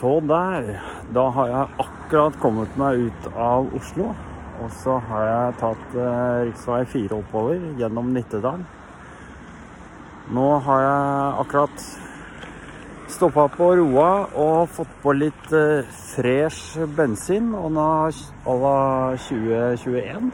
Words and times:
Så 0.00 0.20
der. 0.24 0.80
Da 1.14 1.26
har 1.28 1.46
jeg 1.46 1.66
akkurat 1.82 2.36
kommet 2.40 2.76
meg 2.80 3.10
ut 3.10 3.26
av 3.36 3.66
Oslo. 3.76 4.14
Og 4.60 4.70
så 4.80 4.94
har 5.10 5.24
jeg 5.26 5.56
tatt 5.60 5.96
eh, 5.96 6.52
rv. 6.56 6.86
4 6.88 7.16
oppover 7.18 7.66
gjennom 7.76 8.08
Nittedal. 8.14 8.62
Nå 10.32 10.46
har 10.64 10.84
jeg 10.86 11.34
akkurat 11.42 11.84
stoppa 13.12 13.44
på 13.52 13.68
Roa 13.76 14.10
og 14.40 14.70
fått 14.72 14.92
på 15.02 15.12
litt 15.18 15.52
eh, 15.52 15.84
fresh 16.14 16.80
bensin. 16.96 17.52
À 17.52 17.68
la 17.68 19.16
2021. 19.28 20.30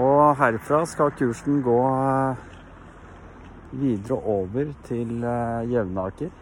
Og 0.00 0.20
herfra 0.40 0.86
skal 0.88 1.12
kursen 1.20 1.60
gå 1.68 1.80
eh, 1.90 2.46
videre 3.76 4.22
over 4.40 4.72
til 4.88 5.20
eh, 5.20 5.68
Jevnaker. 5.74 6.41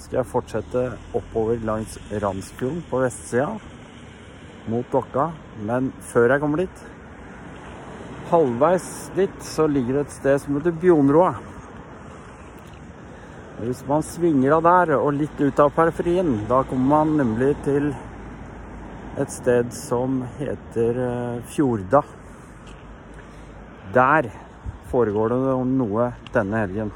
Skal 0.00 0.22
jeg 0.22 0.30
fortsette 0.30 0.86
oppover 1.16 1.60
langs 1.66 1.98
Randsfjorden 2.22 2.80
på 2.88 3.02
vestsida 3.02 3.50
mot 4.70 4.88
Dokka. 4.92 5.28
Men 5.66 5.90
før 6.12 6.34
jeg 6.34 6.42
kommer 6.42 6.64
dit 6.64 6.82
Halvveis 8.30 8.86
dit 9.16 9.40
så 9.42 9.66
ligger 9.66 9.98
det 9.98 10.04
et 10.06 10.14
sted 10.14 10.36
som 10.38 10.56
heter 10.56 10.76
Bjonroa. 10.80 11.34
Hvis 13.60 13.82
man 13.88 14.04
svinger 14.06 14.54
av 14.56 14.62
der 14.64 14.94
og 14.96 15.18
litt 15.18 15.40
ut 15.42 15.60
av 15.60 15.72
periferien, 15.76 16.30
da 16.48 16.62
kommer 16.64 16.94
man 16.94 17.16
nemlig 17.18 17.50
til 17.66 17.90
et 19.20 19.34
sted 19.34 19.74
som 19.74 20.22
heter 20.38 21.02
eh, 21.04 21.42
Fjorda. 21.50 22.04
Der 23.92 24.30
foregår 24.94 25.34
det 25.34 25.56
noe 25.74 26.12
denne 26.32 26.62
helgen. 26.62 26.94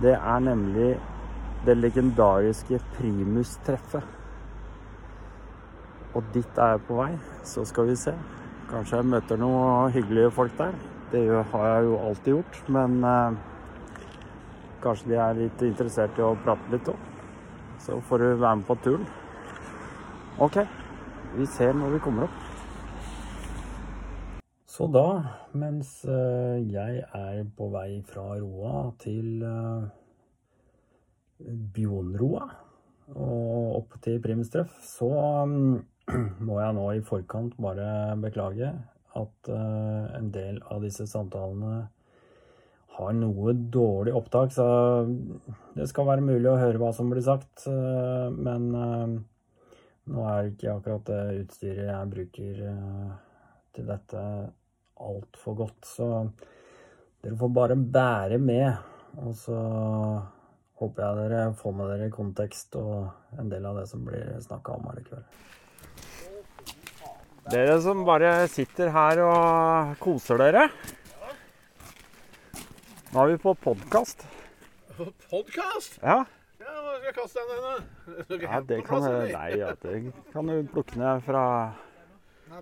Det 0.00 0.16
er 0.16 0.40
nemlig 0.48 0.94
det 1.66 1.76
legendariske 1.78 2.78
Primus-treffet. 2.96 4.04
Og 6.14 6.22
dit 6.34 6.58
er 6.58 6.76
jeg 6.76 6.82
på 6.88 6.98
vei, 7.00 7.10
så 7.42 7.64
skal 7.66 7.88
vi 7.88 7.96
se. 7.98 8.12
Kanskje 8.70 9.00
jeg 9.00 9.08
møter 9.10 9.40
noen 9.40 9.90
hyggelige 9.92 10.30
folk 10.34 10.54
der. 10.58 10.76
Det 11.12 11.24
har 11.50 11.66
jeg 11.68 11.88
jo 11.88 11.98
alltid 11.98 12.30
gjort, 12.32 12.60
men 12.76 12.96
eh, 13.04 13.36
kanskje 14.84 15.10
de 15.10 15.18
er 15.20 15.36
litt 15.40 15.66
interessert 15.66 16.18
i 16.18 16.24
å 16.24 16.36
prate 16.44 16.72
litt 16.72 16.88
òg. 16.92 17.10
Så 17.82 17.98
får 18.08 18.22
du 18.22 18.26
være 18.30 18.56
med 18.60 18.66
på 18.68 18.78
turen. 18.84 19.04
OK, 20.42 20.62
vi 21.36 21.46
ser 21.46 21.74
når 21.76 21.96
vi 21.96 22.02
kommer 22.06 22.28
opp. 22.28 22.40
Så 24.74 24.88
da, 24.90 25.06
mens 25.54 26.00
eh, 26.10 26.62
jeg 26.66 27.04
er 27.14 27.44
på 27.58 27.68
vei 27.70 28.00
fra 28.08 28.32
Roa 28.40 28.88
til 29.02 29.44
eh, 29.46 29.84
Bjonroa 31.44 32.46
og 33.14 33.76
opp 33.80 33.98
til 34.04 34.20
Primstreff, 34.24 34.78
så 34.84 35.10
mm, 35.48 35.74
må 36.46 36.60
jeg 36.60 36.76
nå 36.76 36.86
i 36.94 37.04
forkant 37.04 37.56
bare 37.60 38.16
beklage 38.20 38.70
at 39.14 39.50
eh, 39.52 40.06
en 40.18 40.30
del 40.34 40.58
av 40.72 40.82
disse 40.84 41.06
samtalene 41.10 41.84
har 42.94 43.14
noe 43.18 43.52
dårlig 43.74 44.14
opptak, 44.14 44.52
så 44.54 44.66
det 45.74 45.88
skal 45.90 46.08
være 46.08 46.24
mulig 46.24 46.48
å 46.50 46.58
høre 46.60 46.80
hva 46.80 46.92
som 46.94 47.10
blir 47.10 47.24
sagt, 47.26 47.66
eh, 47.70 48.26
men 48.32 48.68
eh, 48.78 49.14
nå 50.14 50.26
er 50.30 50.50
ikke 50.50 50.74
akkurat 50.76 51.06
det 51.10 51.44
utstyret 51.44 51.88
jeg 51.88 52.12
bruker 52.12 52.58
til 53.74 53.86
dette 53.88 54.24
altfor 55.04 55.56
godt, 55.58 55.88
så 55.88 56.08
dere 57.24 57.38
får 57.40 57.54
bare 57.56 57.76
bære 57.76 58.38
med, 58.38 58.68
og 59.24 59.32
så 59.38 59.60
håper 60.80 61.04
jeg 61.04 61.16
dere 61.22 61.42
får 61.58 61.74
med 61.78 61.90
dere 61.92 62.10
kontekst 62.14 62.76
og 62.80 63.38
en 63.38 63.50
del 63.52 63.66
av 63.68 63.78
det 63.78 63.86
som 63.90 64.04
blir 64.06 64.34
snakka 64.42 64.78
om 64.78 64.88
her 64.90 65.00
i 65.00 65.04
kveld. 65.06 65.26
Dere 67.52 67.76
som 67.84 68.04
bare 68.08 68.32
sitter 68.48 68.90
her 68.94 69.20
og 69.24 69.98
koser 70.02 70.40
dere. 70.40 70.68
Nå 73.12 73.22
er 73.22 73.34
vi 73.34 73.42
på 73.44 73.52
podkast. 73.62 74.24
Podkast? 75.30 76.00
Ja, 76.02 76.24
Ja, 76.64 76.72
hva 76.80 76.94
skal 76.96 77.06
jeg 77.10 77.14
kaste 77.14 77.42
den 77.44 77.50
henne? 77.60 78.38
Ja, 78.42 78.60
det 78.64 78.78
kan? 78.86 79.04
Nei, 79.04 79.48
ja, 79.60 79.72
det 79.82 79.98
kan 80.32 80.48
du 80.48 80.70
plukke 80.72 80.96
ned 80.98 81.20
fra 81.26 81.42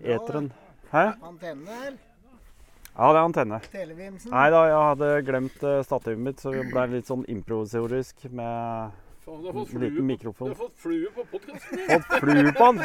er 0.00 0.16
eteren. 0.16 0.48
Hæ? 0.90 1.04
Antenne 1.22 1.76
her. 1.84 1.94
Ja, 2.92 3.08
det 3.08 3.18
er 3.18 3.24
antenne. 3.24 3.58
Nei 4.28 4.48
da, 4.52 4.58
jeg 4.68 4.80
hadde 4.84 5.10
glemt 5.24 5.62
eh, 5.64 5.78
stativet 5.86 6.20
mitt, 6.20 6.42
så 6.42 6.52
det 6.52 6.66
ble 6.68 6.82
litt 6.92 7.08
sånn 7.08 7.22
improvisorisk 7.32 8.26
med 8.28 8.98
Faen, 9.22 9.46
en 9.48 9.84
liten 9.86 10.04
mikrofon. 10.08 10.50
du 10.50 10.52
har 10.52 10.60
fått 10.66 10.82
flue 10.82 11.08
på 11.14 11.24
podkasten. 11.30 11.78
Fått 11.88 12.10
flue 12.20 12.52
på 12.58 12.66
den. 12.72 12.82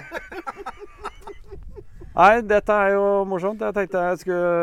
Nei, 2.18 2.34
dette 2.50 2.78
er 2.86 2.94
jo 2.96 3.04
morsomt. 3.30 3.62
Jeg 3.62 3.76
tenkte 3.76 4.06
jeg 4.08 4.22
skulle 4.24 4.54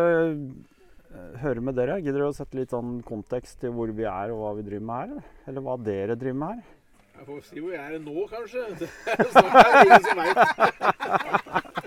eh, 1.13 1.35
høre 1.43 1.61
med 1.67 1.77
dere. 1.79 1.99
Gidder 2.01 2.23
dere 2.23 2.31
å 2.33 2.37
sette 2.39 2.57
litt 2.59 2.73
sånn 2.73 2.97
kontekst 3.07 3.61
til 3.61 3.75
hvor 3.77 3.93
vi 3.95 4.09
er 4.09 4.33
og 4.33 4.41
hva 4.47 4.55
vi 4.57 4.65
driver 4.71 4.89
med 4.89 4.97
her? 5.03 5.29
eller? 5.51 5.67
Hva 5.69 5.77
dere 5.91 6.17
driver 6.19 6.41
med 6.41 6.49
her? 6.57 6.73
Jeg 7.15 7.29
får 7.29 7.45
si 7.47 7.61
hvor 7.63 7.77
jeg 7.77 7.85
er 7.85 8.01
nå, 8.03 8.25
kanskje. 8.33 8.65
Det 8.81 8.89
er 9.13 9.31
snart 9.37 9.55
er 9.61 9.71
ingen 9.85 10.05
som 10.09 10.17
vet. 10.25 11.84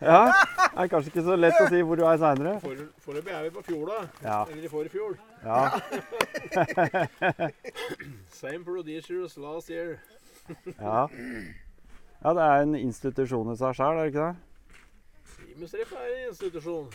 Ja, 0.00 0.26
Det 0.28 0.82
er 0.82 0.88
kanskje 0.92 1.08
ikke 1.12 1.22
så 1.24 1.36
lett 1.40 1.56
å 1.62 1.68
si 1.72 1.78
hvor 1.88 1.96
du 1.96 2.02
er 2.04 2.18
seinere. 2.20 2.58
For- 2.60 2.82
Foreløpig 3.06 3.32
er 3.32 3.42
vi 3.46 3.50
på 3.54 3.62
Fjorda. 3.64 4.02
Ja. 4.22 4.42
Eller 4.50 4.64
i 4.64 4.68
forfjor. 4.68 5.16
Ja, 5.46 5.70
Same 8.30 8.64
producers 8.64 9.36
last 9.40 9.70
year. 9.70 9.98
ja. 10.80 11.06
ja, 12.24 12.32
det 12.34 12.42
er 12.44 12.62
en 12.66 12.74
institusjon 12.78 13.52
i 13.52 13.56
seg 13.58 13.74
sjøl, 13.78 13.96
er 13.96 14.04
det 14.04 14.12
ikke 14.12 14.26
det? 14.26 14.36
Primusdrift 15.36 15.96
er 15.96 16.06
en 16.12 16.28
institusjon. 16.30 16.86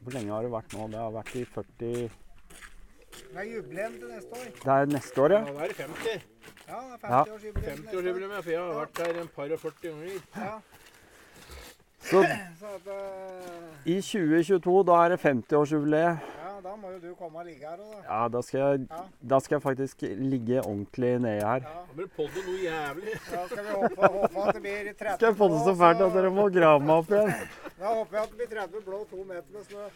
Hvor 0.00 0.16
lenge 0.16 0.32
har 0.32 0.42
det 0.46 0.52
vært 0.54 0.72
nå? 0.78 0.88
Det 0.90 0.98
har 1.02 1.12
vært 1.14 1.34
i 1.36 1.44
40 1.44 1.68
Det 1.76 3.36
er 3.36 3.46
jubileum 3.50 3.94
til 4.00 4.08
neste 4.14 4.32
år. 4.40 4.46
Det 4.64 4.74
er 4.76 4.90
neste 4.94 5.20
år, 5.26 5.34
Ja, 5.36 5.40
ja? 5.40 5.44
det 5.44 5.60
er 5.60 5.74
50. 5.84 6.28
Ja, 6.70 6.80
det 6.80 7.04
er 7.04 7.10
Ja. 7.10 7.22
50-årsjubileum. 7.24 7.84
50-årsjubileum, 7.84 8.32
ja, 8.32 8.40
for 8.40 8.50
jeg 8.50 8.60
har 8.64 8.74
vært 8.80 8.94
der 9.02 9.20
en 9.20 9.30
par 9.36 9.52
og 9.52 9.60
40 9.60 9.88
ganger. 9.90 10.20
Ja, 10.36 10.54
Så 12.00 12.22
i 13.84 13.96
2022, 14.00 14.82
da 14.88 14.96
er 15.04 15.08
det 15.14 15.18
50-årsjubileet. 15.22 16.18
ja, 16.40 16.52
da 16.64 16.72
må 16.76 16.90
jo 16.92 16.98
du 17.02 17.14
komme 17.16 17.38
og 17.40 17.46
ligge 17.46 17.64
her 17.66 17.76
òg, 17.80 17.92
da. 17.92 18.00
Ja, 18.08 18.28
da 18.28 18.40
skal, 18.44 18.60
jeg, 18.60 18.86
Ja. 18.90 19.02
da 19.32 19.38
skal 19.40 19.54
jeg 19.56 19.62
faktisk 19.62 20.02
ligge 20.18 20.60
ordentlig 20.60 21.12
nedi 21.20 21.40
her. 21.44 21.60
Ja, 21.64 21.74
Da 21.80 21.94
blir 21.96 22.04
det 22.06 22.12
podde 22.16 22.44
noe 22.46 22.58
jævlig. 22.64 23.14
da 23.30 23.46
skal 23.46 23.64
vi 23.64 23.70
håpe, 23.80 24.00
håpe 24.14 24.48
at 24.48 24.54
det 24.54 24.62
blir 24.62 24.92
30 24.92 25.14
Skal 25.16 25.28
jeg 25.28 25.36
podde 25.36 25.58
så 25.64 25.74
fælt 25.82 26.00
at 26.06 26.12
dere 26.18 26.30
må 26.30 26.48
grave 26.52 26.80
meg 26.80 26.96
opp 26.96 27.10
igjen? 27.10 27.34
Da 27.80 27.86
håper 27.94 28.16
jeg 28.16 28.22
at 28.22 28.30
det 28.30 28.38
blir 28.38 28.50
30 28.56 28.84
blå, 28.84 28.98
to 29.10 29.24
meter 29.24 29.50
med 29.52 29.64
snø. 29.70 29.86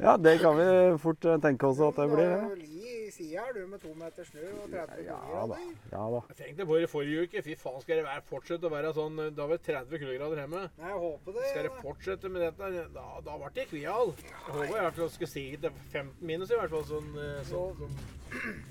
Ja, 0.00 0.16
det 0.16 0.38
kan 0.40 0.56
vi 0.56 0.66
fort 1.02 1.24
eh, 1.28 1.36
tenke 1.44 1.66
oss 1.68 1.80
at 1.84 1.96
det 2.00 2.06
blir. 2.08 2.30
har 2.30 2.38
Ja, 2.40 2.48
jo 2.48 2.54
li 2.56 2.92
i 3.06 3.10
sida 3.12 3.42
her, 3.44 3.52
du, 3.52 3.66
med 3.68 3.80
to 3.82 3.90
meter 3.98 4.24
snø 4.24 4.46
og 4.62 4.70
30 4.72 5.02
ja 5.04 5.16
da. 5.16 5.18
kuldegrader. 5.18 5.64
Ja 5.92 6.04
da. 6.14 6.20
Jeg 6.30 6.36
tenkte 6.38 6.66
på 6.70 6.76
det 6.78 6.86
i 6.86 6.90
forrige 6.92 7.24
uke. 7.26 7.42
Fy 7.44 7.56
faen, 7.58 7.80
skal 7.84 8.00
det 8.00 8.04
være, 8.06 8.22
fortsette 8.30 8.68
å 8.68 8.72
være 8.72 8.92
sånn 8.96 9.18
Da 9.36 9.46
var 9.50 9.58
det 9.58 9.66
30 9.66 10.00
kuldegrader 10.04 10.40
hjemme. 10.44 10.62
Nei, 10.80 10.88
jeg 10.94 11.02
håper 11.04 11.36
det. 11.36 11.46
Skal 11.50 11.68
det 11.68 11.72
fortsette 11.82 12.32
med 12.32 12.46
dette? 12.46 12.70
Da, 12.96 13.06
da 13.28 13.36
ble 13.42 13.52
det 13.58 13.66
kvial. 13.74 14.14
Jeg 14.24 14.54
håper 14.54 14.66
i 14.70 14.84
hvert 14.86 15.00
fall 15.02 15.12
skal 15.18 15.32
stige 15.34 15.62
til 15.66 15.80
15 15.92 16.12
minus, 16.32 16.50
i 16.54 16.60
hvert 16.62 16.76
fall. 16.76 16.86
Sånn, 16.94 17.10
sånn, 17.50 17.74
sånn 17.84 17.98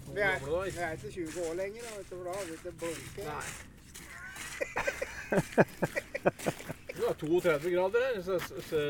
som 0.08 0.16
Vi 0.16 0.24
er, 0.24 0.40
vi 0.48 0.86
er 0.88 0.96
ikke 0.98 1.14
20 1.20 1.44
år 1.50 1.60
lenger, 1.60 1.84
da, 1.86 1.98
vet 2.00 2.10
du, 2.10 2.16
for 2.16 2.24
da 2.32 2.38
har 2.40 2.48
vi 2.50 2.58
ikke 2.58 2.78
blunket. 2.86 3.76
Det 7.00 7.06
var 7.08 7.14
32 7.14 7.70
grader 7.70 8.00
her. 8.06 8.22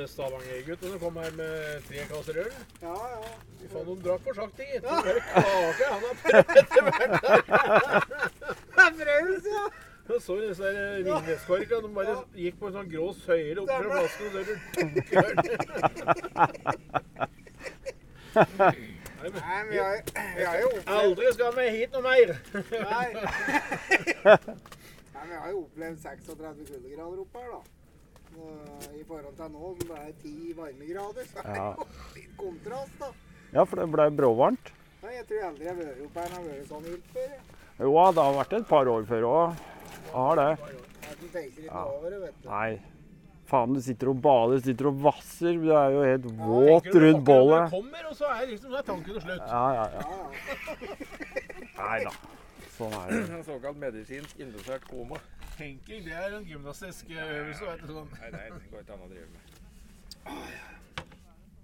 Stavanger-guttene 0.07 0.91
som 0.91 0.99
kom 0.99 1.17
her 1.21 1.31
med 1.37 1.83
tre 1.87 1.97
kasser 2.09 2.39
øl. 2.43 2.53
Ja, 2.81 2.95
ja. 3.13 3.19
Fy 3.59 3.65
faen, 3.73 3.85
de 3.89 3.93
drakk 4.07 4.21
for 4.23 4.33
sakte, 4.39 4.63
gitt. 4.71 4.83
Ja. 4.83 4.95
kake, 5.03 5.85
han 5.91 6.01
har 6.07 6.15
prøvd 6.23 6.49
etter 6.63 6.81
hvert. 6.87 7.13
Er 8.79 8.91
ja! 9.53 9.65
Jeg 10.09 10.21
så 10.21 10.35
disse 10.41 10.63
der 10.63 11.03
vinneskorka. 11.05 11.75
De 11.75 11.89
bare 11.95 12.15
gikk 12.35 12.55
på 12.59 12.67
en 12.67 12.73
sånn 12.79 12.89
grå 12.89 13.13
søyle 13.19 13.61
opp 13.61 13.69
fra 13.69 13.89
flasken, 13.93 14.25
og 14.25 14.31
så 14.33 14.37
er 14.39 14.45
Nei, 18.39 18.75
men 19.19 19.69
vi 19.69 19.77
har, 19.77 20.01
vi 20.37 20.43
har 20.45 20.59
jo 20.61 20.67
opplevd 20.69 20.89
Aldri 20.95 21.25
skal 21.35 21.51
vi 21.57 21.63
hit 21.75 21.91
noe 21.93 22.03
mer! 22.05 22.27
Nei. 22.89 23.07
Nei, 25.19 25.27
vi 25.27 25.35
har 25.35 25.51
jo 25.51 25.61
opplevd 25.65 25.99
36 25.99 26.65
kuldegrader 26.69 27.21
oppe 27.25 27.41
her, 27.43 27.49
da. 27.51 27.61
I 28.95 29.03
forhold 29.03 29.33
til 29.35 29.49
nå, 29.51 29.71
som 29.79 29.89
det 29.89 29.97
er 29.99 30.11
10 30.21 30.53
varmegrader, 30.55 31.25
så 31.27 31.41
er 31.43 31.49
det 31.49 31.63
jo 31.65 31.87
litt 32.15 32.35
kontrast, 32.39 32.93
da. 33.01 33.09
Ja, 33.51 33.65
for 33.65 33.81
det 33.81 33.87
ble 33.91 34.05
bråvarmt. 34.15 34.71
Nei, 35.03 35.15
jeg 35.17 35.25
tror 35.27 35.47
aldri 35.49 35.65
jeg 35.65 35.73
har 35.73 35.81
vært 35.81 36.05
oppe 36.05 36.23
her 36.23 36.29
når 36.35 36.45
det 36.45 36.53
har 36.53 36.59
vært 36.59 36.71
sånn 36.71 36.85
vilt 36.85 37.11
før. 37.17 37.33
Jo, 37.79 37.91
det 38.15 38.23
har 38.29 38.37
vært 38.37 38.55
et 38.59 38.69
par 38.69 38.91
år 38.93 39.09
før 39.09 39.27
òg. 39.33 39.67
Har 40.13 40.39
det. 40.39 40.47
Ja. 41.65 41.83
Nei. 42.47 42.71
Faen, 43.49 43.73
du 43.73 43.81
sitter 43.81 44.11
og 44.11 44.19
bader, 44.21 44.59
sitter 44.61 44.91
og 44.91 44.99
vasser. 45.03 45.55
Du 45.57 45.71
er 45.73 45.95
jo 45.95 46.03
helt 46.05 46.27
våt 46.37 46.89
du 46.93 46.99
rundt 47.01 47.23
bålet. 47.25 47.71
kommer, 47.73 48.09
og 48.11 48.15
så 48.15 48.29
er 48.35 48.45
liksom 48.51 48.71
så 48.71 48.77
er 48.77 48.85
tanken 48.91 49.21
slutt. 49.23 49.47
Ja, 49.49 49.65
ja, 49.73 49.85
ja. 49.95 50.03
Ja, 51.79 51.87
ja. 51.89 51.89
Nei 51.89 52.03
da. 52.05 52.11
Sånn 52.79 52.95
er 52.95 53.11
det. 53.11 53.21
En 53.37 53.43
såkalt 53.43 53.79
medisinsk 53.79 54.39
indusert 54.39 54.85
koma. 54.87 55.19
Henking, 55.59 56.05
det 56.05 56.15
er 56.15 56.37
en 56.37 56.45
gymnastisk 56.47 57.09
øvelse, 57.11 57.65
vet 57.65 57.81
du. 57.83 57.89
Sånn. 57.97 58.13
Nei, 58.15 58.29
nei, 58.35 58.45
det 58.55 58.71
går 58.71 58.85
ikke 58.85 58.95
an 58.95 59.03
å 59.03 59.09
drive 59.11 59.27
med. 59.33 59.57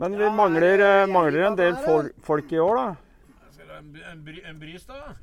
Men 0.03 0.17
vi 0.19 0.29
mangler, 0.35 0.81
eh, 0.83 1.05
mangler 1.07 1.45
en 1.47 1.55
del 1.55 1.77
fol 1.85 2.09
folk 2.27 2.51
i 2.51 2.59
år, 2.59 2.81
da. 2.81 3.45
Skal 3.55 3.69
du 3.69 3.71
ha 3.71 3.79
en, 3.79 3.93
en, 4.11 4.25
bry, 4.27 4.41
en 4.51 4.59
brys, 4.59 4.83
da? 4.89 5.15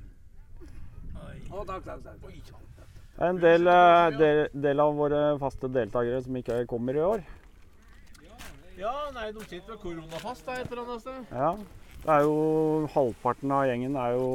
Å, 1.53 1.65
takk, 1.69 1.85
takk, 1.85 2.01
takk. 2.07 2.25
Oi. 2.25 2.41
Det 3.13 3.27
er 3.27 3.29
en 3.29 3.43
del, 3.43 3.69
eh, 3.69 4.07
del, 4.17 4.43
del 4.65 4.81
av 4.81 4.97
våre 4.97 5.21
faste 5.43 5.69
deltakere 5.69 6.23
som 6.25 6.41
ikke 6.41 6.63
kommer 6.71 6.97
i 6.97 7.05
år. 7.05 7.27
Ja, 8.81 8.95
nei, 9.13 9.29
de 9.37 9.45
sitter 9.45 9.77
koronafast 9.85 10.49
da, 10.49 10.57
et 10.63 10.73
eller 10.73 10.87
annet 10.89 11.05
sted. 11.05 11.37
Ja. 11.37 11.53
Det 12.03 12.11
er 12.11 12.25
jo 12.27 12.87
Halvparten 12.91 13.53
av 13.55 13.63
gjengen 13.69 13.95
er 13.95 14.17
jo 14.17 14.27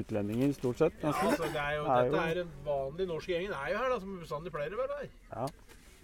utlendinger, 0.00 0.52
stort 0.56 0.78
sett. 0.80 0.94
Ja, 1.02 1.10
altså, 1.12 1.50
det 1.52 1.60
er 1.60 1.74
jo, 1.76 1.82
Det 1.84 1.96
er 1.98 2.06
dette 2.08 2.22
er 2.30 2.40
en 2.44 2.54
vanlig 2.64 3.06
norsk 3.10 3.28
gjengen 3.34 3.52
er 3.52 3.72
jo 3.74 3.80
her, 3.82 3.92
da, 3.92 3.98
som 4.00 4.14
bestandig 4.22 4.52
pleier 4.54 4.72
å 4.72 4.80
være 4.80 4.96
her. 5.02 5.52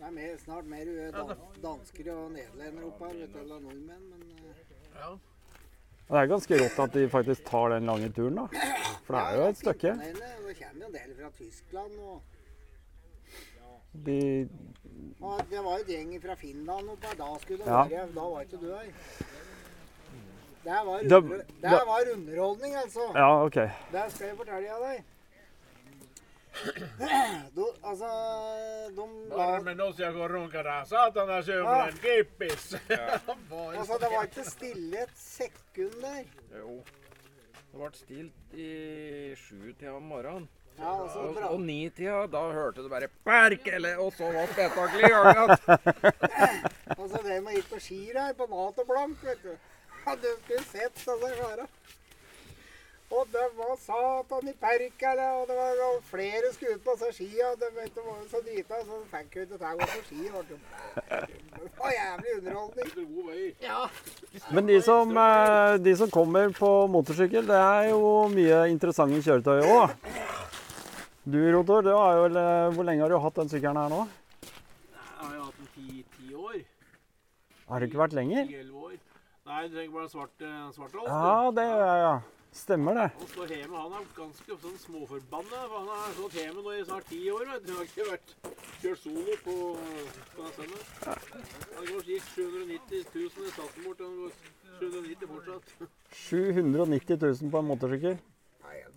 Det 0.01 0.09
er 0.09 0.13
mer, 0.17 0.35
snart 0.43 0.69
mer 0.69 0.91
uh, 0.93 1.09
dan 1.17 1.33
dansker 1.65 2.11
og 2.13 2.31
nederlendere 2.35 2.91
oppe 2.91 3.09
her, 3.09 3.17
vet 3.23 3.33
du, 3.33 3.41
eller 3.41 3.65
nordmenn, 3.65 4.05
men 4.13 4.21
uh, 4.45 4.67
Ja. 5.01 5.11
Det 6.11 6.19
er 6.19 6.27
ganske 6.27 6.57
rått 6.59 6.79
at 6.83 6.95
de 6.99 7.03
faktisk 7.09 7.45
tar 7.47 7.71
den 7.71 7.87
lange 7.87 8.09
turen, 8.13 8.41
da. 8.43 8.47
For 9.07 9.15
det 9.17 9.21
er 9.23 9.37
jo 9.39 9.49
et 9.49 9.61
stykke. 9.61 9.93
Det 10.03 10.55
kommer 10.59 10.81
jo 10.83 10.89
en 10.89 10.97
del 10.97 11.13
fra 11.21 11.31
Tyskland, 11.39 11.99
og, 12.03 12.23
De, 14.07 14.49
og 15.21 15.41
det 15.51 15.61
var 15.65 15.79
jo 15.79 15.85
et 15.85 15.93
gjeng 15.95 16.11
fra 16.23 16.35
Finland 16.39 16.91
oppe 16.93 17.09
her. 17.09 17.17
Da 17.21 17.31
skulle 17.43 17.65
det 17.65 17.71
Ja. 17.73 17.85
være, 17.89 18.09
da 18.15 18.27
var 18.35 18.45
ikke 18.45 18.61
du 18.61 18.69
her. 18.75 18.91
Det 20.65 20.73
her 20.73 20.85
var, 20.85 20.99
under, 21.01 21.21
det 21.21 21.47
det- 21.63 21.69
her 21.71 21.85
var 21.87 22.01
underholdning, 22.15 22.75
altså. 22.77 23.01
ja, 23.15 23.45
OK. 23.45 23.55
Det 23.55 24.05
skal 24.09 24.27
jeg 24.27 24.37
fortelle 24.37 24.69
deg. 24.85 25.05
Du, 27.57 27.65
altså, 27.89 28.09
de 28.97 29.05
la, 29.31 29.37
Bare 29.37 29.61
med 29.65 29.81
oss 29.81 29.99
jeg 30.03 30.13
går 30.13 30.29
rundt 30.37 30.53
der, 30.53 30.85
satan 30.85 31.31
er 31.31 31.43
søvnen, 31.47 32.01
gippis. 32.03 32.75
Altså, 32.91 33.99
det 34.01 34.09
var 34.17 34.23
ikke 34.27 34.45
stille 34.51 35.03
et 35.07 35.15
sekund 35.17 35.95
der. 36.03 36.25
Jo. 36.59 36.81
Det 37.71 37.79
ble 37.79 37.91
stilt 37.95 38.55
i 38.59 38.71
sjutida 39.39 39.93
om 39.95 40.03
morgenen. 40.11 40.49
Ja, 40.81 40.91
altså, 41.03 41.19
Og, 41.19 41.37
og 41.55 41.61
nitida, 41.61 42.27
da 42.33 42.41
hørte 42.53 42.83
du 42.83 42.89
bare 42.89 43.09
'Perkele', 43.27 43.97
og 44.01 44.13
så 44.17 44.33
var 44.33 44.47
spetakkelet 44.47 45.05
i 45.05 45.13
gang 45.13 45.27
igjen. 45.31 45.57
Altså, 47.01 47.19
det 47.25 47.43
med 47.45 47.53
gikk 47.55 47.69
på 47.71 47.79
ski 47.81 48.01
der, 48.15 48.33
på 48.37 48.47
mat 48.51 48.79
og 48.83 48.87
blank, 48.89 49.23
vet 49.25 49.43
du. 49.45 49.53
Ja, 50.11 50.17
du 50.23 50.29
skulle 50.43 50.65
sett 50.65 50.95
disse 50.95 51.35
kara. 51.39 51.65
Og 53.11 53.27
de 53.31 53.43
var 53.59 53.77
satan 53.79 54.49
i 54.51 54.55
perkele, 54.59 55.27
og 55.39 55.45
det 55.47 55.57
var 55.59 55.83
og 55.85 56.01
flere 56.09 56.51
skulle 56.55 56.79
ut 56.79 56.83
på 56.83 56.97
ski, 56.99 57.11
skia. 57.19 57.51
De 57.61 57.69
vet 57.77 57.93
de 57.95 58.03
var 58.03 58.17
jo 58.19 58.25
så 58.33 58.41
drita, 58.43 58.81
så 58.89 58.97
de 58.99 59.07
fikk 59.13 59.37
jo 59.37 59.45
ikke 59.45 59.59
til 59.59 59.67
å 59.69 59.75
gå 59.79 59.87
på 59.93 60.01
ski. 60.09 60.25
du. 60.49 60.57
Det 61.61 61.71
var 61.79 61.95
jævlig 61.95 62.33
underholdning. 62.39 63.55
Ja. 63.63 63.85
Men 64.51 64.67
de 64.67 64.81
som, 64.83 65.17
eh, 65.17 65.77
de 65.79 65.95
som 65.97 66.11
kommer 66.11 66.51
på 66.59 66.71
motorsykkel, 66.91 67.47
det 67.47 67.61
er 67.61 67.91
jo 67.91 68.03
mye 68.35 68.65
interessante 68.71 69.23
kjøretøy 69.23 69.63
òg. 69.63 69.95
Du, 71.23 71.39
Rotor, 71.55 71.83
du 71.87 71.93
har 71.95 72.19
jo, 72.19 72.27
hvor 72.75 72.83
lenge 72.83 73.07
har 73.07 73.15
du 73.15 73.19
hatt 73.19 73.39
den 73.39 73.49
sykkelen 73.55 73.79
her 73.79 73.95
nå? 73.95 74.09
Jeg 74.91 75.23
har 75.23 75.35
jo 75.37 75.47
hatt 75.47 75.63
den 75.63 75.71
ti, 75.77 76.05
ti 76.19 76.35
år. 76.35 76.59
Har 77.69 77.79
det 77.79 77.91
ikke 77.93 78.03
vært 78.03 78.19
lenger? 78.19 78.51
Ti-elleve 78.51 78.91
år. 78.91 78.99
Nei, 79.51 79.63
du 79.67 79.75
tenker 79.75 79.95
bare 79.97 80.11
svart, 80.13 80.37
svart 80.39 80.77
svarttroll. 80.77 81.09
Ja, 81.11 81.51
det 81.57 81.65
gjør 81.67 81.81
jeg, 81.83 82.03
ja. 82.07 82.13
Stemmer 82.51 82.97
det. 82.99 83.07
Han 83.15 83.29
står 83.31 83.53
hjemme, 83.55 83.79
han 83.79 83.93
er 83.95 84.07
ganske 84.17 84.57
sånn 84.63 84.79
småforbanna. 84.83 85.59
for 85.71 85.77
Han 85.77 85.91
har 85.91 86.15
stått 86.17 86.37
hjemme 86.39 86.63
nå 86.67 86.73
i 86.75 86.85
snart 86.87 87.07
ti 87.11 87.21
år. 87.31 87.45
vet 87.53 87.67
du. 87.67 87.71
Han 87.71 87.79
har 87.79 87.91
ikke 87.91 88.07
vært 88.09 88.35
kjørt 88.83 89.03
solo 89.05 89.37
på, 89.45 89.55
på 90.35 90.47
den 90.47 90.57
søndag. 90.59 90.83
Han 91.77 91.91
går 91.91 92.11
gikk 92.11 92.27
790 92.35 93.05
000 93.15 93.47
i 93.47 93.55
staten 93.55 93.87
bort. 93.87 94.03
Han 94.03 94.17
går 94.23 94.35
790 94.81 95.33
fortsatt. 95.35 95.75
790 96.25 97.23
000 97.23 97.55
på 97.55 97.63
en 97.63 97.71
motorsykkel. 97.71 98.19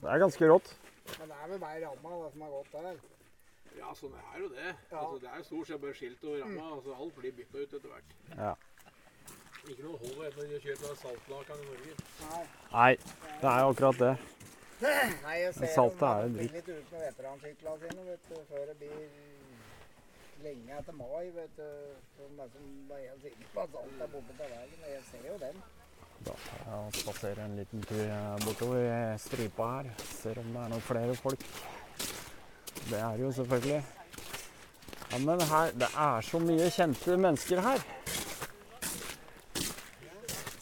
Det 0.03 0.11
er 0.11 0.23
ganske 0.25 0.49
rått. 0.49 0.73
Men 1.19 1.29
det 1.29 1.37
er 1.37 1.49
vel 1.53 1.61
bare 1.61 1.81
ramma 1.85 2.17
det 2.23 2.31
som 2.33 2.45
har 2.45 2.53
gått 2.57 2.77
der. 2.77 3.01
Ja, 3.77 3.93
sånn 3.97 4.13
er 4.17 4.37
jo 4.41 4.49
det. 4.53 4.69
Ja. 4.91 5.01
Altså, 5.01 5.17
det 5.21 5.29
er 5.29 5.45
stort 5.45 5.69
sett 5.69 5.81
bare 5.81 5.97
skilt 5.97 6.25
og 6.25 6.41
ramma. 6.41 6.69
Altså, 6.77 6.97
alt 6.97 7.17
blir 7.21 7.37
bytta 7.37 7.61
ut 7.61 7.77
etter 7.77 7.89
hvert. 7.89 8.15
Ja. 8.33 8.53
Ikke 9.63 9.83
noe 9.85 9.97
hold 10.01 10.23
etter 10.27 10.47
de 10.51 10.57
kjører 10.63 10.79
på 10.83 10.95
saltlakan 11.01 11.61
i 11.63 11.67
Norge. 11.69 11.93
Nei. 12.73 12.93
Det 13.41 13.49
er 13.51 13.59
jo 13.63 13.69
akkurat 13.73 14.01
det. 14.01 14.13
Nei, 14.83 15.35
jeg 15.39 15.53
ser 15.55 15.69
Saltet 15.71 16.03
er 16.09 16.25
en 16.27 16.33
dritt. 16.35 16.55
litt 16.57 16.67
ut 16.73 16.89
med 16.91 17.05
veteransyklene 17.07 17.77
sine, 17.83 18.03
vet 18.09 18.25
du, 18.27 18.35
før 18.49 18.65
det 18.67 18.75
blir 18.81 19.05
lenge 20.43 20.79
etter 20.81 20.97
mai, 20.99 21.29
vet 21.37 21.55
du. 21.55 21.69
Som 22.17 22.43
er 22.43 22.51
som 22.57 22.91
er 22.97 23.05
helt 23.07 23.23
sikker 23.23 23.53
på 23.53 23.63
at 23.63 23.79
alt 23.83 24.03
er 24.03 24.11
borte 24.17 24.35
av 24.35 24.51
veien. 24.57 24.75
og 24.83 24.91
Jeg 24.91 25.07
ser 25.11 25.29
jo 25.29 25.37
den. 25.45 25.63
Da 26.27 26.35
tar 26.43 26.59
jeg 26.67 26.75
og 26.81 26.99
spaserer 26.99 27.43
en 27.45 27.55
liten 27.61 27.87
tur 27.87 28.03
eh, 28.03 28.43
bortover 28.43 29.17
stripa 29.23 29.71
her. 29.77 29.91
Ser 30.11 30.43
om 30.43 30.51
det 30.51 30.61
er 30.65 30.71
noen 30.75 30.85
flere 30.91 31.15
folk. 31.23 31.47
Det 32.91 32.99
er 32.99 33.17
det 33.17 33.23
jo 33.23 33.31
selvfølgelig. 33.39 33.81
Ja, 35.13 35.17
men 35.23 35.41
her, 35.47 35.71
det 35.79 35.89
er 35.95 36.21
så 36.27 36.39
mye 36.43 36.69
kjente 36.73 37.15
mennesker 37.17 37.63
her. 37.63 37.83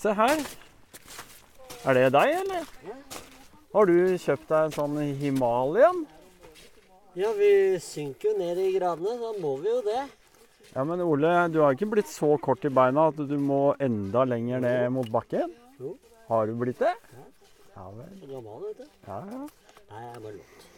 Se 0.02 0.14
her. 0.18 0.40
Er 1.86 1.94
det 1.94 2.08
deg, 2.16 2.32
eller? 2.40 2.64
Har 3.72 3.86
du 3.86 3.94
kjøpt 4.18 4.48
deg 4.50 4.64
en 4.66 4.74
sånn 4.74 4.98
Himalayan? 5.20 6.00
Ja, 7.14 7.30
vi 7.38 7.52
synker 7.84 8.32
jo 8.32 8.40
ned 8.40 8.58
i 8.64 8.72
gradene, 8.80 9.14
da 9.22 9.30
må 9.44 9.52
vi 9.62 9.70
jo 9.70 9.84
det. 9.86 10.02
Ja, 10.72 10.86
men 10.88 11.04
Ole, 11.06 11.36
du 11.54 11.60
har 11.62 11.78
ikke 11.78 11.92
blitt 11.94 12.10
så 12.10 12.32
kort 12.42 12.66
i 12.66 12.74
beina 12.74 13.10
at 13.12 13.22
du 13.30 13.38
må 13.38 13.76
enda 13.84 14.26
lenger 14.26 14.66
ned 14.66 14.90
mot 14.98 15.14
bakken? 15.14 15.54
Jo. 15.78 15.94
Har 16.32 16.50
du 16.50 16.58
blitt 16.58 16.82
det? 16.82 16.96
Ja 17.76 17.88
vel. 17.94 18.20
gammel, 18.26 18.68
vet 18.72 18.82
du. 18.82 19.00
Ja, 19.06 19.22
ja. 19.30 19.46
Nei, 19.92 20.04
jeg 20.08 20.12
er 20.16 20.22
bare 20.26 20.36
lånt. 20.40 20.70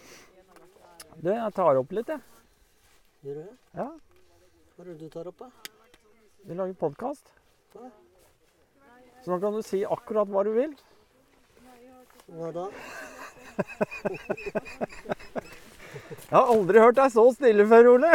Du, 1.16 1.30
jeg 1.32 1.52
tar 1.62 1.84
opp 1.86 1.96
litt, 1.96 2.12
jeg. 2.12 2.22
Gjør 3.24 3.40
du 3.40 3.44
det? 3.48 3.58
Ja. 3.80 3.92
Hva 4.74 4.84
er 4.84 4.92
det 4.92 5.00
du 5.00 5.12
tar 5.16 5.32
opp, 5.32 5.46
da? 5.46 6.00
Vi 6.44 6.60
lager 6.60 6.82
podkast. 6.88 7.38
Ja. 7.78 7.94
Så 9.24 9.32
nå 9.32 9.40
kan 9.40 9.56
du 9.56 9.62
si 9.64 9.84
akkurat 9.88 10.28
hva 10.28 10.44
du 10.44 10.52
vil. 10.56 10.74
Hva 12.34 12.50
da? 12.56 12.66
Jeg 16.04 16.34
har 16.34 16.50
aldri 16.50 16.82
hørt 16.82 16.98
deg 16.98 17.12
så 17.14 17.24
stille 17.36 17.66
før, 17.70 17.92
Ole. 17.94 18.10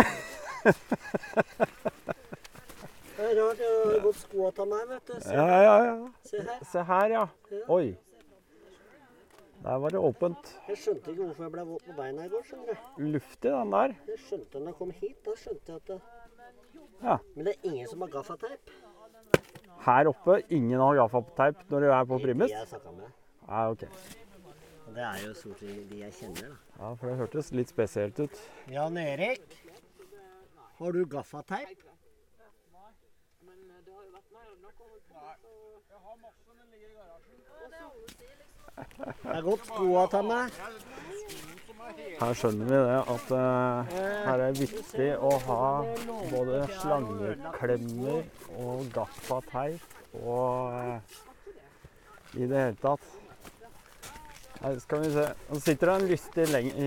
Det 3.19 3.27
er 3.27 3.35
rart, 3.38 3.61
jeg 3.62 3.71
har 3.79 4.03
gått 4.05 4.19
skoa 4.21 4.50
av 4.53 4.69
meg, 4.71 4.83
vet 4.91 5.09
du. 5.09 5.15
Se, 5.23 5.33
Ja, 5.35 5.47
ja, 5.62 5.77
ja. 5.87 5.95
se 6.29 6.43
her. 6.43 6.61
Se 6.73 6.85
her, 6.91 7.15
ja. 7.17 7.25
Oi. 7.75 7.87
Der 9.62 9.79
var 9.83 9.91
det 9.91 9.99
åpent. 9.99 10.53
Jeg 10.69 10.79
skjønte 10.79 11.11
ikke 11.11 11.25
hvorfor 11.25 11.47
jeg 11.49 11.55
ble 11.57 11.65
våt 11.71 11.87
på 11.88 11.97
beina 11.99 12.27
i 12.29 12.31
går, 12.31 12.45
skjønner 12.47 12.77
du. 12.77 13.00
Luftig, 13.17 13.50
den 13.50 13.73
der. 13.75 13.97
Jeg 14.12 14.21
skjønte 14.27 14.61
når 14.61 14.71
jeg 14.71 14.79
kom 14.83 14.93
hit, 15.00 15.19
da 15.27 15.35
skjønte 15.41 15.73
jeg 15.73 15.81
at 15.83 15.87
det... 15.91 15.99
Ja. 17.03 17.17
Men 17.35 17.49
det 17.49 17.55
er 17.57 17.67
ingen 17.73 17.91
som 17.91 18.05
har 18.05 18.12
gaffateip. 18.12 18.71
Her 19.87 20.08
oppe, 20.11 20.40
ingen 20.50 20.80
har 20.80 20.97
gaffateip 20.99 21.61
når 21.70 21.80
du 21.85 21.90
er 21.92 22.04
på 22.11 22.18
De 22.18 22.25
primus? 22.26 22.50
jeg 22.50 22.66
snakket 22.68 22.97
med. 22.97 23.12
Ja, 23.49 23.70
ok. 23.70 23.85
Det 24.88 25.04
er 25.04 25.18
jo 25.26 25.35
stort 25.37 25.61
sett 25.61 25.90
de 25.90 25.99
jeg 26.00 26.12
kjenner, 26.16 26.49
da. 26.49 26.56
Ja, 26.78 26.92
for 26.94 27.08
det 27.11 27.16
hørtes 27.20 27.50
litt 27.54 27.68
spesielt 27.70 28.18
ut. 28.20 28.38
Jan 28.73 28.97
Erik, 28.99 29.44
har 30.78 30.92
du 30.92 31.04
gaffateip? 31.06 31.85
Det 38.99 39.35
er 39.35 39.43
godt 39.43 39.65
skoa 39.67 40.07
til 40.12 40.29
meg. 40.29 40.59
Her 42.19 42.35
skjønner 42.37 42.69
vi 42.69 42.79
det 42.88 42.99
at 43.15 43.31
uh, 43.33 43.93
her 44.27 44.43
er 44.45 44.59
viktig 44.59 45.09
å 45.25 45.31
ha 45.47 45.69
både 46.33 46.61
slangeklemmer 46.81 48.27
og 48.59 48.91
gaffateip 48.95 50.19
og 50.19 50.75
uh, 50.75 50.99
i 52.35 52.45
det 52.45 52.61
hele 52.65 52.79
tatt. 52.83 53.07
Her 54.59 54.79
skal 54.83 55.05
vi 55.05 55.11
se. 55.15 55.25
Nå 55.49 55.61
sitter 55.62 55.91
det 55.91 55.97
en 55.97 56.09
lystig 56.11 56.47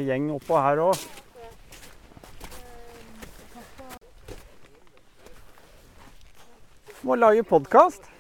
gjeng 0.10 0.32
oppå 0.36 0.60
her 0.60 0.84
òg. 0.90 1.06
Må 7.04 7.16
lage 7.16 7.44
podkast. 7.44 8.02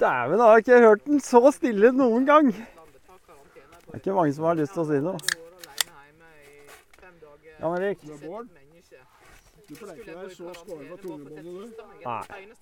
Dæven, 0.00 0.38
jeg 0.38 0.46
har 0.46 0.56
ikke 0.56 0.78
hørt 0.78 1.04
den 1.04 1.20
så 1.20 1.50
stille 1.50 1.92
noen 1.92 2.26
gang. 2.26 2.46
Det 2.52 2.62
er 3.92 3.94
ikke 3.96 4.12
mange 4.12 4.34
som 4.34 4.44
har 4.44 4.54
lyst 4.60 4.72
til 4.76 4.82
å 4.82 4.84
si 4.86 5.00
noe. 5.02 5.18
Jan 7.58 7.76
Erik, 7.80 7.98
Du 8.02 8.08
pleier 9.78 9.98
ikke 9.98 10.12
å 10.12 10.16
være 10.20 10.34
så 10.36 10.54
skåret 10.60 10.86
på 10.86 10.96
tungebåndet, 11.02 11.44
du. 11.44 11.50
Nei. 12.06 12.22
Jeg 12.30 12.46
Det 12.46 12.54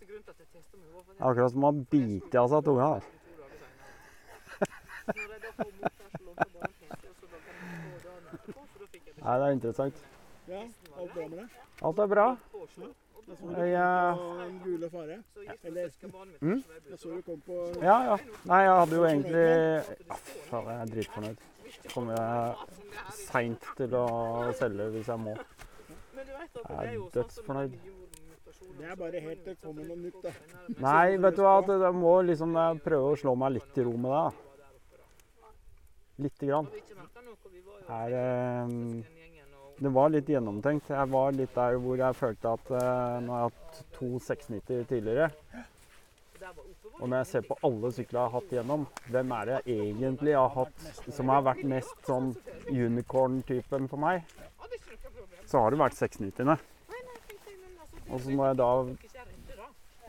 er 1.19 1.29
akkurat 1.29 1.53
som 1.53 1.65
å 1.65 1.73
bite 1.93 2.37
av 2.41 2.47
seg 2.55 2.61
tunga 2.65 2.87
der. 2.97 3.05
Nei, 9.21 9.37
det 9.39 9.47
er 9.47 9.53
interessant. 9.57 9.95
Ja, 10.49 10.63
alt 10.99 11.13
bra 11.15 11.29
med 11.29 11.39
deg? 11.39 11.49
Alt 11.83 11.99
er 11.99 12.07
bra. 12.15 12.27
Jeg 13.31 13.75
en 13.79 14.61
gule 14.65 14.89
fare. 14.91 15.19
Eller- 15.65 15.91
Mm? 16.41 16.63
jeg 16.91 16.99
så 16.99 17.15
du 17.15 17.23
kom 17.23 17.41
på 17.47 17.83
Ja, 17.83 18.03
ja. 18.05 18.17
Nei, 18.45 18.63
jeg 18.65 18.75
hadde 18.81 18.97
jo 18.97 19.05
egentlig 19.05 19.47
ja, 20.09 20.15
Faen, 20.51 20.67
jeg 20.67 20.81
er 20.81 20.87
dritfornøyd. 20.95 21.39
Kommer 21.95 22.13
jeg 22.19 22.57
seint 23.13 23.63
til 23.77 23.91
å 23.95 24.53
selge 24.59 24.91
hvis 24.91 25.07
jeg 25.07 25.19
må. 25.19 25.37
Men 26.15 26.27
du 26.27 26.33
vet 26.33 26.57
at 26.57 26.87
Jeg 26.87 26.95
er 26.97 27.11
dødsfornøyd. 27.15 27.73
Det 28.81 28.87
er 28.91 28.97
bare 28.97 29.21
helt 29.21 29.45
til 29.45 29.55
det 29.55 29.61
kommer 29.63 29.85
noe 29.87 29.97
nytt, 29.97 30.23
da. 30.23 30.31
Nei, 30.81 31.17
vet 31.17 31.37
du 31.37 31.43
hva. 31.43 31.63
Jeg 31.69 31.95
må 31.95 32.15
liksom 32.27 32.53
prøve 32.83 33.13
å 33.13 33.17
slå 33.21 33.37
meg 33.37 33.53
litt 33.53 33.79
i 33.79 33.83
ro 33.83 33.93
med 33.93 34.11
det. 34.11 34.25
da. 34.25 34.31
Lite 34.31 34.39
grann. 34.39 34.39
Har 34.41 34.59
vi 34.89 34.89
ikke 34.91 34.99
merket 34.99 34.99
noe? 35.01 35.69
Vi 35.71 35.89
var 35.91 36.09
jo 36.09 36.10
Er, 36.10 36.10
eh, 38.15 38.69
søskengjengen 38.69 39.55
og 39.57 39.81
det 39.81 39.91
var 39.97 40.11
litt 40.13 40.29
gjennomtenkt. 40.29 40.91
Jeg 40.93 41.09
var 41.09 41.33
litt 41.33 41.55
der 41.57 41.79
hvor 41.81 41.97
jeg 41.97 42.17
følte 42.19 42.51
at 42.53 42.73
eh, 42.77 43.21
nå 43.25 43.33
har 43.33 43.47
jeg 43.47 43.53
hatt 43.55 43.79
to 43.97 44.09
690 44.27 44.89
tidligere. 44.91 45.31
Og 47.01 47.09
når 47.09 47.17
jeg 47.23 47.29
ser 47.31 47.47
på 47.49 47.57
alle 47.65 47.91
sykler 47.97 48.19
jeg 48.19 48.27
har 48.27 48.35
hatt 48.35 48.53
gjennom, 48.53 48.85
hvem 49.09 49.33
er 49.39 49.49
det 49.49 49.55
jeg 49.57 49.87
egentlig 49.87 50.35
har 50.37 50.53
hatt 50.53 50.85
som 51.09 51.33
har 51.33 51.47
vært 51.47 51.65
mest 51.73 52.05
sånn 52.05 52.35
unicorn-typen 52.69 53.89
for 53.89 54.03
meg, 54.03 54.27
så 55.49 55.65
har 55.65 55.73
det 55.73 55.81
vært 55.81 55.97
690-ene. 55.97 56.59
Nei, 56.93 57.01
nei, 57.07 57.17
tenkte 57.31 57.55
jeg, 57.55 57.59
men 57.63 57.81
altså, 57.81 58.05
Og 58.11 58.21
så 58.21 58.37
når 58.37 58.51
jeg 58.51 58.61
da 58.61 58.69
er. 58.83 58.93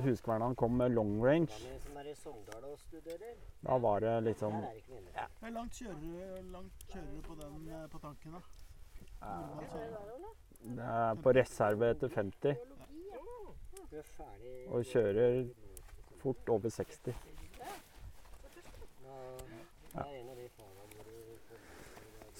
Huskvernan 0.01 0.55
kom 0.57 0.75
med 0.81 0.95
long 0.95 1.19
range, 1.21 1.53
er 2.01 2.11
i 2.11 2.15
Sogndal 2.15 2.63
og 2.65 2.79
studerer, 2.79 3.35
da 3.61 3.77
var 3.77 4.01
det 4.01 4.13
litt 4.25 4.39
sånn... 4.41 4.55
er 4.57 4.73
det 4.73 4.81
ikke 4.81 4.95
minner. 4.95 5.33
Hvor 5.39 5.51
langt 5.57 5.73
kjører 5.77 5.97
du, 6.01 6.07
langt 6.53 6.85
kjører 6.89 7.11
du 7.13 7.21
på 7.27 7.35
den 7.41 7.67
eh, 7.69 7.87
på 7.91 8.01
tanken, 8.01 8.37
da? 8.37 8.41
Du? 9.21 10.27
Det 10.61 10.87
er 10.93 11.21
på 11.21 11.33
reserve 11.37 11.89
etter 11.93 12.09
50 12.15 12.55
Du 13.91 13.97
er 13.99 14.05
og 14.71 14.85
kjører 14.87 15.43
fort 16.21 16.49
over 16.53 16.69
60. 16.69 17.11
da, 17.11 17.13
Det 19.91 20.05
er 20.05 20.13
en 20.21 20.29
av 20.31 20.37
de 20.41 20.47
fagene 20.55 20.83
hvor 20.95 21.03
du 21.05 21.15
får 21.49 21.59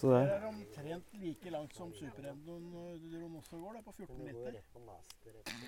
Så 0.02 0.10
Det 0.10 0.18
det 0.26 0.34
er 0.34 0.46
omtrent 0.50 1.06
like 1.22 1.50
langt 1.54 1.74
som 1.78 1.92
Superendoen 1.94 2.64
Ron 2.74 3.36
også 3.38 3.54
går, 3.62 3.72
det, 3.76 3.82
på 3.86 3.92
du 3.98 4.02
må 4.02 4.08
gå 4.08 4.14
1490. 4.24 4.56
rett 4.56 4.70
på 4.74 4.80
master 4.88 5.32
etterpå. 5.38 5.62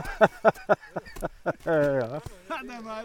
ja. 2.00 2.08
Den 2.50 2.70
er, 2.70 2.80
den, 2.80 2.90
er, 2.90 2.96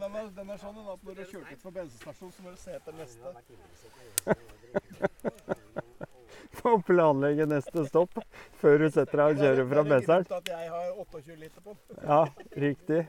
den, 0.00 0.12
er, 0.16 0.24
den 0.40 0.48
er 0.50 0.56
sånn 0.58 0.78
at 0.80 0.84
når 1.06 1.12
du 1.14 1.20
har 1.22 1.28
kjørt 1.30 1.52
ut 1.54 1.62
fra 1.62 1.70
bensinstasjonen, 1.78 2.32
så 2.34 2.40
må 2.42 2.48
du 2.50 2.58
se 2.60 2.70
etter 2.74 2.92
neste. 2.98 3.26
Må 6.64 6.72
planlegge 6.90 7.44
neste 7.48 7.80
stopp 7.88 8.14
før 8.60 8.74
du 8.82 8.86
setter 8.90 9.16
deg 9.22 9.26
og 9.30 9.36
kjører 9.44 9.64
fra 9.70 9.80
Det 9.80 9.86
er 9.86 9.90
Besseren. 9.94 10.24
at 10.40 10.46
jeg 10.50 10.64
har 10.74 10.86
28 11.06 11.38
liter 11.44 11.60
på. 11.64 11.70
Ja, 12.02 12.22
riktig. 12.66 13.00
Det 13.06 13.08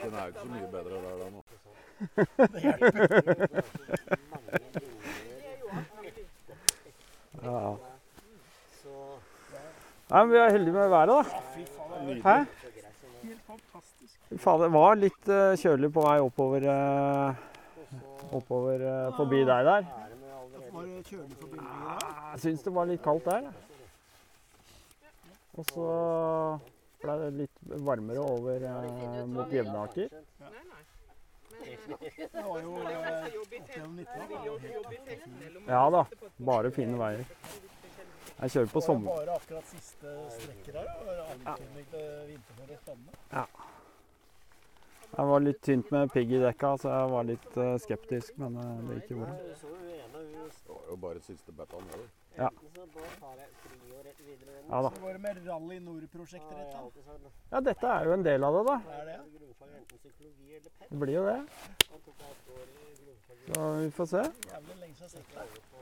Den 0.00 0.12
er 0.14 0.22
jo 0.24 0.30
ikke 0.32 0.40
så 0.40 0.46
mye 0.54 0.68
bedre 0.72 0.96
der 1.04 1.14
da 1.20 1.26
nå. 1.36 1.40
Ja. 2.64 2.72
Nei, 10.10 10.20
men 10.24 10.32
vi 10.32 10.38
er 10.42 10.50
heldige 10.50 10.74
med 10.74 10.88
været, 10.90 11.08
da. 11.08 11.22
Hæ? 12.24 12.44
det. 14.58 14.70
var 14.74 14.96
litt 14.98 15.28
eh, 15.30 15.52
kjølig 15.62 15.90
på 15.94 16.02
vei 16.02 16.16
oppover, 16.18 16.66
eh, 16.72 17.30
oppover 18.34 18.82
eh, 18.90 19.12
forbi 19.14 19.44
deg 19.46 19.68
der. 19.68 19.86
er 19.86 19.86
meg? 20.74 21.14
Jeg 22.32 22.42
syns 22.42 22.66
det 22.66 22.74
var 22.74 22.90
litt 22.90 23.02
kaldt 23.06 23.30
der. 23.30 23.46
Og 25.54 25.70
så 25.70 25.86
ble 27.04 27.16
det 27.22 27.30
litt 27.44 27.56
varmere 27.86 28.26
over 28.26 28.66
mot 29.30 29.52
Jevnaker. 29.54 30.10
Det 31.60 32.44
var 32.50 32.60
jo 32.66 32.82
81 32.82 34.04
da. 34.04 35.70
Ja 35.70 35.90
da, 35.94 36.06
bare 36.50 36.74
fine 36.74 36.98
veier. 36.98 37.26
Jeg 38.40 38.50
kjører 38.54 38.70
på 38.72 38.80
sommer... 38.80 39.10
bare 39.16 39.34
akkurat 39.36 39.66
siste 39.68 40.12
strekker 40.36 40.78
her, 40.78 40.86
og 41.04 41.08
Antydning 41.48 41.86
til 41.90 42.06
vinterføre 42.30 42.78
spennende. 42.80 43.12
Jeg 45.10 45.26
var 45.28 45.42
litt 45.42 45.60
tynt 45.66 45.90
med 45.92 46.12
pigg 46.14 46.32
i 46.32 46.40
dekka, 46.40 46.70
så 46.80 46.92
jeg 46.94 47.10
var 47.12 47.26
litt 47.28 47.56
eh, 47.58 47.74
skeptisk, 47.82 48.38
men 48.40 48.56
eh, 48.62 48.70
det 48.86 48.96
gikk 49.00 49.10
jo 49.12 49.18
bra. 49.24 49.34
Nei, 49.34 49.56
så 49.58 49.66
jo 49.74 49.76
en 49.98 50.14
av 50.14 50.20
hun 50.22 50.30
Det 50.30 50.70
var 50.70 50.88
jo 50.88 50.96
bare 51.04 51.22
siste 51.26 51.54
beta 51.58 51.82
nå. 51.82 52.00
Ja. 52.38 52.48
Ja 54.70 54.82
da. 54.86 54.90
Så 54.94 55.00
går 55.02 55.12
det 55.12 55.22
med 55.26 55.40
Rally 55.48 55.78
Nord-prosjektet 55.84 56.56
ditt. 56.56 56.74
Ja, 57.50 57.60
dette 57.60 57.86
er 57.92 58.06
jo 58.06 58.14
en 58.14 58.24
del 58.24 58.46
av 58.46 58.56
det, 58.56 58.62
da. 58.70 58.76
Det? 59.10 60.98
Blir 61.04 61.14
jo 61.18 61.24
det. 61.26 61.40
I. 61.42 61.44
Så 63.50 63.72
vi 63.82 63.90
får 63.90 64.06
se. 64.06 64.24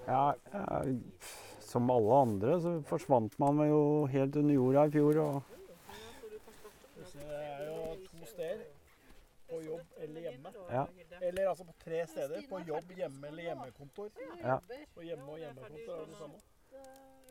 Ja, 0.07 0.35
ja, 0.53 0.83
som 1.69 1.91
alle 1.91 2.15
andre 2.25 2.61
så 2.65 2.71
forsvant 2.89 3.35
man 3.39 3.61
jo 3.69 3.81
helt 4.09 4.37
under 4.41 4.55
jorda 4.55 4.87
i 4.87 4.91
fjor. 4.91 5.19
Og 5.21 5.43
Det 7.13 7.27
er 7.29 7.65
jo 7.67 7.97
to 8.07 8.27
steder. 8.27 8.65
På 9.49 9.61
jobb 9.65 9.87
eller 9.99 10.21
hjemme. 10.21 10.53
Ja. 10.71 10.85
Eller 11.21 11.49
altså 11.49 11.65
på 11.65 11.73
tre 11.85 12.07
steder. 12.07 12.43
På 12.49 12.61
jobb, 12.69 12.91
hjemme 12.97 13.29
eller 13.29 13.43
hjemmekontor. 13.43 14.09
Ja. 14.43 14.57
Og 14.97 15.03
hjemme 15.05 15.33
og 15.33 15.39
hjemmekontor 15.39 15.95
er 16.01 16.07
det 16.07 16.17
samme. 16.17 16.35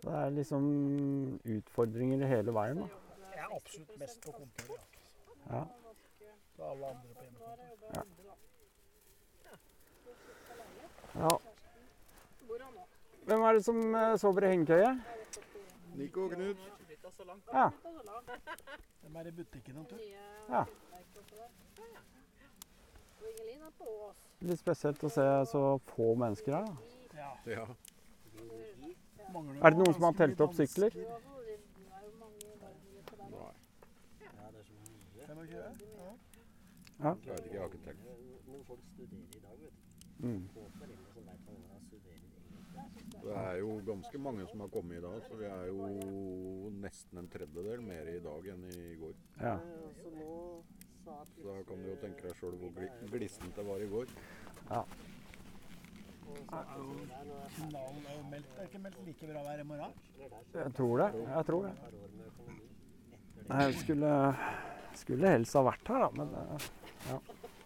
det 0.04 0.14
er 0.14 0.30
liksom 0.30 0.64
utfordringer 1.58 2.28
hele 2.28 2.54
veien, 2.54 2.78
da. 2.78 2.88
Jeg 3.34 3.44
er 3.44 3.56
absolutt 3.56 4.00
mest 4.00 4.22
på 4.26 4.32
kontor, 4.32 4.78
ja. 4.78 5.58
Ja. 5.58 5.64
Så 6.56 6.64
alle 6.72 6.86
andre 6.94 7.14
på 7.14 7.24
hjemmekontor. 7.24 7.64
Ja. 7.96 8.02
ja. 11.22 11.57
Hvem 13.28 13.42
er 13.44 13.54
det 13.58 13.64
som 13.66 13.80
eh, 13.96 14.18
sover 14.22 14.44
i 14.48 14.50
hengekøye? 14.54 14.92
Nico 16.00 16.24
og 16.28 16.32
Knut. 16.32 16.58
Ja. 17.54 17.66
De 19.04 19.18
er 19.20 19.28
i 19.28 19.32
butikken 19.32 19.78
en 19.82 19.86
tur. 19.90 20.00
ja. 20.50 20.64
Litt 24.48 24.60
spesielt 24.62 25.02
å 25.04 25.10
se 25.10 25.24
så 25.52 25.62
få 25.92 26.12
mennesker 26.22 26.54
her. 26.54 26.66
da. 26.68 26.76
Ja. 27.18 27.32
Ja. 27.52 27.66
Er 29.64 29.70
det 29.74 29.80
noen 29.80 29.94
som 29.98 30.04
har 30.08 30.14
telt 30.20 30.40
opp 30.46 30.54
sykler? 30.56 30.92
Nei. 30.94 31.08
Ja, 34.22 34.46
det 34.54 34.62
så 34.68 34.74
mye. 34.78 34.94
25? 35.26 35.58
Ja. 36.98 37.12
Jeg 37.12 37.34
vet 37.34 37.46
ikke, 37.46 37.56
jeg 37.56 37.62
har 37.62 37.68
ikke 37.72 37.84
telt. 37.88 38.02
Når 38.48 38.62
folk 38.70 38.84
studerer 38.94 39.28
i 39.34 39.42
dag, 39.42 39.56
vet 39.64 39.74
du. 39.74 40.28
Mm. 40.28 40.44
Få 40.54 40.62
foreldre 40.78 41.10
som 41.18 41.24
vet 41.28 41.40
hva 41.44 41.52
de 41.58 41.62
studerer 41.90 42.16
egentlig. 42.16 43.17
Det 43.28 43.36
er 43.36 43.58
jo 43.60 43.72
ganske 43.84 44.20
mange 44.24 44.46
som 44.48 44.62
har 44.64 44.70
kommet 44.72 44.98
i 44.98 45.04
dag, 45.04 45.20
så 45.28 45.36
vi 45.36 45.48
er 45.50 45.66
jo 45.68 45.88
nesten 46.80 47.20
en 47.20 47.28
tredjedel 47.32 47.82
mer 47.84 48.08
i 48.08 48.22
dag 48.24 48.48
enn 48.54 48.64
i 48.72 48.96
går. 49.02 49.16
Ja. 49.42 49.58
Så 51.04 51.44
da 51.44 51.58
kan 51.68 51.84
du 51.84 51.90
jo 51.90 51.98
tenke 52.00 52.24
deg 52.28 52.40
sjøl 52.40 52.56
hvor 52.62 52.72
gli 52.78 52.88
glissent 53.12 53.56
det 53.56 53.66
var 53.68 53.84
i 53.84 53.90
går. 53.92 54.14
Finalen 57.58 58.02
er 58.06 58.16
jo 58.16 58.24
meldt. 58.32 58.50
Det 58.54 58.64
er 58.64 58.70
ikke 58.70 58.84
meldt 58.86 59.04
like 59.10 59.30
bra 59.32 59.44
vær 59.48 59.64
i 59.64 59.68
morgen. 59.74 59.98
Jeg 60.54 60.74
tror 60.80 61.04
det. 61.04 61.10
Jeg 61.28 61.46
tror 61.50 61.68
det. 61.68 61.74
jeg 63.50 63.80
skulle, 63.82 64.14
skulle 65.04 65.36
helst 65.36 65.60
ha 65.60 65.66
vært 65.68 65.92
her, 65.92 66.06
da, 66.06 66.10
men 66.22 66.36
eh, 66.44 66.70
ja. 67.12 67.20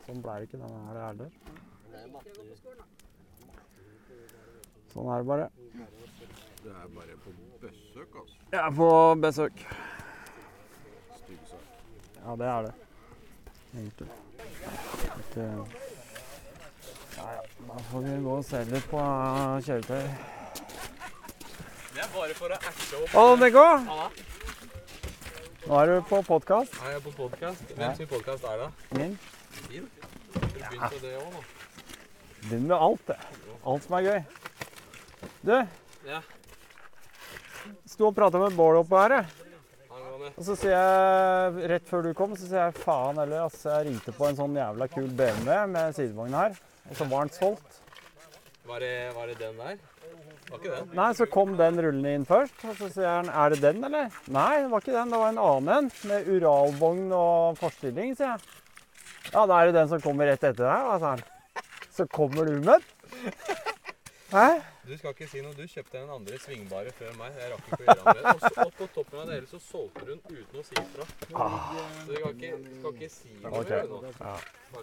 sånn 0.07 0.25
ble 0.25 0.39
det 0.41 0.49
ikke 0.49 0.61
denne 0.61 0.81
her 0.89 1.03
heller. 1.07 1.37
Men 1.45 1.93
det 1.93 2.01
er 2.01 2.11
matte. 2.17 2.89
Sånn 4.91 5.07
er 5.07 5.21
det 5.21 5.27
bare. 5.29 5.47
Det 6.61 6.71
er 6.71 6.89
bare 6.95 7.15
på 7.23 7.31
besøk, 7.61 8.15
altså. 8.21 8.35
Jeg 8.51 8.59
er 8.61 8.73
på 8.75 8.89
besøk. 9.23 9.61
Stygg 11.21 11.45
sak. 11.51 11.69
Ja, 12.17 12.35
det 12.41 12.49
er 12.55 12.67
det. 12.67 12.73
Egentlig. 13.71 14.09
Ikke... 15.21 15.47
Ja, 17.15 17.25
ja. 17.37 17.41
Da 17.67 17.79
får 17.91 18.03
vi 18.07 18.17
gå 18.25 18.35
og 18.35 18.45
se 18.45 18.63
litt 18.67 18.91
på 18.91 18.99
eh, 18.99 19.55
kjøretøy. 19.67 20.03
Det 21.91 22.03
er 22.03 22.11
bare 22.17 22.35
for 22.35 22.51
å 22.51 22.59
erte 22.59 22.99
opp. 22.99 23.09
Hallo, 23.15 23.39
Nico! 23.39 23.65
Halla. 23.87 24.09
Nå 25.61 25.79
er 25.79 25.91
du 25.91 25.95
på 26.09 26.21
podkast. 26.25 26.75
Nei, 26.81 26.91
jeg 26.91 26.99
er 26.99 27.03
på 27.05 27.15
podkast? 27.15 27.73
Hvem 27.77 27.97
sin 27.99 28.11
podkast 28.11 28.47
er 28.49 28.63
det? 28.65 28.69
Min. 28.97 29.17
Din? 29.69 29.89
Du 30.33 30.39
begynte 30.57 31.01
det 31.03 31.15
òg 31.21 31.27
nå. 31.31 31.43
Begynner 32.41 32.67
med 32.73 32.77
alt, 32.79 33.03
det. 33.11 33.19
Alt 33.61 33.85
som 33.85 33.99
er 33.99 34.07
gøy. 34.09 34.40
Du, 35.41 35.55
Ja. 36.05 36.21
sto 37.89 38.07
og 38.09 38.15
prata 38.15 38.37
med 38.41 38.55
Bård 38.57 38.81
oppe 38.83 38.97
her, 39.01 39.25
Og 40.37 40.43
så 40.45 40.55
sier 40.55 40.71
jeg, 40.71 41.69
rett 41.69 41.87
før 41.89 42.03
du 42.05 42.13
kom, 42.13 42.35
så 42.37 42.45
sier 42.47 42.67
jeg 42.69 42.75
faen 42.83 43.17
heller, 43.17 43.45
ass. 43.45 43.63
Jeg 43.65 43.87
ringte 43.87 44.13
på 44.13 44.27
en 44.29 44.37
sånn 44.37 44.53
jævla 44.55 44.87
kul 44.89 45.07
BMW 45.17 45.65
med 45.67 45.95
sidevogn 45.97 46.33
her. 46.37 46.55
Og 46.89 46.95
så 46.97 47.07
var 47.09 47.25
den 47.25 47.33
solgt. 47.35 47.79
Var 48.69 48.79
det, 48.79 48.91
var 49.15 49.27
det 49.27 49.37
den 49.39 49.57
der? 49.57 49.77
Var 50.49 50.57
ikke 50.59 50.75
den? 50.77 50.89
Nei, 50.95 51.09
så 51.17 51.27
kom 51.29 51.55
den 51.57 51.81
rullende 51.83 52.13
inn 52.15 52.25
først. 52.29 52.63
Og 52.69 52.77
så 52.77 52.89
sier 52.93 53.09
han 53.09 53.29
er 53.29 53.53
det 53.55 53.61
den, 53.65 53.83
eller? 53.83 54.09
Nei, 54.31 54.61
det 54.61 54.71
var 54.71 54.85
ikke 54.85 54.95
den. 54.95 55.13
Det 55.13 55.21
var 55.25 55.33
en 55.33 55.41
annen 55.41 55.73
en. 55.77 55.91
Med 56.09 56.29
Uralvogn 56.31 57.05
og 57.17 57.57
forstilling, 57.61 58.15
sier 58.15 58.35
jeg. 58.35 58.39
Ja, 59.33 59.45
da 59.45 59.57
er 59.59 59.71
det 59.71 59.77
den 59.81 59.89
som 59.91 60.01
kommer 60.05 60.29
rett 60.29 60.43
etter 60.43 60.63
deg, 60.63 60.91
sa 61.01 61.15
han. 61.15 61.25
Så 61.91 62.07
kommer 62.07 62.45
du 62.45 62.59
med 62.61 62.77
den? 62.77 63.33
Hæ? 64.37 64.47
Du 64.87 64.97
skal 64.97 65.13
ikke 65.13 65.27
si 65.29 65.41
noe. 65.45 65.53
Du 65.53 65.61
kjøpte 65.69 65.99
den 65.99 66.09
andre 66.09 66.37
svingbare 66.41 66.91
før 66.97 67.11
meg. 67.19 67.35
Jeg 67.37 67.51
rakk 67.51 67.67
ikke 67.69 67.83
å 67.83 67.85
gjøre 67.85 68.13
den. 68.17 68.25
Og 68.31 68.39
så- 68.41 68.65
Og 68.65 68.71
på 68.79 68.87
toppen 68.95 69.19
av 69.19 69.27
det 69.27 69.35
hele 69.35 69.47
så 69.47 69.59
solgte 69.61 70.05
den 70.07 70.19
uten 70.25 70.59
å 70.59 70.63
si 70.65 70.75
ifra. 70.81 71.05
Så 71.05 72.07
du 72.07 72.15
skal 72.15 72.31
ikke, 72.33 72.51
skal 72.79 72.93
ikke 72.93 73.09
si 73.11 73.29
noe 73.43 73.51
Okay. 73.59 73.77
mer 73.77 73.87
nå. 73.87 74.13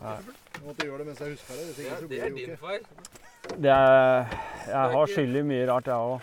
Ja. 0.01 0.17
Du 0.55 0.61
måtte 0.67 0.87
gjøre 0.87 0.99
det 0.99 1.07
mens 1.07 1.19
jeg 1.19 1.29
husker 1.35 1.55
det. 1.55 1.85
Ja, 1.85 1.95
Det 2.07 2.21
er, 2.23 2.31
din 2.31 2.57
feil. 2.57 2.85
Det 3.59 3.71
er, 3.71 4.27
jeg 4.67 4.93
har 4.95 5.07
skyld 5.07 5.37
i 5.37 5.43
mye 5.43 5.67
rart, 5.67 5.85
jeg 5.85 5.95
òg. 5.95 6.21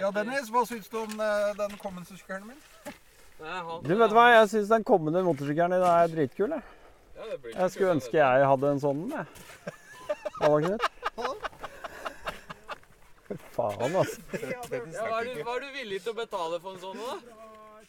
Ja, 0.00 0.10
Dennis, 0.10 0.48
hva 0.50 0.64
syns 0.66 0.88
du 0.88 0.96
om 0.98 1.20
eh, 1.20 1.52
den 1.54 1.76
kommende 1.78 2.06
sykkelen 2.06 2.46
min? 2.46 2.56
Du, 3.84 3.94
vet 3.98 4.08
du 4.10 4.14
hva? 4.14 4.30
Jeg 4.40 4.48
syns 4.48 4.68
den 4.68 4.82
kommende 4.84 5.22
motorsykkelen 5.22 5.70
din 5.76 5.82
er 5.82 6.08
dritkul. 6.08 6.48
Jeg, 6.50 6.62
Ja, 7.16 7.22
det 7.30 7.42
blir 7.42 7.50
ikke 7.52 7.60
jeg 7.60 7.70
skulle 7.70 7.94
ønske 7.94 8.12
jeg 8.18 8.46
hadde 8.46 8.70
en 8.72 8.80
sånn, 8.80 9.10
jeg. 9.12 9.26
Det 10.40 10.48
var 10.50 10.60
ikke 10.60 10.72
det? 10.72 10.80
Faen, 13.54 13.96
altså. 13.96 14.20
Ja, 14.40 14.62
var, 15.10 15.24
du, 15.24 15.42
var 15.46 15.60
du 15.60 15.68
villig 15.74 16.00
til 16.04 16.14
å 16.14 16.16
betale 16.18 16.60
for 16.62 16.74
en 16.74 16.82
sånn, 16.82 17.00
da? 17.00 17.40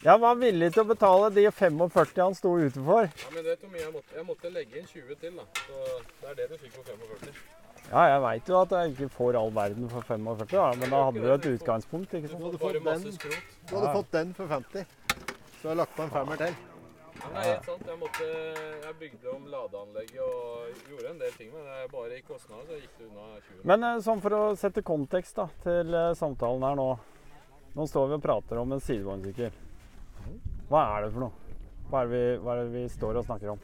Jeg 0.04 0.20
var 0.20 0.34
villig 0.36 0.68
til 0.74 0.82
å 0.82 0.88
betale 0.90 1.28
de 1.32 1.46
45 1.50 2.18
han 2.20 2.34
sto 2.36 2.52
ute 2.60 2.82
for. 2.84 3.08
Ja, 3.08 3.30
men 3.32 3.46
vet 3.46 3.62
du 3.62 3.66
hvor 3.66 3.72
mye 3.72 3.84
jeg 3.84 3.92
måtte? 3.94 4.16
Jeg 4.18 4.26
måtte 4.28 4.50
legge 4.52 4.80
inn 4.82 4.88
20 4.90 5.20
til, 5.22 5.38
da. 5.40 5.46
Så 5.62 5.84
det 6.20 6.28
er 6.32 6.38
det 6.42 6.48
du 6.52 6.58
fikk 6.60 6.74
for 6.76 6.90
45. 6.92 7.40
Ja, 7.86 8.04
jeg 8.10 8.22
veit 8.26 8.48
jo 8.50 8.60
at 8.60 8.72
jeg 8.74 8.94
ikke 8.94 9.08
får 9.14 9.36
all 9.40 9.52
verden 9.54 9.90
for 9.90 10.06
45, 10.10 10.46
da, 10.52 10.70
men 10.80 10.94
da 10.94 11.02
hadde 11.06 11.22
jo 11.22 11.34
et 11.38 11.50
utgangspunkt. 11.54 12.16
ikke 12.18 12.32
Du 12.32 12.48
hadde 12.48 12.62
fått 12.62 12.80
den. 12.84 13.36
Du 13.70 13.76
hadde 13.76 13.92
fått 13.94 14.16
den 14.18 14.32
for 14.36 14.50
50. 14.50 14.96
Så 15.56 15.62
jeg 15.62 15.70
har 15.70 15.78
lagt 15.84 15.94
på 15.96 16.02
en 16.06 16.16
femmer 16.18 16.42
til. 16.42 16.58
Ja, 17.16 17.28
det 17.32 17.42
er 17.42 17.50
helt 17.50 17.68
sant. 17.68 17.84
Jeg, 17.88 17.98
måtte, 18.00 18.26
jeg 18.84 18.96
bygde 19.00 19.30
om 19.32 19.46
ladeanlegget 19.52 20.22
og 20.22 20.88
gjorde 20.90 21.10
en 21.10 21.20
del 21.22 21.36
ting, 21.36 21.52
men 21.54 21.66
det 21.66 21.76
er 21.82 21.92
bare 21.92 22.18
i 22.18 22.24
kostnader 22.26 22.66
så 22.68 22.80
gikk 22.80 22.98
det 22.98 23.06
unna 23.08 23.28
20. 23.36 23.62
Men 23.72 23.86
eh, 23.88 24.00
sånn 24.06 24.24
for 24.24 24.36
å 24.36 24.42
sette 24.58 24.84
kontekst 24.86 25.38
da, 25.40 25.46
til 25.64 25.96
eh, 25.96 26.10
samtalen 26.18 26.66
her 26.68 26.78
nå. 26.78 26.88
Nå 27.76 27.86
står 27.90 28.10
vi 28.10 28.16
og 28.16 28.24
prater 28.24 28.60
om 28.60 28.72
en 28.72 28.80
sidevognsykkel. 28.80 29.62
Hva 30.70 30.82
er 30.96 31.06
det 31.06 31.10
for 31.14 31.26
noe? 31.26 31.56
Hva 31.90 32.02
er, 32.02 32.08
det 32.10 32.16
vi, 32.16 32.38
hva 32.42 32.54
er 32.54 32.62
det 32.64 32.70
vi 32.72 32.84
står 32.90 33.20
og 33.20 33.26
snakker 33.28 33.52
om? 33.52 33.60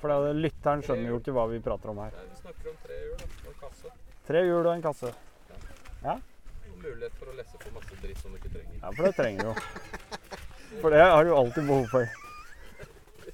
For 0.00 0.10
det, 0.10 0.32
lytteren 0.40 0.82
skjønner 0.82 1.12
jo 1.12 1.20
ikke 1.20 1.34
hva 1.36 1.44
vi 1.52 1.60
prater 1.62 1.92
om 1.92 2.00
her. 2.02 2.16
Nei, 2.16 2.30
Vi 2.32 2.40
snakker 2.40 2.72
om 2.72 2.80
tre 2.82 2.96
hjul 3.02 3.12
og 3.14 3.52
en 3.52 3.60
kasse. 3.60 3.92
Tre 4.26 4.42
hjul 4.48 4.60
og 4.64 4.72
en 4.72 4.84
kasse. 4.88 5.12
Ja. 6.02 6.16
Og 6.16 6.80
mulighet 6.80 7.20
for 7.20 7.30
å 7.30 7.36
lesse 7.38 7.60
på 7.60 7.74
masse 7.76 8.00
dritt 8.02 8.22
som 8.24 8.34
du 8.34 8.40
ikke 8.40 8.54
trenger. 8.56 8.80
Ja, 8.80 8.90
for 8.90 9.06
det 9.06 9.14
trenger 9.20 9.44
du 9.44 9.50
jo. 9.52 9.56
For 10.80 10.90
det 10.90 11.04
har 11.04 11.28
du 11.28 11.34
alltid 11.36 11.68
behov 11.68 11.86
for. 11.92 12.23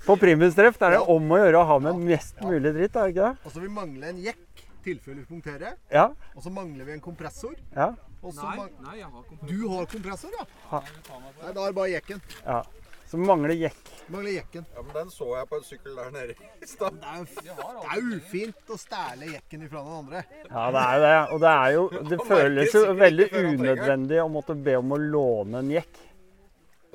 På 0.07 0.17
primustreff 0.17 0.81
er 0.83 0.97
det 0.97 1.01
om 1.13 1.33
å 1.35 1.39
gjøre 1.43 1.61
å 1.61 1.67
ha 1.69 1.79
med 1.85 2.01
mest 2.09 2.41
mulig 2.43 2.73
dritt, 2.77 2.97
er 2.97 3.09
det 3.11 3.15
ikke 3.15 3.27
det? 3.27 3.45
Altså, 3.45 3.61
vi 3.61 3.69
mangler 3.75 4.13
en 4.15 4.21
jekk, 4.25 4.65
tilfelle 4.85 5.21
vi 5.21 5.29
punkterer. 5.29 5.77
Ja. 5.93 6.07
Og 6.35 6.43
så 6.47 6.53
mangler 6.55 6.89
vi 6.89 6.97
en 6.97 7.03
kompressor. 7.05 7.55
Ja. 7.77 7.93
Og 8.21 8.35
så 8.37 8.45
Nei, 8.45 8.67
nei, 8.85 8.97
jeg 8.99 9.09
har 9.09 9.23
kompressor. 9.29 9.49
du 9.49 9.69
har 9.75 9.87
kompressor, 9.95 10.37
ja? 10.37 10.45
Ha. 10.73 10.83
Nei, 11.11 11.53
da 11.53 11.65
er 11.65 11.65
det 11.67 11.75
bare 11.81 11.91
jekken. 11.95 12.23
ja. 12.45 12.63
Så 13.11 13.19
mangler 13.19 13.51
jekk. 13.59 13.89
Mangler 14.07 14.31
jekken. 14.37 14.63
Ja, 14.71 14.83
men 14.87 14.93
Den 14.95 15.09
så 15.11 15.27
jeg 15.35 15.49
på 15.51 15.57
en 15.59 15.65
sykkel 15.67 15.97
der 15.99 16.11
nede 16.15 16.35
i 16.63 16.67
stad. 16.71 16.95
Det 16.95 17.09
er 17.11 17.97
jo 17.99 18.13
er 18.13 18.21
ufint 18.21 18.71
å 18.71 18.77
stæle 18.79 19.33
jekken 19.33 19.65
ifra 19.67 19.83
den 19.83 19.97
andre. 19.97 20.21
Ja, 20.47 20.69
det 20.71 20.85
er 20.85 20.95
jo 20.95 21.01
det. 21.03 21.17
Og 21.35 21.41
det 21.43 21.51
er 21.51 21.73
jo 21.75 21.83
Det 22.13 22.19
føles 22.29 22.77
jo 22.79 22.85
veldig 23.01 23.27
unødvendig 23.41 24.21
å 24.23 24.29
måtte 24.31 24.55
be 24.55 24.77
om 24.79 24.95
å 24.95 25.01
låne 25.03 25.59
en 25.65 25.73
jekk. 25.75 25.99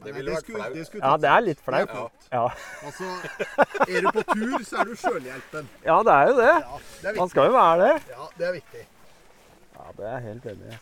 Det 0.06 0.14
ville 0.16 0.36
vært 0.36 0.50
flaut. 0.52 0.96
Ja, 1.02 1.14
det 1.22 1.30
er 1.32 1.46
litt 1.46 1.62
flaut. 1.66 1.96
Ja. 1.96 2.04
Ja, 2.32 2.44
Altså, 2.86 3.08
er 3.88 4.06
du 4.06 4.10
på 4.16 4.24
tur, 4.32 4.58
så 4.66 4.82
er 4.82 4.90
du 4.90 4.96
sjølhjelpen. 5.00 5.70
ja 5.90 5.98
det 6.08 6.16
er 6.16 6.30
jo 6.30 6.36
det. 6.40 6.52
Ja, 6.52 6.80
det 7.02 7.10
er 7.12 7.18
Man 7.20 7.32
skal 7.32 7.50
jo 7.50 7.56
være 7.56 7.80
det. 7.82 7.94
Ja, 8.12 8.28
det 8.40 8.48
er 8.50 8.54
viktig. 8.60 8.84
Ja, 9.76 9.88
det 9.98 10.12
er 10.12 10.20
helt 10.26 10.46
enig 10.52 10.78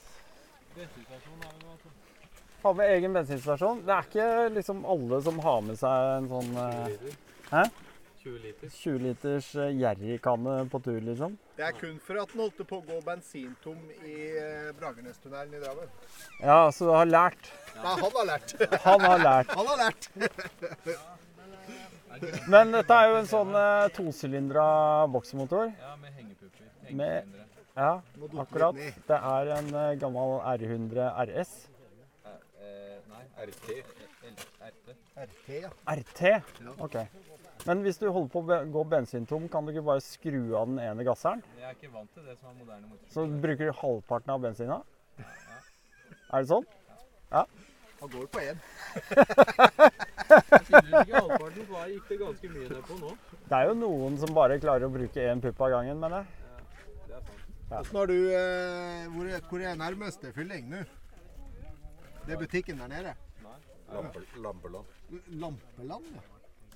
Har 2.63 2.69
Ha 2.69 2.73
med 2.79 2.91
egen 2.95 3.15
bensinstasjon. 3.17 3.81
Det 3.87 3.95
er 3.95 4.05
ikke 4.07 4.27
liksom 4.55 4.85
alle 4.87 5.19
som 5.25 5.39
har 5.43 5.63
med 5.65 5.79
seg 5.79 6.11
en 6.17 6.29
sånn 6.31 6.53
eh, 6.63 7.09
Hæ? 7.51 7.63
20 8.23 8.39
liter. 8.39 8.69
20 8.69 8.99
liters 9.03 9.49
eh, 9.55 9.71
jerrykanne 9.81 10.55
på 10.71 10.79
tur, 10.85 10.99
liksom. 11.03 11.35
Det 11.57 11.65
er 11.67 11.75
kun 11.75 11.97
for 12.05 12.21
at 12.21 12.31
den 12.31 12.43
holdt 12.43 12.61
på 12.69 12.79
å 12.79 12.85
gå 12.87 12.99
bensintom 13.03 13.79
i 14.07 14.15
eh, 14.39 14.69
Bragernestunnelen 14.79 15.57
i 15.57 15.61
Drammen. 15.63 15.91
Ja, 16.39 16.71
så 16.71 16.87
du 16.87 16.93
har 16.95 17.09
lært. 17.09 17.51
Nei, 17.75 17.97
han 17.99 18.15
har 18.17 18.29
lært. 18.31 18.55
Han 18.87 19.05
har 19.09 19.23
lært. 19.27 19.53
Han 19.57 19.71
har 19.73 19.83
lært. 19.83 20.09
Men 22.47 22.71
dette 22.75 22.95
er 22.95 23.09
jo 23.09 23.19
en 23.19 23.29
sånn 23.29 23.55
eh, 23.57 23.87
tosylindra 23.97 24.65
boksemotor. 25.11 25.73
Ja, 25.81 25.95
med 25.99 26.15
hengepupper. 26.15 26.69
Med-. 26.93 27.39
Ja, 27.75 28.01
akkurat. 28.37 28.77
Det 29.07 29.17
er 29.17 29.53
en 29.57 29.69
eh, 29.73 29.91
gammel 30.01 30.37
R100 30.53 31.09
RS. 31.25 31.53
Eh, 32.29 32.97
nei, 33.09 33.23
RT. 33.49 33.79
RT. 34.23 34.93
RT, 35.25 35.47
ja. 35.65 35.71
RT? 35.89 36.21
OK. 36.77 36.97
Men 37.67 37.79
hvis 37.85 37.97
du 38.01 38.09
holder 38.11 38.29
på 38.33 38.41
å 38.43 38.57
gå 38.73 38.81
bensintom, 38.91 39.45
kan 39.51 39.63
du 39.65 39.71
ikke 39.71 39.85
bare 39.87 40.01
skru 40.03 40.41
av 40.59 40.67
den 40.67 40.79
ene 40.83 41.05
gasseren? 41.07 41.43
Jeg 41.59 41.69
er 41.69 41.75
ikke 41.77 41.91
vant 41.93 42.09
til 42.13 42.25
det 42.27 42.35
som 42.39 42.49
er 42.51 42.57
moderne 42.59 42.89
motor. 42.89 43.05
Så 43.13 43.23
bruker 43.45 43.69
du 43.69 43.77
halvparten 43.79 44.33
av 44.33 44.41
bensina? 44.43 44.79
Er 46.33 46.43
det 46.43 46.49
sånn? 46.49 46.65
Ja. 47.31 47.45
Han 48.01 48.09
går 48.11 48.25
på 48.33 48.41
én. 48.43 48.57
Gikk 51.93 52.07
det 52.09 52.17
ganske 52.19 52.49
mye 52.51 52.67
ned 52.67 52.81
på 52.87 52.97
nå. 52.99 53.11
Det 53.47 53.57
er 53.59 53.69
jo 53.69 53.75
noen 53.79 54.17
som 54.19 54.33
bare 54.35 54.57
klarer 54.59 54.87
å 54.87 54.91
bruke 54.93 55.23
én 55.23 55.41
pupp 55.43 55.61
av 55.63 55.71
gangen, 55.77 55.99
mener 56.01 56.23
jeg. 56.23 56.27
Ja, 57.13 57.19
Det 57.19 57.19
er 57.19 57.23
sant. 57.29 57.47
Ja. 57.71 57.81
har 57.99 58.07
du 58.11 58.17
eh, 58.33 59.07
hvor, 59.13 59.29
er- 59.37 59.45
hvor 59.49 59.63
er 59.63 59.79
nærmeste 59.79 60.33
fylling 60.35 60.67
nå? 60.73 60.81
Det 62.25 62.35
er 62.35 62.39
butikken 62.43 62.77
der 62.83 62.91
nede. 62.91 63.15
Lampe, 63.93 64.19
lampeland. 64.41 64.85
Lampeland, 65.39 66.05
ja. 66.15 66.21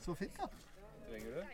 Så 0.03 0.13
fint, 0.15 0.35
da. 0.37 0.47
Trenger 1.07 1.29
du 1.31 1.35
det? 1.41 1.45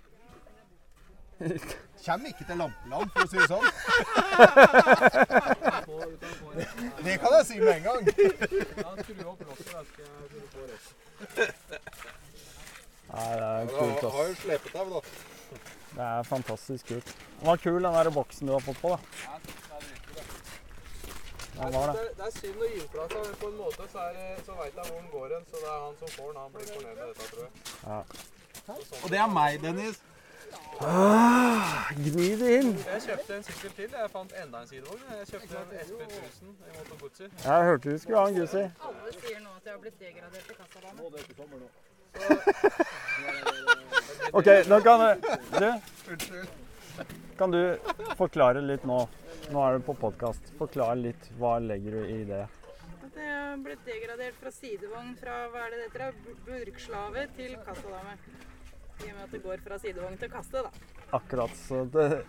Kjem 2.04 2.26
ikke 2.30 2.46
til 2.50 2.58
Lampeland, 2.60 3.08
for 3.13 3.22
å 3.24 3.28
si 3.32 3.38
det 3.39 3.48
sånn. 3.52 3.68
Det 7.04 7.13
kan 7.20 7.32
jeg 7.38 7.46
si 7.48 7.56
med 7.60 7.74
en 7.78 7.84
gang. 7.88 8.02
Ja. 8.84 8.89
Nei, 13.13 13.34
det 13.38 13.46
er 13.46 13.68
kult, 13.70 14.04
ass. 14.04 14.39
Det 15.94 16.02
er 16.06 16.24
fantastisk 16.26 16.88
kult. 16.89 17.10
Den 17.39 17.48
var 17.48 17.58
kul, 17.62 17.84
den 17.84 17.94
der 17.94 18.10
boksen 18.16 18.48
du 18.50 18.54
har 18.56 18.63
fått 18.66 18.80
på, 18.82 18.89
da. 18.89 18.98
Det. 21.54 21.70
Det, 22.18 22.26
er- 22.26 22.34
synd 22.39 22.58
å 22.58 22.70
gi 22.72 22.82
fra 22.94 23.04
seg. 23.12 23.24
På 23.39 23.48
en 23.52 23.58
måte 23.60 23.86
så, 23.92 24.00
er 24.10 24.39
så 24.48 24.54
veit 24.58 24.74
jeg 24.74 24.86
hvor 24.89 24.98
den 24.98 25.10
går 25.13 25.28
hen, 25.38 25.44
så 25.52 25.56
det 25.62 25.70
er 25.70 25.80
han 25.84 25.96
som 26.00 26.10
får 26.16 26.28
den. 26.32 26.39
Han 26.42 26.52
blir 26.56 26.66
fornøyd 26.72 26.96
med 26.98 27.06
dette, 27.12 27.24
tror 27.30 27.44
jeg. 27.46 27.52
Og 28.67 29.10
det 29.12 29.19
er 29.19 29.28
meg, 29.28 29.62
Dennis. 29.63 30.02
Gni 31.97 32.28
det 32.39 32.49
inn. 32.60 32.71
Jeg 32.88 33.02
kjøpte 33.06 33.36
en 33.38 33.43
sykkel 33.47 33.71
til. 33.78 33.89
Jeg 33.99 34.10
fant 34.13 34.32
enda 34.41 34.62
en 34.63 34.67
sidevogn. 34.69 35.02
Jeg 35.19 35.28
kjøpte 35.32 35.54
en 35.60 35.67
SP1000 35.84 36.47
i 36.49 36.76
Moto 36.78 36.95
Guzzi. 37.02 37.26
Jeg 37.43 37.60
hørte 37.69 37.86
du 37.91 37.97
skulle 38.02 38.19
ha 38.19 38.26
en 38.32 38.38
Gussi. 38.39 38.63
Alle 38.89 39.12
sier 39.17 39.39
nå 39.43 39.49
at 39.58 39.63
jeg 39.67 39.73
har 39.73 39.82
blitt 39.84 39.99
degradert 39.99 40.45
til 40.47 40.56
kassadame. 40.62 40.99
OK, 44.34 44.47
nå 44.69 44.80
kan 44.86 44.97
du 45.04 45.10
Du, 45.60 45.69
kan 47.38 47.52
du 47.52 47.62
forklare 48.17 48.62
litt 48.62 48.84
nå? 48.86 48.99
Nå 49.52 49.63
er 49.67 49.78
du 49.78 49.86
på 49.88 49.95
podkast. 49.99 50.54
Forklar 50.60 50.95
litt. 50.99 51.30
Hva 51.39 51.58
legger 51.60 51.91
du 51.99 52.02
i 52.06 52.23
det? 52.30 52.45
At 53.04 53.15
jeg 53.19 53.34
har 53.34 53.58
blitt 53.65 53.84
degradert 53.86 54.39
fra 54.39 54.52
sidevogn 54.54 55.15
fra 55.19 55.36
hva 55.52 55.67
er 55.67 55.76
det 55.76 55.80
det 55.84 55.89
heter, 55.91 56.13
burkslave 56.47 57.28
til 57.38 57.52
kassadame. 57.67 58.17
I 59.04 59.12
og 59.12 59.16
med 59.18 59.24
at 59.26 59.32
det 59.36 59.42
går 59.44 59.63
fra 59.66 59.78
sidevogn 59.82 60.18
til 60.22 60.30
kasse, 60.32 60.63
da. 60.63 60.70
Akkurat 61.13 61.56
så 61.58 61.84
det, 61.94 62.26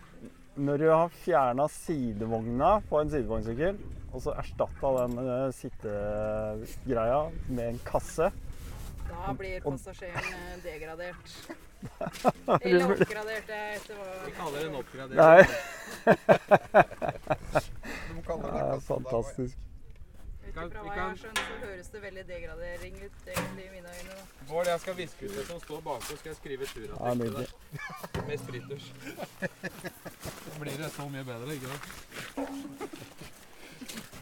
Når 0.57 0.77
du 0.79 0.87
har 0.91 1.09
fjerna 1.25 1.69
sidevogna 1.69 2.81
på 2.89 3.01
en 3.01 3.11
sidevognsykkel, 3.11 3.79
og 4.15 4.23
så 4.23 4.35
erstatta 4.39 4.91
den 5.01 5.19
uh, 5.19 5.51
sittegreia 5.55 7.21
med 7.49 7.69
en 7.73 7.81
kasse 7.87 8.31
Da 9.09 9.35
blir 9.39 9.61
passasjeren 9.65 10.31
eh, 10.39 10.57
degradert. 10.63 11.35
Eller 12.65 12.85
oppgradert, 12.95 13.51
eh, 13.53 13.75
etter 13.77 13.99
hva 13.99 14.07
Vi 14.25 14.33
kaller 14.39 14.59
det 14.59 14.69
en 14.71 14.79
oppgradering. 14.79 15.19
Nei, 15.21 15.43
Du 18.09 18.15
må 18.15 18.23
kalle 18.25 18.43
det 18.45 18.53
det 18.55 18.63
er 18.63 18.81
fantastisk. 18.89 19.55
Hvis 19.59 19.74
kan- 20.55 20.69
ifra 20.71 20.81
hva 20.85 20.95
jeg 20.95 21.03
har 21.05 21.17
skjønt, 21.23 21.39
så 21.39 21.55
høres 21.67 21.89
det 21.95 22.01
veldig 22.03 22.25
degradering 22.29 22.95
ut 23.05 23.17
egentlig 23.27 23.65
i 23.65 23.71
mine 23.75 23.89
øyne. 23.99 24.15
da. 24.15 24.25
Bård, 24.49 24.67
jeg 24.67 24.81
skal 24.81 24.95
viske 24.95 25.23
ut 25.27 25.35
det 25.37 25.47
som 25.47 25.61
står 25.61 25.81
bakpå, 25.81 26.03
så 26.09 26.17
skal 26.19 26.31
jeg 26.31 26.37
skrive 26.37 26.63
Ja, 26.65 26.69
turartikkel 26.75 27.35
til 27.35 27.35
deg. 27.35 27.49
Med 28.29 28.39
sprittusj. 28.39 28.87
Så 30.45 30.61
blir 30.61 30.77
det 30.79 30.91
så 30.93 31.09
mye 31.09 31.25
bedre, 31.25 31.55
ikke 31.55 31.69
sant? 31.73 31.85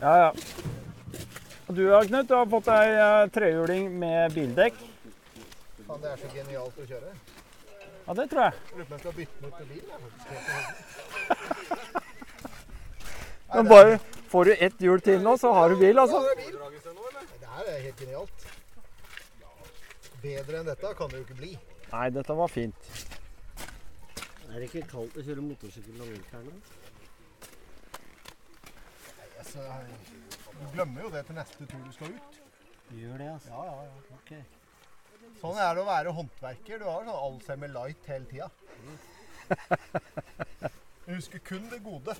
Ja, 0.00 0.14
ja. 0.16 0.30
Du 1.72 1.88
da, 1.88 2.00
Knut, 2.04 2.28
du 2.28 2.34
har 2.34 2.46
fått 2.46 2.64
deg 2.68 2.88
eh, 3.00 3.26
trehjuling 3.32 3.90
med 3.98 4.32
bildekk. 4.34 4.74
Faen, 5.86 6.00
det 6.02 6.10
er 6.12 6.16
så 6.20 6.28
genialt 6.34 6.76
å 6.78 6.86
kjøre. 6.88 7.12
Ja, 8.06 8.12
det 8.18 8.26
tror 8.32 8.42
jeg. 8.42 8.52
Lurer 8.74 8.84
på 8.84 8.92
om 8.92 8.96
jeg 8.96 9.00
skal 9.00 9.12
bytte 9.12 9.36
den 9.38 9.46
ut 9.48 9.54
med 9.58 9.68
bil. 9.68 9.84
jeg, 9.88 9.98
faktisk. 10.02 10.26
Men 13.54 13.68
bare 13.68 13.98
får 14.32 14.48
du 14.48 14.52
ett 14.54 14.80
hjul 14.80 15.00
til 15.04 15.20
nå, 15.20 15.36
så 15.40 15.52
har 15.52 15.72
du 15.72 15.76
bil, 15.80 15.98
altså. 16.00 16.18
Det 16.32 17.48
her 17.54 17.64
er 17.68 17.80
helt 17.86 17.98
genialt. 18.00 18.38
Bedre 20.22 20.60
enn 20.60 20.68
dette 20.70 20.92
kan 20.96 21.10
det 21.10 21.16
jo 21.20 21.24
ikke 21.26 21.40
bli. 21.40 21.52
Nei, 21.92 22.06
dette 22.16 22.32
var 22.38 22.48
fint. 22.48 22.82
Er 24.52 24.60
det 24.60 24.66
ikke 24.68 24.88
kaldt 24.88 25.18
å 25.18 25.24
kjøre 25.26 25.42
motorsykkel 25.44 26.04
om 26.04 26.10
vinteren? 26.12 26.62
Altså, 29.42 29.60
du 30.60 30.64
glemmer 30.76 31.00
jo 31.06 31.10
det 31.12 31.22
til 31.28 31.36
neste 31.40 31.62
tur 31.68 31.82
du 31.84 31.92
skal 31.96 32.08
ut. 32.16 32.30
Du 32.88 32.94
gjør 33.00 33.16
det, 33.20 33.28
altså? 33.34 33.50
Ja, 33.52 33.60
ja, 33.68 33.76
ja. 33.88 33.94
Okay. 34.20 34.42
Sånn 35.40 35.58
er 35.58 35.70
det 35.74 35.82
å 35.82 35.88
være 35.88 36.14
håndverker. 36.14 36.76
Du 36.78 36.86
har 36.88 37.00
sånn 37.08 37.24
Alzheimer 37.26 37.70
light 37.74 38.02
hele 38.12 38.26
tida. 38.30 38.48
Du 41.06 41.14
husker 41.14 41.38
kun 41.42 41.64
det 41.70 41.80
gode. 41.82 42.14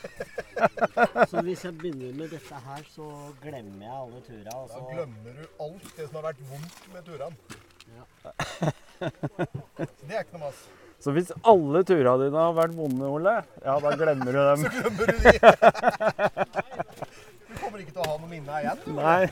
Så 1.30 1.42
hvis 1.42 1.64
jeg 1.64 1.74
begynner 1.78 2.12
med 2.14 2.28
dette 2.30 2.54
her, 2.66 2.82
så 2.94 3.06
glemmer 3.42 3.82
jeg 3.86 3.94
alle 3.96 4.20
turene? 4.26 4.52
Altså. 4.54 4.76
Da 4.78 4.82
glemmer 4.94 5.30
du 5.40 5.42
alt 5.64 5.88
det 5.96 6.04
som 6.06 6.14
har 6.20 6.26
vært 6.28 6.42
vondt 6.50 6.76
med 6.94 7.02
turene. 7.08 7.36
Ja. 7.96 8.04
Det 9.00 10.12
er 10.12 10.20
ikke 10.22 10.36
noe 10.36 10.44
mas. 10.44 10.60
Så 11.00 11.08
hvis 11.16 11.30
alle 11.48 11.80
turene 11.88 12.26
dine 12.26 12.40
har 12.44 12.52
vært 12.58 12.74
vonde, 12.76 13.06
Ole, 13.08 13.34
ja, 13.64 13.74
da 13.80 13.90
glemmer 13.96 14.30
du 14.36 14.40
dem. 14.50 14.58
så 14.66 14.68
Glemmer 14.76 15.04
du 15.08 15.14
de? 15.24 15.32
Du 17.48 17.54
kommer 17.64 17.78
ikke 17.80 17.94
til 17.96 18.02
å 18.04 18.08
ha 18.10 18.16
noe 18.20 18.30
minne 18.30 18.60
igjen. 18.60 18.78
du. 18.84 18.90
Nei. 19.00 19.24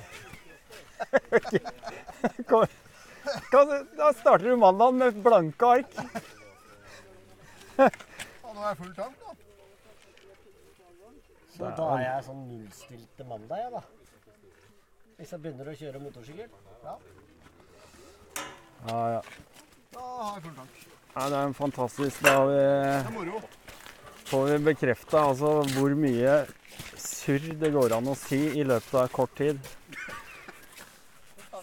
Kom. 2.49 2.64
Da 3.53 4.09
starter 4.16 4.49
du 4.49 4.57
mandagen 4.59 4.99
med 5.05 5.21
blanke 5.23 5.75
ark. 5.77 5.90
Ja, 8.59 8.62
nå 8.62 8.66
er 8.66 8.73
jeg 8.73 8.79
full 8.79 8.94
tank, 8.94 9.16
da. 9.23 9.31
Så 11.55 11.68
da 11.79 11.85
er 11.94 12.01
jeg 12.03 12.23
sånn 12.27 12.40
nullstilt 12.49 13.11
til 13.18 13.27
mandag, 13.31 13.61
jeg, 13.62 13.71
da. 13.71 13.83
Hvis 15.18 15.33
jeg 15.35 15.42
begynner 15.44 15.68
å 15.71 15.75
kjøre 15.79 16.01
motorsykkel. 16.03 16.49
Ja, 16.83 16.94
ja. 18.88 18.97
ja. 19.14 19.21
Da 19.94 20.03
har 20.03 20.33
jeg 20.33 20.42
full 20.49 20.57
tank. 20.57 20.81
ja 21.14 21.27
det 21.31 21.38
er 21.42 21.55
fantastisk. 21.59 22.25
Da 22.27 22.33
vi, 22.49 22.57
Det 22.59 22.97
er 22.97 23.14
moro. 23.14 23.42
får 24.33 24.44
vi 24.51 24.59
bekrefta 24.73 25.23
altså, 25.29 25.53
hvor 25.77 25.94
mye 26.03 26.35
surr 27.05 27.47
det 27.62 27.71
går 27.77 27.94
an 28.01 28.11
å 28.11 28.16
si 28.18 28.40
i 28.59 28.66
løpet 28.66 28.99
av 29.05 29.07
kort 29.14 29.37
tid. 29.38 29.62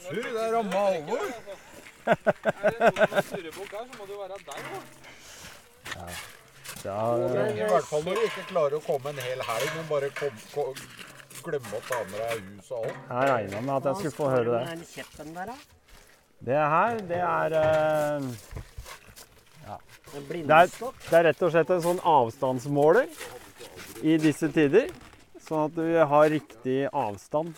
Surr? 0.05 0.23
det 0.23 0.45
er 0.45 0.55
ramma 0.55 0.85
alvor. 0.93 1.27
Er 2.05 2.23
det 2.23 2.79
noen 2.79 3.29
surrebukk 3.33 3.77
her, 3.81 3.83
så 3.83 3.99
må 3.99 4.07
det 4.07 4.15
jo 4.15 4.23
være 4.23 4.41
deg, 4.47 4.59
da. 4.71 4.79
Ja, 5.95 6.07
I 6.85 7.67
hvert 7.69 7.87
fall 7.89 8.03
når 8.05 8.19
du 8.19 8.23
ikke 8.27 8.45
klarer 8.51 8.77
å 8.77 8.81
komme 8.85 9.11
en 9.11 9.21
hel 9.25 9.41
helg, 9.49 9.69
men 9.77 9.87
bare 9.89 10.09
kom, 10.17 10.43
kom, 10.53 10.83
glemme 11.45 11.79
å 11.79 11.81
ta 11.87 12.01
med 12.11 12.19
deg 12.21 12.43
hus 12.51 12.71
og 12.71 12.85
alt. 12.85 12.99
jeg 13.09 13.31
regna 13.31 13.61
med 13.65 13.73
at 13.75 13.89
jeg 13.89 13.95
skulle 14.01 14.17
få 14.19 14.29
høre 14.33 14.49
det. 14.59 15.57
Det 16.45 16.61
her, 16.75 16.99
det 17.09 17.21
er 17.25 17.57
eh, 17.61 18.29
En 20.15 20.27
det 20.29 20.57
er, 20.57 20.69
det 20.69 21.17
er 21.17 21.23
rett 21.25 21.41
og 21.43 21.51
slett 21.51 21.71
en 21.73 21.81
sånn 21.83 22.01
avstandsmåler 22.07 23.09
i 24.05 24.17
disse 24.21 24.47
tider. 24.53 24.91
Sånn 25.45 25.65
at 25.67 25.73
du 25.75 25.87
har 26.11 26.29
riktig 26.31 26.85
avstand. 26.93 27.55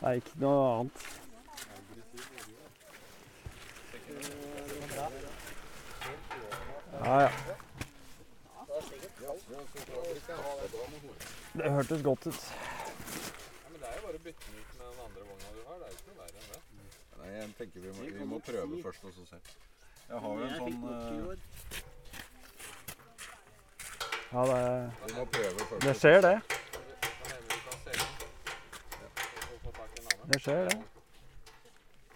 Det 0.00 0.08
er 0.08 0.20
ikke 0.22 0.38
noe 0.40 0.62
annet. 0.70 1.19
Ja, 7.04 7.20
ja. 7.20 7.30
Det 11.54 11.70
hørtes 11.72 12.02
godt 12.02 12.26
ut. 12.26 12.34
Ja, 12.34 13.68
men 13.70 13.80
det 13.80 13.88
er 13.88 13.94
jo 13.96 14.02
bare 14.06 14.18
å 14.18 14.22
bytte 14.24 14.44
den 14.46 14.54
ut 14.60 14.72
med 14.78 14.86
den 14.86 15.00
andre 15.04 15.22
vogna 15.28 15.48
du 15.54 15.60
har. 15.68 15.76
Det 15.80 15.86
er 15.86 15.90
jo 15.90 15.96
ikke 15.96 16.08
noe 16.10 16.18
verre 16.20 16.38
enn 16.40 16.48
det. 16.52 16.60
Nei, 17.20 17.28
jeg 17.34 17.44
tenker 17.58 17.78
vi 17.80 17.90
må, 17.96 18.00
vi 18.20 18.26
må 18.32 18.38
prøve 18.46 18.72
først 18.84 19.02
og 19.08 19.12
så 19.16 19.22
se. 19.30 19.38
Jeg 20.10 20.18
har 20.24 20.30
jo 20.30 20.42
en 20.46 20.54
sånn 20.60 20.76
eh. 20.90 20.96
Ja, 24.30 24.40
det, 24.46 24.58
Vi 25.06 25.12
må 25.18 25.24
prøve 25.34 25.58
først. 25.70 25.82
det 25.86 25.94
skjer, 25.98 26.18
det. 26.26 26.36
Den. 26.38 26.42
Det 30.30 30.38
skjer, 30.44 30.62
det. 30.70 30.78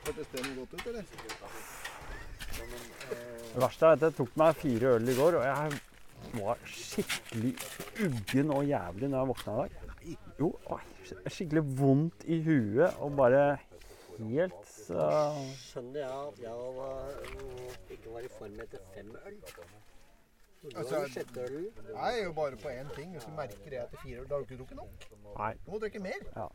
Hørtes 0.04 0.28
det 0.34 0.38
noe 0.44 0.54
godt 0.60 0.72
ut, 0.76 0.86
eller? 0.92 1.73
Det 3.54 3.62
verste 3.62 3.86
er 3.86 3.94
at 3.94 4.02
jeg 4.02 4.14
tok 4.16 4.32
meg 4.40 4.56
fire 4.58 4.96
øl 4.96 5.10
i 5.12 5.14
går, 5.14 5.36
og 5.38 5.44
jeg 5.46 6.40
var 6.40 6.62
skikkelig 6.66 7.52
uggen 8.02 8.50
og 8.50 8.64
jævlig 8.66 9.10
når 9.12 9.20
jeg 9.20 9.30
våkna 9.30 9.54
i 9.54 9.60
dag. 9.60 10.24
Jo, 10.40 10.48
skikkelig 11.30 11.62
vondt 11.78 12.26
i 12.26 12.40
huet 12.42 12.98
og 12.98 13.14
bare 13.20 13.44
helt 14.18 14.66
så 14.66 15.06
Skjønner 15.60 16.00
jeg 16.02 16.10
at 16.10 16.42
jeg 16.42 17.94
ikke 17.94 18.16
var 18.16 18.26
i 18.26 18.32
form 18.40 18.58
etter 18.66 18.82
fem 18.96 19.14
øl. 19.22 19.38
Du 20.64 20.78
Altså. 20.78 20.96
Jeg 20.96 22.20
er 22.20 22.24
jo 22.24 22.32
bare 22.32 22.56
på 22.56 22.68
én 22.68 22.94
ting. 22.96 23.10
Hvis 23.12 23.24
du 23.24 23.30
merker 23.36 23.70
det 23.70 23.78
etter 23.82 23.98
fire 24.02 24.18
øl, 24.20 24.28
da 24.28 24.34
har 24.34 24.40
du 24.40 24.44
ikke 24.44 24.56
drukket 24.56 24.76
nok. 24.76 24.88
Nei, 25.38 25.52
Du 25.66 25.70
må 25.70 25.78
drikke 25.78 25.98
mer. 25.98 26.20
Ja, 26.36 26.46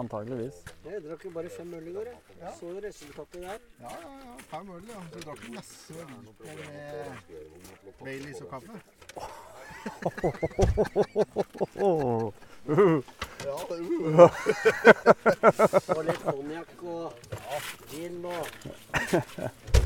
antageligvis. 0.00 0.54
Jeg 0.84 1.02
drakk 1.04 1.24
jo 1.24 1.30
bare 1.30 1.48
fem 1.48 1.74
øl 1.74 1.88
i 1.88 1.92
går. 1.92 2.06
Ja. 2.40 2.52
Så 2.58 2.66
resultatet 2.84 3.40
der. 3.42 3.58
Ja, 3.80 3.88
ja, 4.02 4.10
ja. 4.26 4.36
Fem 4.50 4.70
øl, 4.70 4.82
ja. 4.88 5.00
Så 5.12 5.18
du 5.18 5.20
drakk 5.24 5.48
masse 5.54 5.94
liter 6.26 6.54
med 6.72 7.92
Baileys 8.04 8.40
og 8.40 8.48
kaffe. 8.50 8.72
Ja, 13.46 13.56
det 13.70 13.76
Og 15.96 16.04
litt 16.04 16.22
konjakk 16.24 16.82
og 16.82 17.12
gin 17.90 18.24
og 18.24 19.85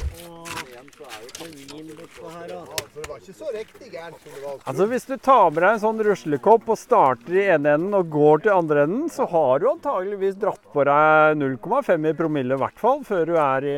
Altså 4.67 4.87
Hvis 4.91 5.07
du 5.09 5.17
tar 5.17 5.51
med 5.51 5.61
deg 5.63 5.71
en 5.75 5.83
sånn 5.83 6.03
ruslekopp 6.07 6.69
og 6.73 6.79
starter 6.81 7.37
i 7.37 7.47
ene 7.57 7.75
enden 7.77 7.97
og 7.99 8.09
går 8.13 8.45
til 8.47 8.53
andre 8.55 8.85
enden, 8.87 9.09
så 9.13 9.27
har 9.31 9.61
du 9.61 9.69
antageligvis 9.73 10.39
dratt 10.41 10.63
på 10.73 10.87
deg 10.89 11.37
0,5 11.41 12.09
i 12.11 12.15
promille 12.23 12.57
i 12.57 12.63
hvert 12.65 12.81
fall 12.81 13.05
før 13.07 13.25
du 13.29 13.35
er 13.41 13.69
i, 13.69 13.77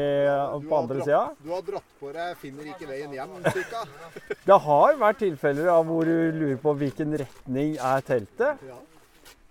på 0.69 0.79
andre 0.79 1.01
sida. 1.03 1.25
Du 1.43 1.51
har 1.55 1.67
dratt 1.67 1.91
på 2.03 2.13
deg 2.15 2.37
'finner 2.39 2.71
ikke 2.75 2.89
veien 2.91 3.13
hjem', 3.19 3.37
cirka. 3.51 3.83
Det 4.49 4.59
har 4.69 4.97
vært 5.03 5.21
tilfeller 5.23 5.69
av 5.73 5.85
hvor 5.87 6.09
du 6.09 6.17
lurer 6.39 6.59
på 6.63 6.75
hvilken 6.79 7.19
retning 7.25 7.77
er 7.79 8.01
teltet. 8.07 8.59
Ja. 8.69 8.79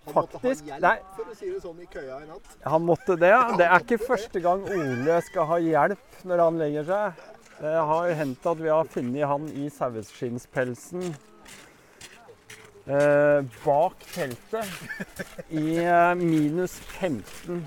Han 0.02 0.14
måtte 0.16 0.38
Faktisk, 0.40 0.64
ha 0.66 0.72
hjelp, 0.72 0.82
nei. 0.82 0.96
for 1.14 1.30
å 1.30 1.34
si 1.38 1.46
det 1.46 1.60
sånn, 1.62 1.78
i 1.78 1.86
køya 1.86 2.16
i 2.18 2.26
natt. 2.26 2.54
Han 2.66 2.82
måtte 2.82 3.14
det. 3.20 3.28
ja. 3.30 3.42
Det 3.58 3.68
er 3.68 3.84
ikke 3.84 4.00
første 4.02 4.40
gang 4.42 4.64
Ole 4.66 5.20
skal 5.28 5.46
ha 5.46 5.58
hjelp 5.62 6.24
når 6.26 6.42
han 6.42 6.58
legger 6.58 6.88
seg. 6.88 7.20
Det 7.60 7.74
har 7.90 8.14
hendt 8.18 8.46
at 8.46 8.58
vi 8.62 8.70
har 8.72 8.88
funnet 8.90 9.28
han 9.28 9.44
i 9.58 9.68
saueskinnspelsen 9.70 11.12
eh, 12.86 13.44
bak 13.64 14.06
teltet 14.14 14.66
i 15.48 15.76
eh, 15.84 16.14
minus 16.18 16.78
15. 16.98 17.66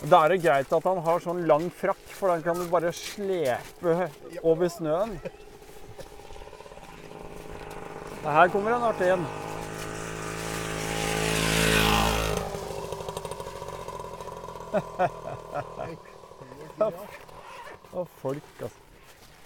Da 0.00 0.24
er 0.24 0.28
det 0.32 0.42
greit 0.44 0.72
at 0.72 0.88
han 0.88 1.02
har 1.04 1.20
sånn 1.20 1.46
lang 1.48 1.68
frakk, 1.76 2.06
for 2.16 2.32
da 2.32 2.40
kan 2.44 2.56
du 2.56 2.64
bare 2.72 2.92
slepe 2.96 4.08
over 4.40 4.68
snøen. 4.72 5.18
Her 8.24 8.48
kommer 8.52 8.76
en 8.76 8.88
artig 8.90 9.08
en. 9.14 9.24
Å, 17.90 18.04
folk, 18.20 18.50
altså. 18.62 18.82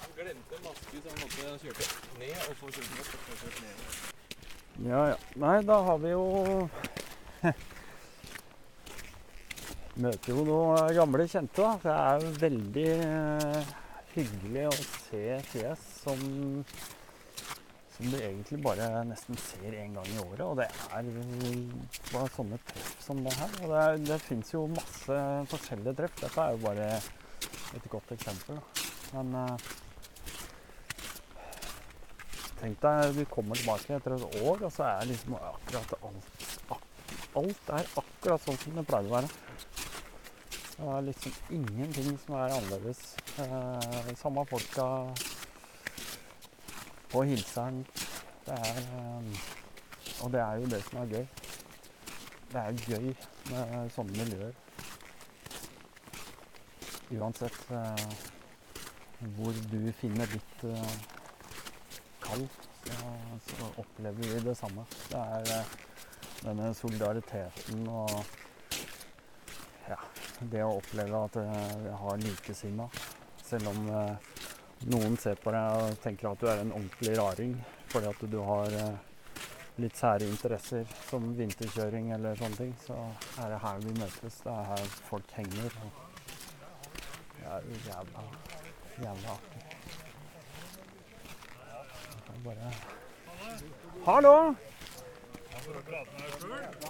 Han 0.02 0.10
glemte 0.18 0.58
maske, 0.64 0.98
så 1.00 1.08
han 1.08 1.18
måtte 1.22 1.54
kjørte 1.62 1.84
ned, 2.20 2.34
og 2.36 2.54
så 2.58 2.66
kjørte 2.76 2.94
opp. 3.00 3.12
og 3.30 3.36
så 3.40 3.46
ned. 3.62 3.76
Ja, 4.90 5.02
ja. 5.12 5.16
Nei, 5.40 5.54
da 5.64 5.76
har 5.86 5.98
vi 6.02 6.10
jo 6.10 6.24
Møter 10.04 10.32
jo 10.32 10.42
noen 10.48 10.90
gamle 10.98 11.28
kjente, 11.30 11.62
da. 11.62 11.72
Det 11.84 11.94
er 11.94 12.24
jo 12.24 12.34
veldig 12.42 12.90
eh, 13.06 13.72
hyggelig 14.16 14.66
å 14.66 14.76
se 14.82 15.24
fjes 15.52 15.88
som 16.02 16.18
som 17.94 18.10
du 18.10 18.16
egentlig 18.18 18.58
bare 18.58 18.88
nesten 19.06 19.36
ser 19.38 19.74
én 19.78 19.92
gang 19.94 20.08
i 20.10 20.18
året. 20.24 20.42
Og 20.42 20.56
det 20.58 20.66
er 20.66 21.10
bare 22.10 22.30
sånne 22.34 22.58
treff 22.66 22.94
som 23.04 23.20
det 23.22 23.34
her. 23.38 23.52
Og 23.62 23.70
det, 23.70 23.82
er, 23.82 24.00
det 24.08 24.22
fins 24.24 24.50
jo 24.50 24.64
masse 24.72 25.18
forskjellige 25.52 25.94
treff. 26.00 26.16
Dette 26.24 26.42
er 26.42 26.56
jo 26.56 26.64
bare 26.64 26.88
et 27.76 27.88
godt 27.90 28.12
eksempel. 28.16 28.60
Men 29.14 29.34
eh, 29.40 29.68
tenk 32.60 32.80
deg 32.82 33.14
du 33.18 33.24
kommer 33.30 33.58
tilbake 33.58 33.98
etter 33.98 34.16
et 34.16 34.40
år, 34.42 34.58
og 34.58 34.70
så 34.72 34.88
er 34.90 35.10
liksom 35.12 35.38
akkurat 35.40 35.96
alt 36.02 36.42
Alt 37.34 37.70
er 37.74 37.88
akkurat 37.98 38.42
sånn 38.44 38.58
som 38.62 38.76
det 38.78 38.84
pleier 38.86 39.10
å 39.10 39.14
være. 39.16 39.28
Det 40.76 40.86
er 40.90 41.00
liksom 41.08 41.32
ingenting 41.56 42.18
som 42.22 42.36
er 42.38 42.54
annerledes. 42.54 43.00
Eh, 43.42 44.12
samme 44.18 44.44
folka 44.46 44.86
på 47.10 47.24
hilseren. 47.26 47.82
Det 48.46 48.54
er 48.54 48.80
eh, 48.84 49.44
Og 50.22 50.30
det 50.32 50.40
er 50.40 50.62
jo 50.62 50.70
det 50.70 50.82
som 50.86 51.02
er 51.02 51.10
gøy. 51.16 51.26
Det 52.52 52.62
er 52.62 52.82
gøy 52.86 53.14
med 53.50 53.90
sånne 53.96 54.18
miljøer. 54.22 54.63
Uansett 57.14 57.70
eh, 57.70 58.06
hvor 59.36 59.56
du 59.70 59.92
finner 59.98 60.26
ditt 60.26 60.64
eh, 60.64 60.94
kall, 62.24 62.46
så, 62.84 63.68
opplever 63.80 64.22
vi 64.22 64.40
det 64.44 64.54
samme. 64.58 64.86
Det 65.08 65.20
er 65.20 65.52
eh, 65.54 65.74
denne 66.42 66.72
solidariteten 66.76 67.86
og 67.88 68.10
ja, 69.88 69.98
det 70.40 70.64
å 70.64 70.76
oppleve 70.80 71.24
at 71.28 71.38
jeg 71.40 71.96
har 72.02 72.22
likesinna. 72.24 72.88
Selv 73.44 73.70
om 73.70 73.82
noen 74.90 75.18
ser 75.20 75.36
på 75.40 75.52
deg 75.54 75.82
og 75.84 75.98
tenker 76.02 76.30
at 76.30 76.40
du 76.40 76.48
er 76.48 76.62
en 76.62 76.72
ordentlig 76.72 77.16
raring 77.20 77.52
fordi 77.92 78.08
at 78.10 78.24
du 78.32 78.38
har 78.42 78.78
litt 79.84 79.98
sære 79.98 80.26
interesser 80.26 80.88
som 81.08 81.28
vinterkjøring 81.38 82.12
eller 82.16 82.40
sånne 82.40 82.60
ting, 82.62 82.72
så 82.86 82.96
er 83.44 83.54
det 83.54 83.60
her 83.66 83.84
vi 83.84 83.94
møtes. 84.00 84.40
Det 84.40 84.56
er 84.56 84.72
her 84.72 84.90
folk 85.10 85.36
henger. 85.36 85.78
Er 87.54 87.60
jo 87.70 87.76
jævla, 87.86 88.22
jævla 88.98 89.28
artig. 89.32 89.60
Bare 92.44 92.70
Hallo! 94.06 94.54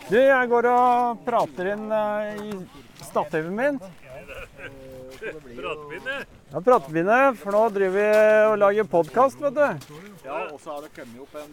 Du, 0.08 0.16
jeg 0.16 0.48
går 0.48 0.70
og 0.70 1.20
prater 1.26 1.70
inn 1.74 1.84
uh, 1.92 2.32
i 2.46 2.56
stativet 3.04 3.52
min. 3.52 3.76
Pratepinne? 5.20 6.18
Ja, 6.48 6.64
pratepinne, 6.64 7.20
for 7.44 7.58
nå 7.58 7.62
driver 7.76 8.00
vi 8.00 8.08
og 8.48 8.58
lager 8.64 8.92
podkast, 8.96 9.44
vet 9.44 9.60
du. 9.60 9.96
Ja, 10.24 10.46
og 10.48 10.60
så 10.64 10.78
har 10.78 10.86
det 10.86 10.94
kommet 10.96 11.26
opp 11.26 11.40
en 11.44 11.52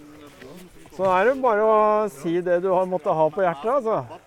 Så 0.96 1.16
er 1.20 1.34
det 1.34 1.40
bare 1.44 1.68
å 1.68 1.80
si 2.22 2.40
det 2.40 2.62
du 2.64 2.72
har 2.72 2.88
måttet 2.88 3.12
ha 3.20 3.28
på 3.28 3.44
hjertet, 3.44 3.74
altså. 3.82 4.22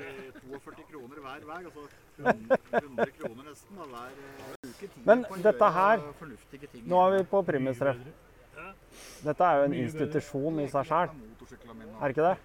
40, 0.00 0.40
42 0.48 0.88
kroner 0.90 1.22
hver 1.22 1.52
vei. 1.52 1.62
Altså 1.68 1.92
100 2.18 2.58
100 2.72 3.06
kroner 3.18 3.44
nesten 3.50 3.76
da, 3.76 3.84
hver 3.90 4.10
uke. 4.68 4.88
Men 5.04 5.24
dette 5.42 5.70
her- 5.78 6.00
Nå 6.86 7.00
er 7.06 7.16
vi 7.18 7.24
på 7.24 7.42
primustreff. 7.46 7.96
Dette 9.24 9.44
er 9.44 9.56
jo 9.58 9.64
en 9.64 9.74
institusjon 9.74 10.60
i 10.60 10.66
seg 10.68 10.84
sjøl, 10.86 11.08
er 11.10 12.08
det 12.08 12.16
ikke 12.16 12.26
det? 12.28 12.36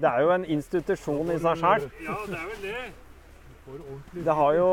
Det 0.00 0.08
er 0.10 0.20
jo 0.20 0.30
en 0.30 0.44
institusjon 0.44 1.30
i 1.30 1.38
seg 1.38 1.56
sjøl. 1.58 1.90
Ja, 2.04 2.16
det 2.26 2.38
er 2.38 2.46
vel 2.46 2.62
det. 2.62 2.92
Det 4.24 4.34
har 4.34 4.52
jo 4.54 4.68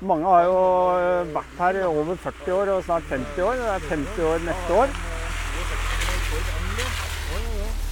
Mange 0.00 0.24
har 0.24 0.42
jo 0.44 0.58
eh, 0.98 1.34
vært 1.34 1.58
her 1.58 1.76
i 1.80 1.82
over 1.84 2.14
40 2.16 2.52
år 2.54 2.68
og 2.76 2.84
snart 2.84 3.02
50 3.10 3.42
år. 3.42 3.52
Det 3.60 3.68
er 3.68 3.78
50 3.90 4.22
år 4.24 4.38
neste 4.48 4.72
år. 4.82 4.88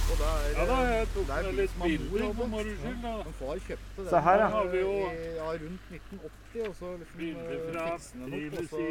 Og 0.07 0.15
da 0.21 0.27
er, 0.39 0.51
Ja 0.57 0.65
da, 0.71 0.75
jeg 0.87 1.07
tok 1.13 1.29
er 1.37 1.43
bil 1.47 1.57
litt 1.59 1.73
har 1.73 1.79
mor 1.79 1.87
bilder 1.87 2.21
hadde. 2.23 2.35
for 2.39 2.47
moro 2.53 2.73
skyld. 2.77 2.99
da. 3.03 3.13
Men 3.27 3.33
far 3.41 3.55
kjøpte 3.67 3.97
den 3.97 4.09
Se 4.13 4.19
her, 4.27 4.37
ja. 4.43 4.61
Vi 4.73 4.79
jo 4.81 4.93
i, 4.97 5.23
ja, 5.37 5.47
rundt 5.63 5.83
1980, 5.91 6.67
og 6.67 6.75
så 6.79 6.91
liksom 7.01 7.17
bilder 7.21 7.55
eh, 7.57 7.65
fra 7.67 7.85
opp. 7.93 8.53
Og 8.57 8.69
så 8.71 8.83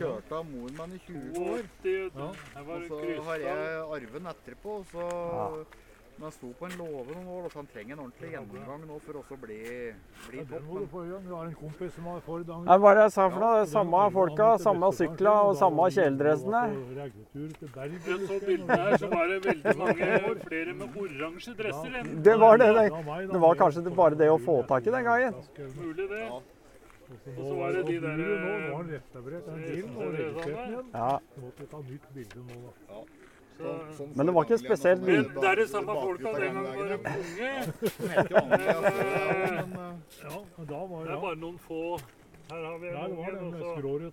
kjørte 0.00 0.32
av 0.38 0.44
moren 0.52 0.74
min 0.80 0.96
i 0.98 1.02
20 1.06 1.42
år. 1.44 1.68
82, 1.82 1.98
vet 2.04 2.14
du. 2.14 2.24
Her 2.54 2.64
var 2.70 2.74
Og 2.78 2.88
så 2.88 3.22
har 3.28 3.36
jeg 3.46 3.58
arven 3.98 4.32
etterpå, 4.34 4.72
så 4.92 5.04
Ja. 5.08 5.48
Men 6.18 6.24
han 6.26 6.32
sto 6.32 6.48
på 6.58 6.66
en 6.66 6.72
låve 6.74 7.12
noen 7.14 7.26
år, 7.30 7.44
så 7.52 7.60
han 7.60 7.66
trenger 7.70 7.94
en 7.94 8.00
ordentlig 8.02 8.28
gjennomgang 8.32 8.80
nå 8.88 8.96
for 9.04 9.18
også 9.20 9.36
å 9.36 9.38
bli, 9.38 9.58
bli 10.24 10.40
topp. 10.50 10.64
Men 10.96 11.28
har 11.30 11.44
en 11.46 11.52
kompis 11.60 11.92
som 11.94 12.08
har 12.10 12.24
Ford 12.26 12.48
Angel. 12.56 12.64
Det 12.66 12.74
er 12.74 12.80
bare 12.82 13.04
jeg 13.04 13.12
sa 13.14 13.26
for 13.28 13.44
noe. 13.44 13.60
Det 13.60 13.68
samme 13.70 14.00
folka, 14.16 14.48
samme 14.64 14.88
sykla 14.98 15.34
og 15.46 15.52
samme 15.60 15.86
kjeledressene. 15.94 16.62
Jeg 16.98 18.02
så 18.32 18.40
bildene 18.48 18.80
her, 18.82 18.96
så 18.98 19.12
var 19.12 19.30
det 19.30 19.38
veldig 19.46 19.76
mange 19.78 20.10
flere 20.48 20.74
med 20.80 20.98
oransje 21.04 21.54
dresser. 21.62 22.10
Det 22.26 22.36
var 22.42 22.62
det. 22.64 22.68
Det, 22.80 22.86
det 23.30 23.42
var 23.46 23.62
kanskje 23.62 23.86
det 23.86 23.94
bare 24.02 24.18
det 24.18 24.32
å 24.34 24.40
få 24.42 24.58
tak 24.74 24.90
i 24.90 24.96
den 24.98 25.06
gangen. 25.06 25.38
mulig, 25.78 26.08
det. 26.16 26.24
Og 27.38 27.44
så 27.46 27.54
var 27.62 27.78
det 27.78 27.86
de 27.86 28.00
der, 28.02 28.18
Nå 28.18 28.50
var 28.50 28.74
han 28.74 28.90
restaurert 28.90 29.46
den 29.46 29.62
bilen 29.62 29.96
og 29.96 30.18
registrert 30.18 30.66
igjen. 30.66 30.90
Ja, 30.98 31.14
måtte 31.46 31.70
ta 31.70 31.86
nytt 31.86 32.10
bilde 32.18 32.42
nå, 32.50 32.58
da. 32.66 33.06
Så, 33.58 34.06
Men 34.14 34.26
det 34.26 34.34
var 34.34 34.44
ikke 34.46 34.58
spesielt 34.58 35.02
men 35.02 35.10
mye. 35.10 35.40
det 35.42 35.48
er 35.50 35.54
det 35.58 35.68
samme 35.70 35.94
folka 35.98 36.32
den 36.38 36.54
gangen 36.54 36.64
var 36.78 36.86
de 36.88 36.94
unge. 36.94 37.50
Anglia 38.42 38.76
før, 38.84 39.66
men 39.66 39.72
eh, 39.78 39.94
Ja, 40.22 40.38
men 40.58 40.66
da 40.70 40.80
var 40.92 41.04
Det 41.04 41.12
er 41.16 41.20
bare 41.26 41.36
noen 41.42 41.58
få. 41.58 41.82
Her 42.48 42.64
har 42.64 42.78
vi 42.78 42.88
en 42.88 42.96
unge, 42.96 43.32
og 43.44 43.52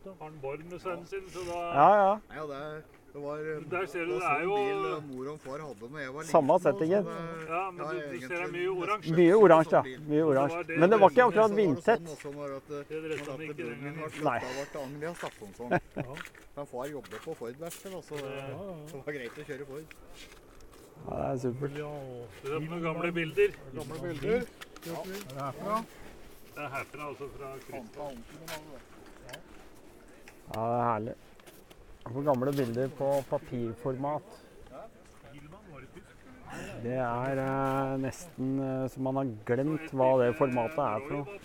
så 0.03 0.09
har 0.19 0.25
han 0.25 0.39
barn 0.41 0.65
med 0.71 0.79
sønnen 0.79 1.05
sin, 1.07 1.29
så 1.29 1.45
da 1.51 1.59
Ja, 1.77 1.89
ja. 2.03 2.81
Ja, 3.15 3.21
det, 3.21 3.21
det 3.21 3.21
var 3.23 3.37
eh, 3.39 3.63
Der 3.71 3.85
ser 3.87 4.05
du, 4.05 4.11
det 4.11 4.19
det 4.19 4.25
er 4.25 4.29
sånn 4.35 4.43
jo 4.43 4.55
eh, 4.55 5.01
mor 5.07 5.25
og 5.31 5.39
far 5.39 5.59
hadde 5.63 5.85
når 5.91 5.99
jeg 6.03 6.11
var 6.15 6.21
liten. 6.21 6.31
Samme 6.31 6.55
settingen. 6.59 7.03
det- 7.05 7.47
Ja, 7.49 7.71
men 7.71 7.87
du, 7.87 7.93
du 7.95 8.19
ser 8.19 8.27
det 8.27 8.41
er 8.41 8.51
mye 8.51 8.69
oransje. 8.75 9.11
Mye 9.15 9.35
oransje, 9.45 9.71
ja. 9.71 9.99
Mye 10.09 10.23
oransje. 10.25 10.77
Men 10.79 10.89
det 10.89 10.97
var 10.99 11.09
ikke 11.09 11.23
akkurat 11.29 11.51
vindtett. 11.55 12.03
Sånn, 12.19 12.35
eh, 12.35 12.59
Nei. 14.23 14.39
Men 16.55 16.65
far 16.71 16.85
jobbet 16.87 17.19
på 17.25 17.33
Ford-verksted, 17.35 17.91
så 18.03 18.15
Ja, 18.15 18.25
ja, 18.25 18.47
ja. 18.47 18.75
så 18.87 18.93
det 18.95 19.05
var 19.05 19.13
greit 19.13 19.39
å 19.39 19.43
kjøre 19.47 19.65
Ford. 19.67 19.87
Ja, 21.05 21.15
det 21.15 21.25
er 21.31 21.37
supert. 21.43 21.71
Ja, 21.77 21.91
Det 22.43 22.51
er 22.51 22.59
noen 22.59 22.81
gamle 22.83 23.11
bilder. 23.11 23.49
gamle 23.75 23.97
bilder. 24.01 24.35
Er 24.35 24.43
det 24.85 25.41
herfra? 25.41 25.83
Det 26.55 26.63
er 26.63 26.69
herfra, 26.69 27.01
altså 27.09 27.25
fra 27.37 27.49
Krystall. 27.67 28.17
Ja, 30.53 30.61
det 30.61 30.79
er 30.79 30.83
herlig. 30.93 31.15
På 32.05 32.21
gamle 32.21 32.51
bilder 32.53 32.87
på 32.97 33.07
papirformat. 33.29 34.41
Det 36.83 36.97
er 37.01 37.39
eh, 37.41 37.95
nesten 37.99 38.59
eh, 38.61 38.83
så 38.93 39.01
man 39.03 39.17
har 39.19 39.31
glemt 39.47 39.89
hva 39.91 40.11
det 40.21 40.29
formatet 40.37 40.79
er 40.85 41.07
for 41.07 41.17
noe. 41.17 41.39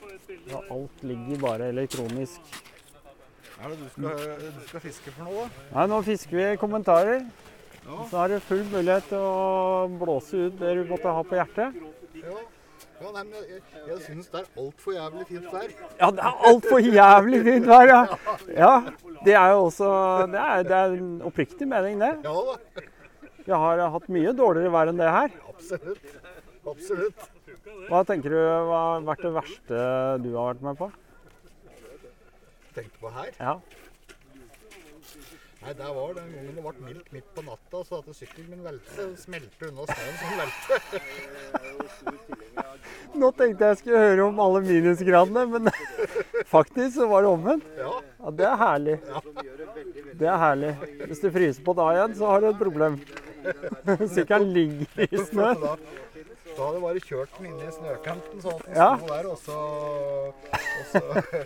Ja, 0.51 0.61
alt 0.77 1.03
ligger 1.07 1.41
bare 1.43 1.71
elektronisk. 1.73 2.53
Hva 3.57 3.67
er 3.67 3.73
det 3.73 3.81
du 3.81 3.89
skal, 3.95 4.37
du 4.45 4.61
skal 4.69 4.85
fiske 4.85 5.15
for 5.17 5.27
noe, 5.27 5.49
da? 5.49 5.65
Nei, 5.79 5.89
nå 5.95 6.03
fisker 6.07 6.39
vi 6.39 6.47
kommentarer. 6.61 7.25
Så 7.83 8.21
har 8.21 8.31
du 8.31 8.39
full 8.45 8.63
mulighet 8.71 9.09
til 9.11 9.25
å 9.25 9.89
blåse 9.99 10.47
ut 10.47 10.59
det 10.61 10.77
du 10.79 10.85
måtte 10.93 11.17
ha 11.17 11.25
på 11.27 11.41
hjertet. 11.41 11.81
Ja. 12.21 12.37
Ja, 13.01 13.11
nei, 13.15 13.23
men 13.25 13.37
jeg, 13.49 13.61
jeg 13.89 13.99
syns 14.05 14.27
det 14.29 14.41
er 14.43 14.49
altfor 14.61 14.93
jævlig 14.93 15.27
fint 15.31 15.47
vær. 15.55 15.71
Ja, 16.03 16.11
det 16.13 16.25
er 16.29 16.43
altfor 16.51 16.83
jævlig 16.85 17.41
fint 17.47 17.69
vær, 17.71 17.89
ja. 17.89 18.01
Ja, 18.53 18.73
det 19.25 19.35
er 19.41 19.55
jo 19.55 19.63
også 19.71 19.89
Det 20.35 20.41
er, 20.43 20.63
det 20.69 20.77
er 20.77 20.97
en 20.99 21.11
oppriktig 21.31 21.69
mening, 21.71 22.01
det. 22.03 22.13
Ja 22.25 22.35
da, 22.51 22.85
Vi 23.47 23.53
har 23.65 23.85
hatt 23.97 24.09
mye 24.13 24.35
dårligere 24.37 24.73
vær 24.77 24.93
enn 24.93 25.01
det 25.01 25.09
her. 25.17 25.37
absolutt. 25.49 26.17
Absolutt. 26.69 27.29
Hva 27.89 28.03
tenker 28.07 28.37
du 28.37 28.39
har 28.71 29.01
vært 29.09 29.25
det 29.25 29.33
verste 29.35 29.85
du 30.21 30.33
har 30.37 30.53
vært 30.53 30.67
med 30.69 30.81
på? 30.85 30.91
Tenkte 32.77 33.01
på 33.01 33.13
her. 33.17 33.33
Ja. 33.41 33.57
Nei, 35.61 35.73
der 35.77 35.91
var 35.93 36.13
den 36.17 36.31
gangen 36.33 36.55
det 36.57 36.63
ble 36.65 36.87
mildt 36.87 37.09
midt 37.13 37.33
på 37.37 37.43
natta, 37.45 37.83
så 37.85 37.99
at 38.01 38.15
sykkelen 38.17 38.55
min 38.55 38.63
velte, 38.65 39.09
smelte 39.21 39.69
unna 39.69 39.85
snøen 39.91 40.17
som 40.21 40.39
velte. 40.41 40.79
Nå 43.21 43.31
tenkte 43.37 43.71
jeg 43.73 43.81
skulle 43.81 43.99
høre 44.05 44.27
om 44.29 44.39
alle 44.45 44.61
minusgradene, 44.67 45.47
men 45.51 45.71
faktisk 46.55 46.95
så 46.99 47.09
var 47.11 47.25
det 47.27 47.33
omvendt. 47.33 47.67
Ja, 47.81 47.95
det 48.39 48.47
er 48.51 48.61
herlig. 48.61 48.99
Det 50.21 50.29
er 50.29 50.39
herlig. 50.45 50.75
Hvis 51.09 51.23
du 51.25 51.31
fryser 51.35 51.65
på 51.67 51.75
da 51.79 51.89
igjen, 51.97 52.15
så 52.21 52.31
har 52.31 52.45
du 52.45 52.51
et 52.53 52.61
problem. 52.61 53.01
Sykkelen 54.15 54.53
ligger 54.55 55.05
i 55.07 55.25
snø. 55.31 55.53
da, 55.63 55.75
hadde 56.61 56.77
jeg 56.77 56.83
bare 56.85 57.01
kjørt 57.07 57.37
den 57.39 57.47
inn 57.49 57.61
i 57.65 57.71
snøkanten, 57.73 58.41
sånn 58.45 58.59
at 58.59 58.67
den 58.67 58.75
Ja. 58.77 58.89
sto 59.01 59.07
der, 59.09 59.29
og 59.31 59.39
så, 59.41 59.59
og 60.53 60.85
så 60.91 61.01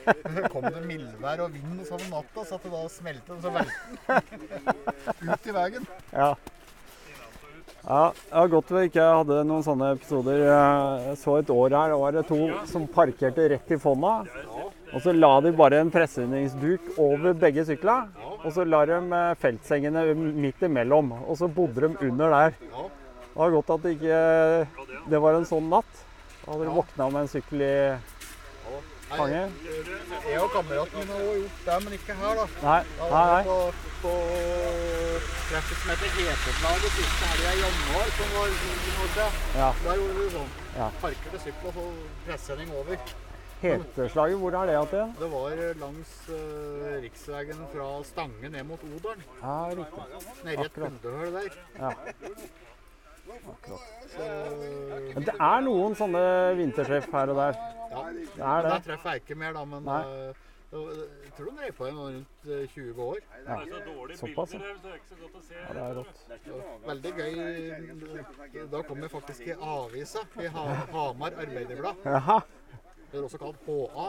kom 0.55 0.67
det 0.75 0.83
mildvær 0.89 1.45
og 1.45 1.53
vind 1.55 1.85
og 1.85 1.87
sånn 1.93 2.03
natta, 2.11 2.43
så 2.49 2.59
at 2.59 2.67
det 2.67 2.73
da 2.75 2.81
smelte 2.91 3.29
den, 3.31 3.43
så 3.45 3.53
velte 3.55 4.19
den 5.21 5.31
ut 5.31 5.47
i 5.47 5.55
veien. 5.61 5.87
Ja. 6.11 6.33
Ja, 7.87 8.13
det 8.17 8.35
var 8.39 8.49
godt 8.49 8.71
vi 8.73 8.83
ikke 8.89 9.05
hadde 9.05 9.43
noen 9.45 9.65
sånne 9.65 9.91
episoder. 9.93 10.39
Jeg 10.41 11.17
så 11.21 11.35
et 11.37 11.51
år 11.53 11.75
her, 11.77 11.91
da 11.93 11.99
var 12.01 12.15
det 12.17 12.23
to 12.31 12.39
som 12.71 12.87
parkerte 12.89 13.45
rett 13.53 13.75
i 13.77 13.79
fonna. 13.81 14.15
Og 14.95 15.03
så 15.05 15.13
la 15.13 15.33
de 15.45 15.53
bare 15.59 15.83
en 15.83 15.91
presseundingsduk 15.93 16.95
over 17.03 17.37
begge 17.37 17.67
syklene. 17.69 18.09
Og 18.41 18.55
så 18.57 18.65
la 18.65 18.85
de 18.89 18.97
eh, 19.03 19.35
feltsengene 19.43 20.07
midt 20.17 20.65
imellom. 20.65 21.13
Og 21.27 21.37
så 21.41 21.51
bodde 21.51 21.91
de 21.91 22.09
under 22.09 22.33
der. 22.33 22.57
Det 22.57 23.37
var 23.43 23.55
godt 23.59 23.75
at 23.77 23.85
det 23.85 23.95
ikke 23.99 24.25
det 25.11 25.21
var 25.21 25.37
en 25.37 25.49
sånn 25.49 25.69
natt. 25.69 26.05
Da 26.45 26.55
hadde 26.55 26.65
de 26.71 26.77
våkna 26.79 27.11
med 27.11 27.25
en 27.27 27.33
sykkel 27.35 27.67
i 27.67 27.75
Nei. 29.19 29.43
Jeg 30.31 30.41
og 30.43 30.51
kameraten 30.55 30.99
min 30.99 31.11
har 31.13 31.21
også 31.23 31.35
gjort 31.41 31.67
det, 31.67 31.77
men 31.85 31.97
ikke 31.99 32.15
her, 32.21 32.41
da. 32.41 32.47
Nei, 32.63 32.81
Da 32.99 33.09
nei, 33.11 33.11
var 33.15 33.35
nei. 33.35 33.43
på, 33.49 33.57
på 34.05 34.13
treffet 35.49 35.77
som 35.83 35.91
heter 35.93 36.15
Heteslaget 36.19 36.97
siste 36.99 37.29
helga 37.33 37.53
i 37.53 37.61
januar, 37.65 38.09
som 38.19 38.33
var 38.39 38.49
i 38.49 38.73
Norge. 38.99 39.29
Ja. 39.61 39.69
Der 39.85 40.01
gjorde 40.01 40.17
vi 40.19 40.31
sånn. 40.39 40.57
Ja. 40.79 40.89
Parkerte 41.03 41.43
sykkel 41.45 41.71
og 41.71 41.79
så 41.79 41.87
pressending 42.27 42.75
over. 42.81 43.15
Heteslaget, 43.65 44.37
hvor 44.43 44.59
er 44.61 44.69
det 44.69 44.75
igjen? 44.77 45.15
Det 45.21 45.31
var 45.33 45.55
eh, 45.57 45.77
langs 45.81 46.13
uh, 46.29 46.91
riksveien 47.05 47.63
fra 47.73 47.87
Stange 48.05 48.51
ned 48.53 48.67
mot 48.69 48.83
Odalen. 48.91 49.25
Ja, 49.41 49.57
riktig. 49.79 50.29
Nedi 50.45 50.67
et 50.67 50.75
kundehull 50.77 51.39
der. 51.39 51.59
Ja. 51.79 51.95
Men 55.15 55.25
det 55.27 55.35
er 55.41 55.61
noen 55.65 55.95
sånne 55.99 56.25
vintertreff 56.59 57.09
her 57.13 57.33
og 57.33 57.37
der. 57.41 57.61
ja. 57.91 58.03
Det 58.15 58.43
er 58.43 58.69
Der 58.69 58.81
treffer 58.89 59.11
jeg 59.15 59.23
ikke 59.25 59.39
mer, 59.39 59.53
da, 59.57 59.65
men 59.65 59.83
Nei. 59.87 60.03
eh, 60.05 60.43
jeg 60.75 61.33
tror 61.37 61.47
de 61.51 61.53
drev 61.61 61.73
på 61.79 61.89
noe 61.95 62.09
rundt 62.11 62.49
eh, 62.51 62.65
20 62.75 63.03
år. 63.05 63.19
Ja. 63.47 63.57
Såpass, 64.19 64.55
ja. 64.55 64.59
ja. 64.61 64.65
Det 65.71 65.83
er 65.85 65.93
rått. 66.01 66.17
Veldig 66.87 67.13
gøy. 67.19 67.31
Da 68.73 68.83
kom 68.89 68.99
jeg 69.05 69.11
faktisk 69.13 69.41
i 69.47 69.55
avisa, 69.55 70.25
i 70.43 70.47
Hamar 70.57 71.33
Arbeiderblad. 71.45 71.97
Det 72.05 72.13
Eller 73.13 73.25
også 73.29 73.39
kalt 73.39 73.61
HA. 73.69 74.07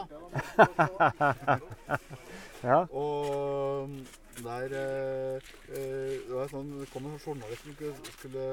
Ja. 2.64 2.80
Og 2.90 3.90
der 4.44 4.74
eh, 4.76 5.48
eh, 5.72 6.12
Det 6.26 6.34
var 6.34 6.50
sånn, 6.52 6.72
det 6.80 6.88
kom 6.92 7.06
en 7.08 7.18
journalist 7.18 7.64
som 7.64 7.76
skulle, 7.76 8.12
skulle 8.18 8.44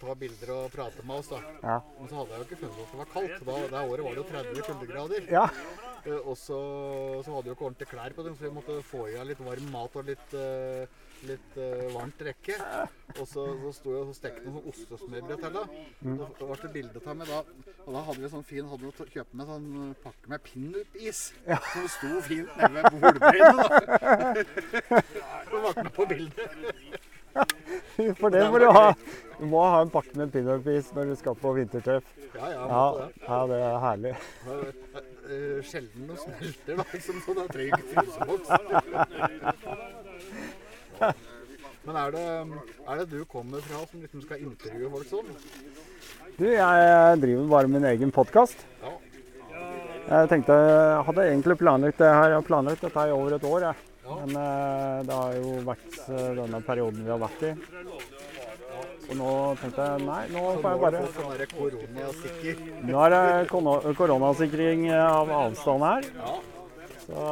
ta 0.00 0.14
bilder 0.18 0.52
og 0.56 0.68
prate 0.74 1.06
med 1.06 1.22
oss. 1.22 1.32
da. 1.32 1.40
Ja. 1.62 1.78
Men 1.98 2.10
så 2.10 2.20
hadde 2.20 2.36
jeg 2.36 2.42
jo 2.42 2.48
ikke 2.48 2.60
funnet 2.62 2.76
ut 2.76 2.84
at 2.84 2.92
det 2.92 3.00
var 3.02 3.10
kaldt. 3.14 3.48
Da, 3.48 3.56
det 3.72 3.86
året 3.94 4.06
var 4.06 4.12
det 4.12 4.22
jo 4.22 4.28
30 4.32 4.68
kuldegrader. 4.68 5.32
Ja. 5.32 5.46
Eh, 6.04 6.18
og 6.26 6.36
så, 6.36 6.58
så 7.22 7.30
hadde 7.34 7.46
vi 7.46 7.54
ikke 7.54 7.68
ordentlig 7.68 7.88
klær 7.90 8.14
på 8.16 8.24
dem, 8.26 8.34
så 8.36 8.48
vi 8.48 8.56
måtte 8.56 8.82
få 8.86 9.06
i 9.10 9.16
litt 9.26 9.42
varm 9.44 9.68
mat 9.70 9.98
og 9.98 10.08
litt, 10.08 10.34
eh, 10.34 10.82
litt 11.28 11.58
eh, 11.62 11.84
varmt 11.94 12.18
drikke. 12.18 12.56
Og 13.20 13.28
så, 13.28 13.44
så 13.62 13.72
sto 13.76 13.94
jeg 13.94 14.08
og 14.08 14.16
stekte 14.16 14.46
noen 14.46 14.56
sånn 14.58 14.72
ostesmørbrød 14.72 15.44
til. 15.44 15.60
Mm. 16.02 16.16
Da 16.18 16.48
ble 16.48 16.58
det 16.64 16.72
bilde 16.74 17.04
av 17.04 17.20
meg 17.20 17.30
da. 17.30 17.40
Og 17.84 17.94
da 17.94 18.04
hadde 18.08 18.24
vi 18.24 18.32
sånn 18.34 18.48
fin, 18.48 18.68
hadde 18.72 18.90
vi 18.90 19.10
kjøpt 19.14 19.38
med 19.38 19.52
sånn 19.52 19.70
pakke 20.02 20.34
med 20.34 20.44
pinup-is. 20.48 21.22
Som 21.70 21.88
sto 21.96 22.12
fint 22.26 22.58
nede 22.58 22.72
ved 22.78 22.84
bordbeinet. 22.98 23.56
da. 23.62 25.02
Så 25.52 25.64
med 25.78 25.94
på 25.94 26.08
bildet. 26.10 27.01
For 28.20 28.28
det 28.32 28.42
må 28.50 28.58
du 28.62 28.66
ha. 28.72 28.86
Du 29.38 29.44
må 29.50 29.62
ha 29.68 29.80
en 29.84 29.90
pakke 29.92 30.14
med 30.18 30.30
pinup-is 30.32 30.90
når 30.96 31.04
du 31.12 31.16
skal 31.18 31.34
på 31.38 31.52
vintertreff. 31.56 32.04
Ja, 32.36 32.46
ja, 32.52 32.62
Ja, 32.70 32.84
det. 32.98 33.06
ja, 33.26 33.38
det 33.50 33.58
er 33.66 33.78
herlig. 33.86 34.12
Eh, 35.32 35.58
Sjelden 35.66 36.06
noe 36.08 36.18
smelter, 36.20 36.76
da. 36.78 36.84
Liksom, 36.92 37.20
så 37.26 37.34
da 37.38 37.44
trenger 37.52 37.72
ikke 37.78 37.90
fryseboks. 37.92 38.48
Men 41.82 41.96
er 41.98 42.12
det, 42.14 42.24
er 42.86 43.00
det 43.02 43.06
du 43.10 43.24
kommer 43.26 43.62
fra 43.66 43.80
som 43.90 44.02
liksom 44.04 44.22
skal 44.22 44.42
intervjue 44.46 44.90
folk 44.92 45.08
sånn? 45.10 45.30
Du, 46.38 46.46
jeg 46.46 47.16
driver 47.22 47.48
bare 47.50 47.70
min 47.70 47.86
egen 47.90 48.12
podkast. 48.14 48.62
Ja. 48.82 48.92
Jeg 50.12 50.28
tenkte, 50.30 50.54
jeg 50.56 51.02
hadde 51.08 51.24
egentlig 51.30 51.56
planlagt 51.60 51.98
det 52.02 52.08
her, 52.10 52.28
jeg 52.32 52.38
har 52.40 52.46
planlagt 52.46 52.82
dette 52.86 53.02
i 53.08 53.12
over 53.14 53.36
et 53.36 53.44
år. 53.48 53.66
Jeg. 53.68 53.91
Men 54.20 54.36
eh, 54.42 54.98
det 55.08 55.18
har 55.18 55.38
jo 55.38 55.54
vært 55.66 55.98
eh, 56.04 56.28
denne 56.38 56.60
perioden 56.66 57.04
vi 57.06 57.12
har 57.12 57.22
vært 57.22 57.46
i. 57.48 57.52
Så 59.02 59.16
nå 59.18 59.32
tenkte 59.60 59.86
jeg 59.88 60.04
nei, 60.06 60.20
nå 60.32 60.42
får 60.62 60.68
jeg 60.70 60.82
bare 60.84 61.00
bare 61.00 61.00
nå 61.02 61.32
er 61.32 61.40
det 61.42 61.48
koronasikker. 61.52 62.62
Nå 62.88 63.02
er 63.02 63.14
det 63.16 63.96
koronasikring 63.98 64.86
av 64.94 65.32
avstand 65.40 65.86
her. 65.88 66.08
Så 67.02 67.26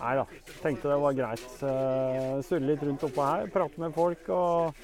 nei 0.00 0.14
da. 0.20 0.24
Tenkte 0.60 0.90
det 0.92 1.02
var 1.04 1.18
greit. 1.18 1.50
Eh, 1.60 2.40
Surre 2.46 2.64
litt 2.72 2.82
rundt 2.86 3.04
oppå 3.10 3.26
her, 3.26 3.52
prate 3.52 3.84
med 3.84 3.94
folk 3.96 4.32
og 4.34 4.80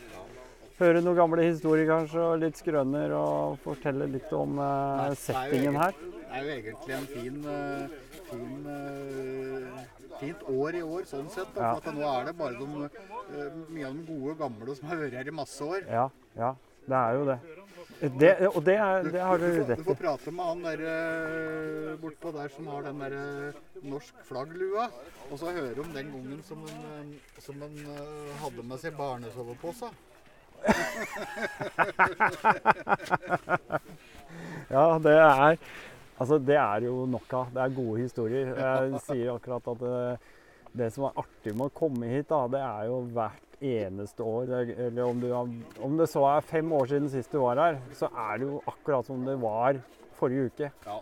høre 0.80 1.00
noen 1.00 1.16
gamle 1.16 1.46
historier 1.46 1.88
kanskje, 1.88 2.20
og 2.20 2.42
litt 2.42 2.60
skrøner 2.60 3.14
og 3.16 3.56
fortelle 3.64 4.08
litt 4.12 4.32
om 4.36 4.60
eh, 4.60 5.08
jo 5.10 5.20
settingen 5.24 5.78
her. 5.80 5.96
Det 5.96 6.40
er 6.40 6.42
jo 6.44 6.56
egentlig 6.56 6.96
en 6.96 7.06
fin, 7.08 7.36
uh, 7.48 8.16
fin 8.28 8.66
eh, 8.68 9.95
fint 10.20 10.42
år 10.48 10.74
i 10.78 10.82
år, 10.86 11.02
sånn 11.10 11.28
sett. 11.32 11.50
Da, 11.54 11.60
for 11.74 11.80
at 11.82 11.94
nå 11.96 12.02
er 12.10 12.24
det 12.30 12.34
bare 12.38 12.56
de, 12.58 12.66
eh, 12.86 12.90
mye 13.74 13.86
av 13.88 13.92
de 13.98 14.02
gode 14.08 14.34
gamle 14.40 14.70
som 14.78 14.88
har 14.90 14.96
vært 15.04 15.16
her 15.20 15.28
i 15.28 15.30
masse 15.42 15.60
år. 15.64 15.80
Ja, 15.90 16.06
ja. 16.36 16.50
Det 16.86 16.94
er 16.94 17.12
jo 17.18 17.24
det. 17.26 17.38
det 18.20 18.30
og 18.52 18.60
det, 18.64 18.76
er, 18.78 19.02
det 19.10 19.20
har 19.26 19.36
du 19.42 19.46
får- 19.46 19.70
i. 19.72 19.74
Du 19.80 19.84
får 19.88 19.96
prate 19.98 20.30
med 20.30 20.44
han 20.46 20.60
der 20.62 20.80
eh, 20.86 21.96
bortpå 22.02 22.30
der 22.36 22.48
som 22.54 22.66
har 22.70 22.82
den 22.86 22.98
der 23.02 23.12
eh, 23.18 23.52
norsk 23.82 24.14
flagglua. 24.28 24.84
Og 25.30 25.38
så 25.40 25.46
høre 25.50 25.80
om 25.82 25.90
den 25.92 26.12
gangen 26.12 26.42
som 26.46 26.58
han, 26.70 27.08
som 27.42 27.54
han 27.64 27.74
hadde 28.44 28.62
med 28.62 28.78
seg 28.84 28.94
barnesovepose. 28.96 29.90
Ja, 34.70 34.98
det 35.02 35.12
er 35.14 35.56
Altså, 36.16 36.38
det 36.40 36.56
er 36.56 36.86
jo 36.88 37.04
nok 37.10 37.32
av. 37.36 37.50
Det 37.52 37.62
er 37.62 37.74
gode 37.76 38.00
historier. 38.00 38.52
Jeg 38.66 39.02
sier 39.04 39.34
akkurat 39.34 39.72
at 39.72 39.82
det, 39.82 39.96
det 40.82 40.92
som 40.94 41.08
er 41.08 41.18
artig 41.24 41.52
med 41.56 41.68
å 41.68 41.76
komme 41.76 42.08
hit, 42.12 42.28
da, 42.30 42.44
det 42.52 42.62
er 42.62 42.86
jo 42.90 43.02
hvert 43.16 43.58
eneste 43.60 44.24
år. 44.24 44.54
Eller 44.68 45.02
om, 45.04 45.20
du 45.20 45.28
har, 45.32 45.52
om 45.84 45.98
det 46.00 46.08
så 46.12 46.24
er 46.30 46.48
fem 46.48 46.72
år 46.76 46.88
siden 46.92 47.12
sist 47.12 47.32
du 47.32 47.40
var 47.42 47.60
her, 47.60 47.82
så 47.96 48.08
er 48.28 48.40
det 48.40 48.48
jo 48.48 48.62
akkurat 48.64 49.08
som 49.08 49.24
det 49.28 49.36
var 49.42 49.80
forrige 50.16 50.50
uke. 50.50 50.72
Ja. 50.86 50.98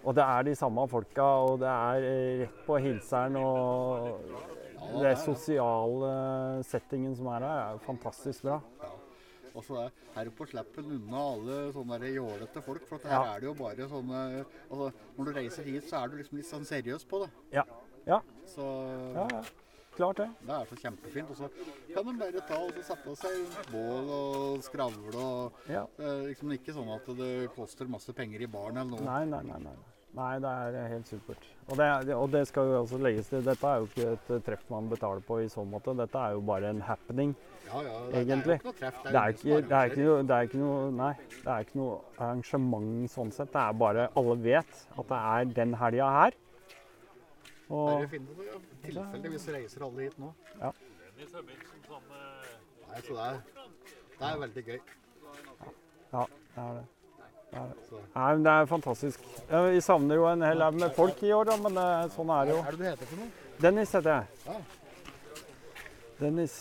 Og 0.00 0.16
det 0.16 0.24
er 0.24 0.46
de 0.48 0.56
samme 0.56 0.86
folka, 0.88 1.26
og 1.44 1.58
det 1.60 1.68
er 1.68 2.06
eh, 2.08 2.38
rett 2.44 2.64
på 2.64 2.78
hilseren 2.80 3.36
og 3.40 4.08
Den 4.90 5.16
sosiale 5.20 6.10
settingen 6.64 7.12
som 7.14 7.28
er 7.34 7.44
her, 7.44 7.58
er 7.74 7.82
fantastisk 7.84 8.46
bra. 8.46 8.56
Og 9.54 9.64
så 9.66 9.78
er 9.86 9.90
her 10.14 10.30
oppe 10.30 10.46
slipper 10.50 10.84
en 10.84 10.92
unna 10.98 11.22
alle 11.34 11.72
sånne 11.74 11.98
jålete 12.14 12.62
folk. 12.62 12.86
For 12.88 12.98
her 13.04 13.10
Ja. 13.10 13.34
er 13.36 13.40
det 13.40 13.46
jo 13.50 13.54
bare 13.54 13.88
sånne 13.88 14.44
altså, 14.70 14.92
Når 15.18 15.24
du 15.24 15.32
reiser 15.32 15.64
hit, 15.64 15.84
så 15.90 16.04
er 16.04 16.08
du 16.08 16.16
liksom 16.18 16.36
litt 16.38 16.46
sånn 16.46 16.64
seriøs 16.66 17.04
på 17.08 17.24
det. 17.24 17.30
Ja. 17.52 17.64
Ja, 18.06 18.20
Så 18.46 18.64
ja, 19.14 19.26
ja. 19.30 19.42
klart 19.96 20.16
det. 20.16 20.28
det 20.46 20.50
er 20.56 20.64
så 20.70 20.76
kjempefint. 20.80 21.30
Og 21.30 21.36
så 21.36 21.50
kan 21.94 22.04
de 22.06 22.12
bare 22.18 22.40
ta 22.48 22.56
og 22.56 22.72
så 22.72 22.82
sette 22.82 23.16
seg 23.16 23.30
rundt 23.36 23.70
bål 23.70 24.10
og 24.10 24.62
skravle 24.64 25.14
og 25.14 25.52
Ja. 25.68 25.86
Det 25.98 26.06
er 26.06 26.26
liksom 26.32 26.52
ikke 26.56 26.72
sånn 26.74 26.94
at 26.94 27.06
det 27.16 27.50
koster 27.54 27.86
masse 27.88 28.12
penger 28.14 28.40
i 28.40 28.46
baren 28.46 28.76
eller 28.78 28.96
noe. 28.96 29.00
Nei, 29.04 29.24
nei, 29.26 29.42
nei. 29.42 29.58
nei. 29.58 29.76
Nei, 30.10 30.40
det 30.42 30.50
er 30.50 30.88
helt 30.90 31.06
supert. 31.06 31.44
Og 31.70 31.76
det, 31.78 32.14
og 32.16 32.24
det 32.32 32.40
skal 32.48 32.66
jo 32.66 32.80
også 32.80 32.98
legges 32.98 33.28
til. 33.30 33.44
Dette 33.46 33.68
er 33.68 33.78
jo 33.78 33.86
ikke 33.86 34.06
et 34.16 34.32
eh, 34.34 34.40
treff 34.42 34.64
man 34.72 34.88
betaler 34.90 35.22
på 35.22 35.38
i 35.38 35.46
så 35.52 35.62
måte. 35.62 35.94
Dette 36.00 36.18
er 36.18 36.34
jo 36.34 36.42
bare 36.48 36.72
en 36.74 36.82
happening, 36.82 37.36
Ja, 37.68 37.82
ja, 37.86 38.00
det, 38.10 38.22
egentlig. 38.24 38.56
Det 38.58 39.14
er 39.14 39.28
jo 40.42 40.48
ikke 40.50 41.78
noe 41.78 41.92
arrangement 42.18 43.12
sånn 43.12 43.30
sett. 43.30 43.52
Det 43.54 43.62
er 43.62 43.78
bare 43.78 44.08
Alle 44.18 44.36
vet 44.42 44.82
at 44.98 45.12
det 45.14 45.20
er 45.20 45.54
den 45.62 45.78
helga 45.78 46.10
her. 46.18 46.38
Og 47.70 47.86
Bare 47.86 48.10
finne 48.10 48.34
det, 48.34 48.50
ja. 48.50 48.60
Tilfeldigvis 48.82 49.48
reiser 49.54 49.86
alle 49.86 50.08
hit 50.08 50.18
nå. 50.18 50.34
Ja. 50.58 50.72
Nei, 51.20 51.26
så 53.06 53.14
det 53.14 53.26
er, 53.28 53.42
det 54.18 54.30
er 54.32 54.40
veldig 54.42 54.64
gøy. 54.66 54.80
ja, 56.10 56.24
det 56.24 56.64
er 56.64 56.80
det. 56.80 56.88
Nei, 57.50 58.26
men 58.34 58.42
det 58.46 58.52
er 58.52 58.66
fantastisk. 58.70 59.22
Vi 59.50 59.80
savner 59.82 60.18
jo 60.20 60.26
en 60.30 60.42
hel 60.46 60.62
haug 60.62 60.76
med 60.78 60.92
folk 60.94 61.22
i 61.26 61.32
år, 61.34 61.48
da, 61.50 61.56
men 61.64 61.78
eh, 61.82 62.04
sånn 62.14 62.30
er 62.34 62.46
det 62.46 62.54
jo. 62.54 62.60
Hva 62.62 62.70
er 62.70 62.76
det 62.76 62.82
du 62.82 62.88
heter 62.90 63.10
for 63.10 63.22
noe? 63.22 63.30
Dennis 63.60 63.94
heter 63.96 64.10
jeg. 64.14 64.24
Ja. 64.46 64.58
Dennis. 66.20 66.54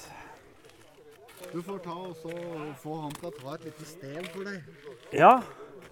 Du 1.49 1.61
får 1.65 1.79
ta 1.85 1.95
og 1.95 2.15
så 2.19 2.33
få 2.81 2.97
han 3.03 3.13
til 3.17 3.29
å 3.29 3.33
ta 3.37 3.53
et 3.55 3.63
lite 3.69 3.85
stev 3.89 4.27
for 4.33 4.49
deg. 4.49 4.59
Ja, 5.17 5.31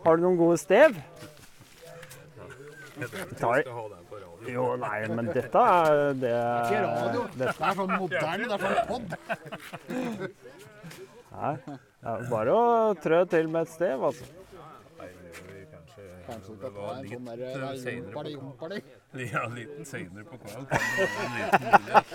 har 0.03 0.17
du 0.17 0.25
noen 0.25 0.39
gode 0.39 0.57
stev? 0.61 0.97
Jeg 2.97 3.07
Tar-. 3.37 3.63
Jo, 4.49 4.65
nei, 4.81 4.99
men 5.11 5.27
dette 5.33 5.61
er 5.61 6.13
det 6.17 6.31
Ikke 6.33 6.81
radio. 6.85 7.23
det, 7.35 7.37
Det 7.37 7.67
er 7.69 7.77
sånn 7.77 7.93
moderne, 7.93 8.47
det 8.47 8.55
er 8.55 8.61
sånn 8.65 8.87
pod. 8.89 9.05
Nei, 11.37 11.53
det 11.67 12.13
er 12.13 12.27
bare 12.31 12.53
å 12.57 12.65
trø 13.03 13.19
til 13.29 13.49
med 13.53 13.67
et 13.67 13.73
stev, 13.73 14.05
altså. 14.09 14.25
Kanskje 16.27 16.47
Kanskje 16.47 16.53
du 16.55 16.61
det 16.61 16.69
var 16.75 16.89
en 16.93 17.01
litt 17.03 17.13
sånn 17.13 17.25
der 17.27 17.39
eh, 17.47 17.51
eh, 17.55 17.75
senere 17.79 18.11
på 18.11 18.29
jompali. 18.31 18.79
Ja, 19.31 19.41
liten 19.47 19.85
senere 19.87 20.23
på 20.27 20.35
kvelden 20.41 20.67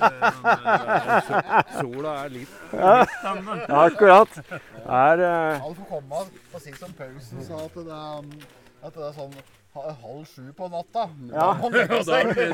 eh, 0.08 1.72
Sola 1.78 2.12
er 2.24 2.28
litt, 2.34 2.52
litt 2.72 3.14
denne. 3.22 3.56
Ja, 3.62 3.78
akkurat. 3.86 4.32
Er 4.84 5.24
eh, 5.28 5.62
Han 5.64 5.74
får 5.80 5.88
komme 5.94 6.20
og 6.28 6.60
si 6.60 6.72
som 6.76 6.92
Pausen 7.00 7.40
sa 7.48 7.56
at 7.64 7.74
det 7.80 7.88
er, 7.88 8.20
um, 8.20 8.30
At 8.82 8.92
det 8.98 9.08
er 9.08 9.12
sånn 9.16 9.34
halv 9.72 10.24
sju 10.28 10.52
på 10.52 10.68
natta. 10.68 11.08
Ja. 11.32 11.48
Da 11.56 11.66
er 12.20 12.24
det 12.36 12.44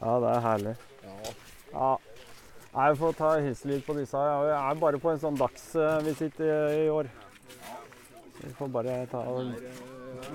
Ja, 0.00 0.12
det 0.24 0.28
er 0.32 0.40
herlig. 0.48 0.76
Ja. 1.04 1.16
Ja. 1.74 1.96
Jeg 2.70 2.96
får 2.96 3.12
ta 3.18 3.30
hilse 3.42 3.68
litt 3.68 3.84
på 3.84 3.92
disse. 3.98 4.16
Jeg 4.16 4.56
er 4.56 4.74
bare 4.80 4.98
på 5.02 5.10
en 5.12 5.20
sånn 5.20 5.36
dagsvisitt 5.36 6.40
i 6.40 6.88
år. 6.88 7.10
Vi 8.42 8.52
får 8.58 8.68
bare 8.72 8.94
ta 9.12 9.18
og 9.18 9.52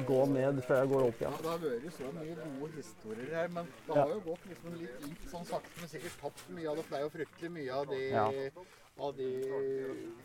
gå 0.07 0.19
ned 0.33 0.61
før 0.67 0.79
jeg 0.81 0.89
går 0.93 1.03
opp 1.07 1.21
igjen. 1.21 1.33
Ja, 1.35 1.41
det 1.41 1.51
har 1.51 1.59
vært 1.65 1.97
så 1.97 2.11
mye 2.15 2.35
gode 2.59 2.71
historier 2.79 3.35
her, 3.39 3.47
men 3.57 3.65
det 3.87 3.95
Ja. 3.95 4.01
har 4.01 4.13
jo 4.13 4.19
gått 4.29 4.45
liksom 4.51 4.77
litt 4.79 5.05
inn 5.07 5.15
sånn 5.31 5.45
sakte, 5.45 5.79
men 5.79 5.89
sikkert 5.89 6.17
tapt 6.21 6.49
mye 6.49 6.67
av 6.69 6.75
det. 6.75 6.83
For 6.85 6.95
det 6.95 6.99
er 6.99 7.05
jo 7.07 7.13
fryktelig 7.17 7.51
mye 7.57 7.71
av 7.73 7.85
de, 7.87 8.01
Ja. 8.09 8.25
av 8.97 9.15
de 9.17 9.29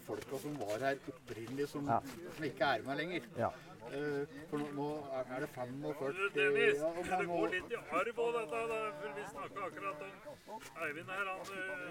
folka 0.06 0.38
som 0.38 0.54
var 0.58 0.78
her 0.78 0.96
opprinnelig, 1.08 1.68
som, 1.68 1.86
Ja. 1.88 2.00
som 2.36 2.44
ikke 2.44 2.64
er 2.76 2.82
med 2.82 2.96
lenger. 2.98 3.22
Ja. 3.36 3.50
Uh, 3.90 4.22
for 4.48 4.58
nå, 4.58 4.66
nå 4.78 4.86
er 5.10 5.40
det 5.40 5.48
45 5.50 6.30
Dennis, 6.34 6.78
ja, 6.78 6.92
det 7.18 7.26
går 7.26 7.48
litt 7.50 7.70
i 7.72 7.78
arv 7.90 8.18
òg, 8.22 8.32
dette. 8.38 8.60
da, 8.70 8.92
for 9.00 9.08
Vi 9.16 9.22
snakka 9.32 9.60
akkurat 9.66 10.02
om 10.46 10.60
Eivind 10.84 11.08
her. 11.10 11.24
Han, 11.26 11.40
eh, 11.40 11.90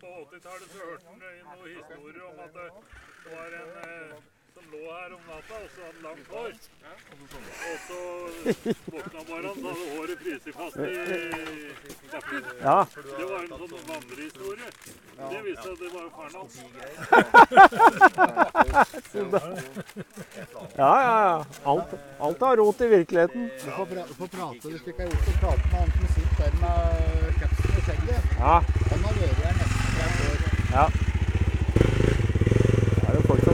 på 0.00 0.06
80-tallet 0.24 0.68
så 0.74 0.78
hørte 0.88 1.06
han 1.06 1.18
noen 1.20 1.76
historier 1.76 2.24
om 2.24 2.38
at 2.40 2.52
det 2.54 3.30
var 3.30 3.46
en 3.60 3.70
eh, 3.84 4.16
som 4.54 4.64
lå 4.72 4.82
her 4.92 5.10
om 5.16 5.22
natta, 5.28 5.54
og 5.64 5.68
så 5.74 5.80
hadde 5.86 6.00
langt 6.06 6.26
hår. 6.34 6.52
Og 7.70 7.76
så 7.86 7.98
våkna 8.92 9.18
han 9.18 9.26
morgenen, 9.30 9.56
så 9.56 9.68
hadde 9.70 9.86
håret 9.94 10.18
fryst 10.22 10.46
fast 10.58 10.76
i 10.76 10.86
bakken. 12.12 12.42
Ja. 12.62 12.78
Det 13.18 13.24
var 13.30 13.40
en 13.40 13.48
sånn 13.62 13.86
vandrehistorie. 13.88 14.68
Det 15.32 15.40
viste 15.46 15.62
seg 15.64 15.72
at 15.74 15.80
det 15.82 15.90
var 15.94 16.06
faren 16.18 16.36
hans. 16.38 16.54
Ja, 20.76 20.92
ja, 21.02 21.14
ja. 21.26 21.44
Alt, 21.64 21.90
alt 22.20 22.40
har 22.40 22.56
rot 22.56 22.80
i 22.80 22.86
virkeligheten. 22.86 23.50
Du 23.64 23.70
får, 23.70 23.86
pra 23.86 24.02
får 24.18 24.28
prate 24.36 24.68
hvis 24.70 24.82
du 24.82 24.88
ikke 24.90 25.02
har 25.02 25.10
gjort 25.10 25.26
det. 25.26 25.34
Prate 25.40 25.64
med 25.70 25.78
han 25.78 25.90
som 25.94 26.06
sitter 26.14 26.36
der 26.44 26.50
med 26.62 26.74
kapsen 27.40 27.70
og 27.70 27.82
skjegget. 27.86 28.20
Ja. 28.38 28.56
Han 28.90 29.00
har 29.06 29.12
vært 29.20 29.38
her 29.44 29.54
nesten 29.60 29.80
30 29.98 30.30
år. 30.30 30.38
ja. 30.74 30.86
Det 32.94 33.08
er 33.08 33.14
jo 33.14 33.22
folk 33.28 33.42
som 33.46 33.53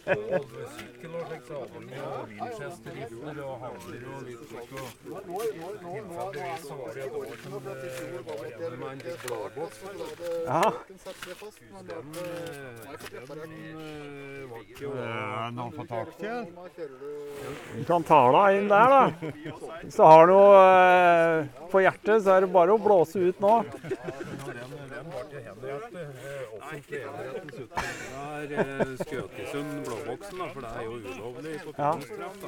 Ja. 10.45 10.73
Den, 14.81 15.57
har 15.57 15.71
fått 15.71 15.91
eh, 15.91 15.97
tak 15.97 16.17
til? 16.17 16.45
Du 17.77 17.83
kan 17.87 18.03
ta 18.03 18.21
deg 18.35 18.57
inn 18.59 18.69
der, 18.71 18.87
da. 18.91 19.03
Hvis 19.81 19.95
du 19.95 20.03
har 20.03 20.27
noe 20.29 20.61
eh, 20.61 21.49
på 21.71 21.83
hjertet, 21.85 22.23
så 22.25 22.35
er 22.35 22.45
det 22.45 22.51
bare 22.53 22.75
å 22.75 22.81
blåse 22.81 23.19
ut 23.21 23.43
nå. 23.43 23.53
Den, 23.71 25.07
var 25.11 25.23
til 25.31 25.41
henrettet. 25.45 26.40
Eh, 26.71 27.31
Offentlig. 27.31 27.67
Det 28.49 28.57
er 28.57 28.61
eh, 28.61 28.91
blåboksen, 29.85 30.37
da, 30.37 30.47
for 30.53 30.61
det 30.65 30.71
er 30.71 30.83
jo 30.85 30.93
ulovlig 30.99 31.55
på 31.65 31.73
da. 31.77 31.89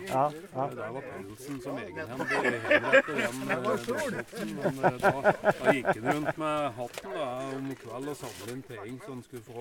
Ja, 0.10 0.24
ja. 0.54 0.68
Der 0.78 0.92
var 0.96 1.04
pelsen 1.10 1.60
som 1.64 1.78
egenhendig 1.82 2.38
henrettet 2.68 3.16
den 3.22 3.42
eh. 3.50 4.54
Men 4.54 4.80
eh, 4.84 4.98
da, 5.04 5.12
da 5.60 5.76
gikk 5.78 5.90
han 5.92 6.08
rundt 6.10 6.38
med 6.44 6.72
hatten 6.80 7.18
da, 7.18 7.28
om 7.58 7.68
kvelden 7.84 8.14
og 8.14 8.18
samlet 8.22 8.54
inn 8.56 8.64
penger 8.70 8.98
så 9.04 9.12
han 9.14 9.26
skulle 9.28 9.44
få 9.50 9.60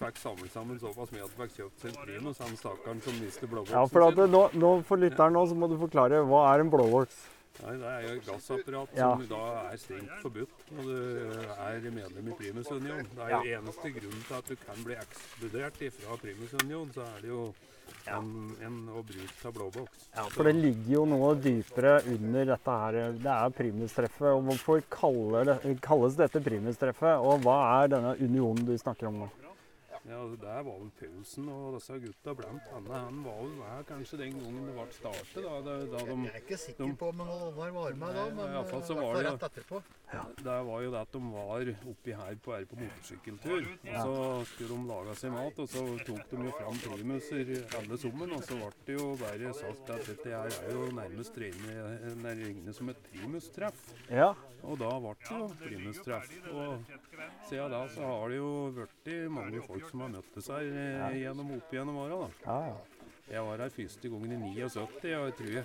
fikk 0.00 0.22
samlet 0.22 0.54
sammen 0.54 0.80
såpass 0.80 1.12
mye 1.14 1.26
at 1.26 1.34
han 1.34 1.44
fikk 1.44 1.58
kjøpt 1.58 1.84
sin 1.86 1.98
primus, 2.04 2.40
han 2.44 2.56
stakkaren 2.62 3.04
som 3.04 3.20
mistet 3.20 3.50
blåboksen 3.50 3.76
Ja, 3.76 3.84
for 3.90 4.06
at 4.08 4.24
nå, 4.36 4.46
nå 4.54 4.72
for 4.88 5.02
lytteren 5.02 5.36
nå 5.36 5.44
så 5.50 5.58
må 5.58 5.68
du 5.70 5.76
forklare 5.80 6.22
hva 6.30 6.46
er 6.54 6.64
en 6.64 6.72
blåvoks? 6.72 7.20
Nei, 7.60 7.74
det 7.76 7.88
er 7.92 8.04
jo 8.06 8.12
et 8.16 8.26
gassapparat 8.26 8.94
Ja. 8.96 9.08
som 9.16 9.26
da 9.28 9.42
er 9.70 9.80
strengt 9.82 10.22
forbudt 10.22 10.70
når 10.76 10.86
du 10.88 11.00
er 11.56 11.90
medlem 11.90 12.30
i 12.30 12.36
Primus 12.38 12.70
Union. 12.72 13.08
Det 13.16 13.26
er 13.26 13.34
jo 13.34 13.58
eneste 13.58 13.92
grunnen 13.96 14.22
til 14.28 14.38
at 14.38 14.48
du 14.48 14.56
kan 14.56 14.84
bli 14.86 14.96
ekskludert 14.96 15.82
fra 15.98 16.16
Primus 16.22 16.54
Union, 16.62 16.90
så 16.94 17.04
er 17.04 17.20
det 17.20 17.28
jo 17.28 17.42
en, 18.08 18.56
en 18.64 18.78
å 18.96 19.02
bruke 19.04 19.46
av 19.48 19.54
blåboks. 19.54 20.06
For 20.32 20.48
det 20.48 20.54
ligger 20.56 20.92
jo 20.94 21.04
noe 21.10 21.34
dypere 21.36 21.98
under 22.14 22.48
dette 22.54 22.76
her. 22.82 22.98
Det 23.20 23.34
er 23.34 23.56
primustreffet. 23.60 24.30
Og 24.30 24.46
hvorfor 24.48 24.80
det, 25.50 25.76
kalles 25.84 26.16
dette 26.18 26.42
primustreffet? 26.44 27.20
Og 27.20 27.44
hva 27.44 27.58
er 27.82 27.92
denne 27.96 28.16
unionen 28.20 28.64
du 28.68 28.76
snakker 28.80 29.10
om 29.10 29.24
nå? 29.24 29.30
Ja, 30.08 30.20
Der 30.40 30.62
var 30.64 30.78
vel 30.80 30.90
Paulsen 30.96 31.48
og 31.52 31.74
disse 31.76 31.98
gutta 32.00 32.32
blant 32.34 32.68
annet. 32.72 32.92
Han 32.94 33.22
var 33.24 33.40
vel 33.42 33.50
med 33.58 33.86
kanskje 33.90 34.18
den 34.22 34.38
gangen 34.40 34.66
det 34.66 34.74
ble 34.78 34.86
startet. 34.96 35.42
da, 35.44 35.60
da, 35.66 35.74
da 35.92 36.04
de, 36.08 36.16
Jeg 36.24 36.32
er 36.32 36.40
ikke 36.40 36.58
sikker 36.62 36.94
på 37.02 37.10
om 37.12 37.20
noen 37.20 37.74
var 37.76 37.96
med 38.02 38.14
da, 38.16 38.24
men 38.30 38.46
i 38.46 38.54
hvert 38.56 38.70
fall 38.72 38.84
så 38.88 38.96
eh, 38.96 39.02
var 39.04 39.18
det 39.18 39.24
rett 39.28 39.48
etterpå. 39.50 39.82
Ja, 40.10 40.24
Det 40.36 40.56
var 40.66 40.80
jo 40.82 40.90
det 40.90 41.00
at 41.00 41.12
de 41.12 41.20
var 41.32 41.68
oppi 41.92 42.14
her 42.16 42.38
på, 42.42 42.54
er 42.56 42.64
på 42.66 42.78
motorsykkeltur. 42.80 43.68
Og 43.84 44.00
så 44.00 44.16
skulle 44.54 44.78
de 44.80 44.88
lage 44.88 45.16
seg 45.20 45.34
mat, 45.36 45.60
og 45.62 45.68
så 45.70 45.84
tok 46.08 46.24
de 46.32 46.40
jo 46.48 46.54
fram 46.56 46.80
primuser 46.86 47.52
alle 47.78 48.00
sammen. 48.00 48.34
Og 48.34 48.42
så 48.48 48.58
ble 48.58 48.70
det 48.88 48.96
jo 48.96 49.08
bare 49.20 49.52
sagt 49.60 49.92
at 49.94 50.08
dette 50.08 50.32
her 50.32 50.56
er 50.64 50.72
jo 50.74 50.88
nærmest 50.96 51.38
regnet 51.44 52.74
som 52.74 52.88
et 52.90 53.04
primustreff. 53.10 53.84
Ja. 54.08 54.32
Og 54.66 54.76
da 54.80 54.90
ble 55.00 55.14
det 55.20 55.30
jo 55.36 55.46
primustreff. 55.62 56.34
Og 56.50 56.90
siden 57.48 57.70
da 57.76 57.84
så 57.94 58.10
har 58.10 58.32
det 58.32 58.40
jo 58.40 58.50
blitt 58.80 59.12
mange 59.30 59.62
folk 59.68 59.86
som 59.92 59.99
har 60.04 60.12
møttes 60.16 60.50
her 60.52 60.66
eh, 60.84 61.20
gjennom 61.22 61.54
opp 61.56 61.72
gjennom 61.74 62.02
åra. 62.04 62.26
Ja, 62.46 62.58
ja. 62.72 63.06
Jeg 63.30 63.46
var 63.46 63.62
her 63.62 63.72
første 63.76 64.10
gangen 64.10 64.32
i 64.32 64.52
79, 64.58 64.76
og 65.14 65.26
jeg 65.28 65.34
tror 65.38 65.50
jeg, 65.54 65.64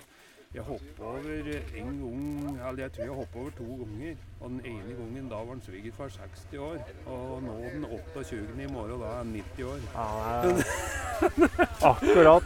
jeg 0.54 0.62
hoppa 0.62 1.08
over 1.10 1.48
en 1.76 1.96
gang 2.00 2.68
Eller 2.68 2.82
jeg 2.84 2.92
tror 2.92 3.04
jeg 3.04 3.16
hoppa 3.18 3.38
over 3.38 3.50
to 3.58 3.64
ganger. 3.80 4.20
Og 4.40 4.50
den 4.50 4.60
ene 4.64 4.94
gangen 5.00 5.28
da 5.32 5.40
var 5.40 5.52
han 5.56 5.62
svigerfar 5.66 6.08
60 6.08 6.58
år. 6.68 6.78
Og 7.06 7.42
nå 7.42 7.56
den 7.74 7.84
28. 7.84 8.38
i 8.62 8.70
morgen, 8.72 9.00
da 9.00 9.10
er 9.10 9.18
han 9.18 9.34
90 9.34 9.64
år. 9.72 9.80
ja 9.94 10.96
akkurat. 11.82 12.42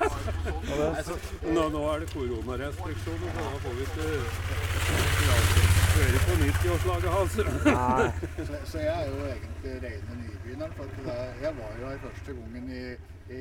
Nå, 1.55 1.69
nå 1.69 1.85
er 1.93 1.99
det 1.99 2.13
koronarestriksjoner, 2.13 3.31
så 3.35 3.51
da 3.51 3.59
får 3.67 3.79
vi 3.79 3.83
ikke 3.83 5.80
ja, 6.01 6.07
høre 6.09 6.21
på 6.27 6.33
90-årslaget 6.41 7.11
hans. 7.15 7.33
Så, 8.49 8.59
så 8.73 8.79
jeg 8.79 8.95
er 8.97 9.09
jo 9.11 9.19
egentlig 9.29 9.73
rene 9.85 10.19
nybegynneren. 10.21 10.73
For 10.77 10.85
at 10.85 10.91
det, 11.07 11.17
jeg 11.45 11.53
var 11.61 11.71
jo 11.81 11.87
her 11.91 11.99
første 12.05 12.37
gangen 12.39 12.65
i, 12.71 12.85
i, 13.31 13.41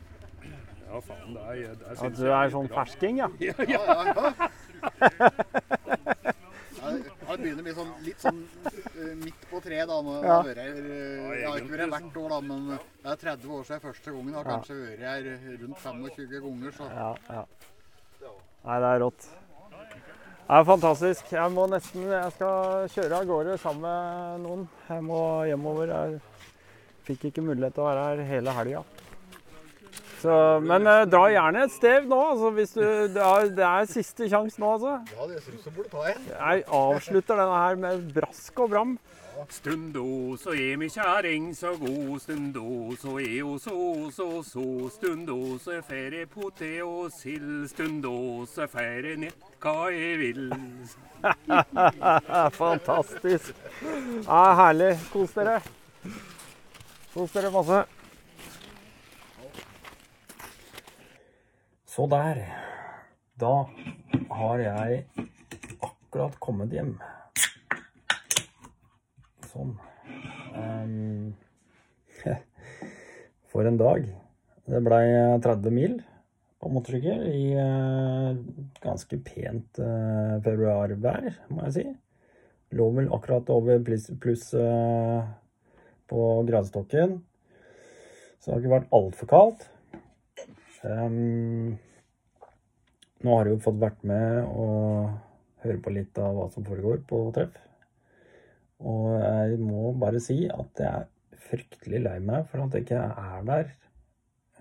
Ja, 0.90 0.98
faen, 1.06 1.34
det 1.36 1.42
er, 1.46 1.74
det 1.78 1.86
er 1.86 2.04
At 2.06 2.16
du 2.18 2.24
er 2.34 2.48
sånn 2.56 2.68
fersking, 2.74 3.20
ja? 3.22 3.28
Ja, 3.38 3.54
ja, 3.68 3.80
ja. 4.10 4.32
Jeg, 6.80 7.02
jeg 7.04 7.38
begynner 7.42 7.60
å 7.60 7.64
bli 7.66 7.74
sånn, 7.76 7.90
litt 8.06 8.24
sånn 8.24 8.40
eh, 8.72 9.12
midt 9.20 9.44
på 9.50 9.60
treet 9.62 9.86
da. 9.90 10.00
Nå, 10.02 10.16
Ja. 10.26 10.38
jeg, 10.48 10.56
eh, 10.56 11.28
jeg 11.38 11.46
har 11.46 11.60
ikke 11.60 11.74
vært 11.76 11.84
her 11.84 11.92
hvert 11.94 12.18
år, 12.24 12.32
da, 12.34 12.40
men 12.48 12.66
det 12.74 13.12
er 13.14 13.20
30 13.22 13.54
år 13.58 13.68
siden 13.68 13.84
første 13.84 14.14
gangen. 14.16 14.32
Jeg 14.32 14.40
har 14.40 14.48
kanskje 14.50 14.78
vært 14.80 15.04
her 15.06 15.20
rundt 15.62 15.84
25 15.84 16.40
ganger. 16.48 16.74
Så 16.80 16.90
Ja, 16.90 17.12
ja. 17.30 17.44
Nei, 18.60 18.76
det 18.82 18.88
er 18.90 18.98
rått. 19.06 19.28
Det 20.50 20.56
er 20.58 20.64
fantastisk. 20.66 21.28
Jeg 21.30 21.50
må 21.54 21.62
nesten 21.70 22.08
Jeg 22.10 22.30
skal 22.34 22.88
kjøre 22.90 23.18
av 23.20 23.26
gårde 23.28 23.52
sammen 23.62 23.84
med 23.84 24.40
noen. 24.42 24.64
Jeg 24.88 25.04
må 25.06 25.18
hjemover. 25.46 25.92
Jeg 25.94 26.16
fikk 27.06 27.28
ikke 27.28 27.44
mulighet 27.46 27.76
til 27.76 27.84
å 27.84 27.86
være 27.86 28.06
her 28.08 28.22
hele 28.26 28.54
helga. 28.56 28.80
Så, 30.24 30.32
men 30.66 30.90
eh, 30.90 31.04
dra 31.06 31.22
gjerne 31.30 31.62
et 31.68 31.76
stev 31.76 32.10
nå, 32.10 32.18
altså, 32.32 32.50
hvis 32.56 32.74
du 32.74 32.82
Det 32.82 33.22
er, 33.28 33.46
det 33.60 33.68
er 33.68 33.86
siste 33.92 34.26
sjanse 34.32 34.58
nå, 34.58 34.72
altså. 34.74 34.96
ja, 35.14 35.28
det 35.30 35.38
syns 35.44 35.70
jeg 35.70 35.76
burde 35.76 35.94
ta 35.94 36.02
en. 36.10 36.26
Jeg 36.34 36.66
avslutter 36.80 37.40
denne 37.44 37.62
her 37.62 37.80
med 37.86 38.10
brask 38.18 38.60
og 38.66 38.74
bram. 38.74 38.98
Stundo 39.48 40.36
så 40.36 40.52
er 40.52 40.76
mi 40.76 40.88
kjerring 40.92 41.54
så 41.56 41.72
god, 41.78 42.20
stundo 42.20 42.96
så 43.00 43.14
er 43.20 43.42
ho 43.42 43.56
så 43.58 44.10
så 44.12 44.42
så, 44.44 44.64
stundo 44.92 45.58
så 45.58 45.78
er 45.78 45.84
ferie 45.86 46.26
potet 46.26 46.82
og 46.84 47.12
sild, 47.14 47.68
stundo 47.70 48.44
så 48.50 48.66
er 48.66 48.72
ferie 48.74 49.16
nett 49.16 49.46
hva 49.62 49.88
jeg 49.94 50.18
vil. 50.20 50.52
Fantastisk. 52.60 53.54
Ja, 54.26 54.42
herlig. 54.60 54.92
Kos 55.12 55.32
dere. 55.36 55.60
Kos 57.14 57.32
dere 57.36 57.52
masse. 57.54 57.84
Så 61.88 62.06
der. 62.10 62.44
Da 63.40 63.54
har 64.36 64.58
jeg 64.60 65.04
akkurat 65.80 66.36
kommet 66.40 66.76
hjem. 66.76 66.98
Så 69.50 69.58
Sånn. 69.58 69.70
Um, 70.54 71.32
for 73.50 73.66
en 73.66 73.78
dag. 73.80 74.04
Det 74.70 74.80
blei 74.86 75.06
30 75.42 75.74
mil 75.74 75.96
på 76.60 76.70
motorsykkel 76.70 77.24
i 77.32 77.56
uh, 77.58 78.36
ganske 78.84 79.18
pent 79.26 79.80
uh, 79.82 80.36
februarvær, 80.44 81.26
må 81.50 81.64
jeg 81.66 81.74
si. 81.74 81.84
Lå 82.78 82.86
vel 82.94 83.10
akkurat 83.10 83.50
over 83.50 83.80
pluss 83.82 84.06
plus, 84.22 84.44
uh, 84.54 85.26
på 86.06 86.26
gradestokken. 86.46 87.16
Så 88.38 88.44
det 88.44 88.54
har 88.54 88.62
ikke 88.62 88.76
vært 88.76 88.94
altfor 89.00 89.32
kaldt. 89.32 89.66
Um, 90.86 91.74
nå 93.26 93.34
har 93.34 93.50
jeg 93.50 93.58
jo 93.58 93.64
fått 93.66 93.82
vært 93.82 94.06
med 94.06 94.46
og 94.46 95.10
høre 95.64 95.82
på 95.82 95.96
litt 95.98 96.22
av 96.22 96.38
hva 96.38 96.46
som 96.54 96.70
foregår 96.70 97.02
på 97.10 97.24
treff. 97.34 97.58
Og 98.80 99.06
jeg 99.20 99.58
må 99.60 99.90
bare 100.00 100.22
si 100.22 100.42
at 100.48 100.80
jeg 100.80 100.88
er 100.88 101.40
fryktelig 101.50 102.00
lei 102.04 102.16
meg 102.24 102.46
for 102.48 102.64
at 102.64 102.76
jeg 102.76 102.86
ikke 102.86 103.00
er 103.00 103.46
der 103.48 103.72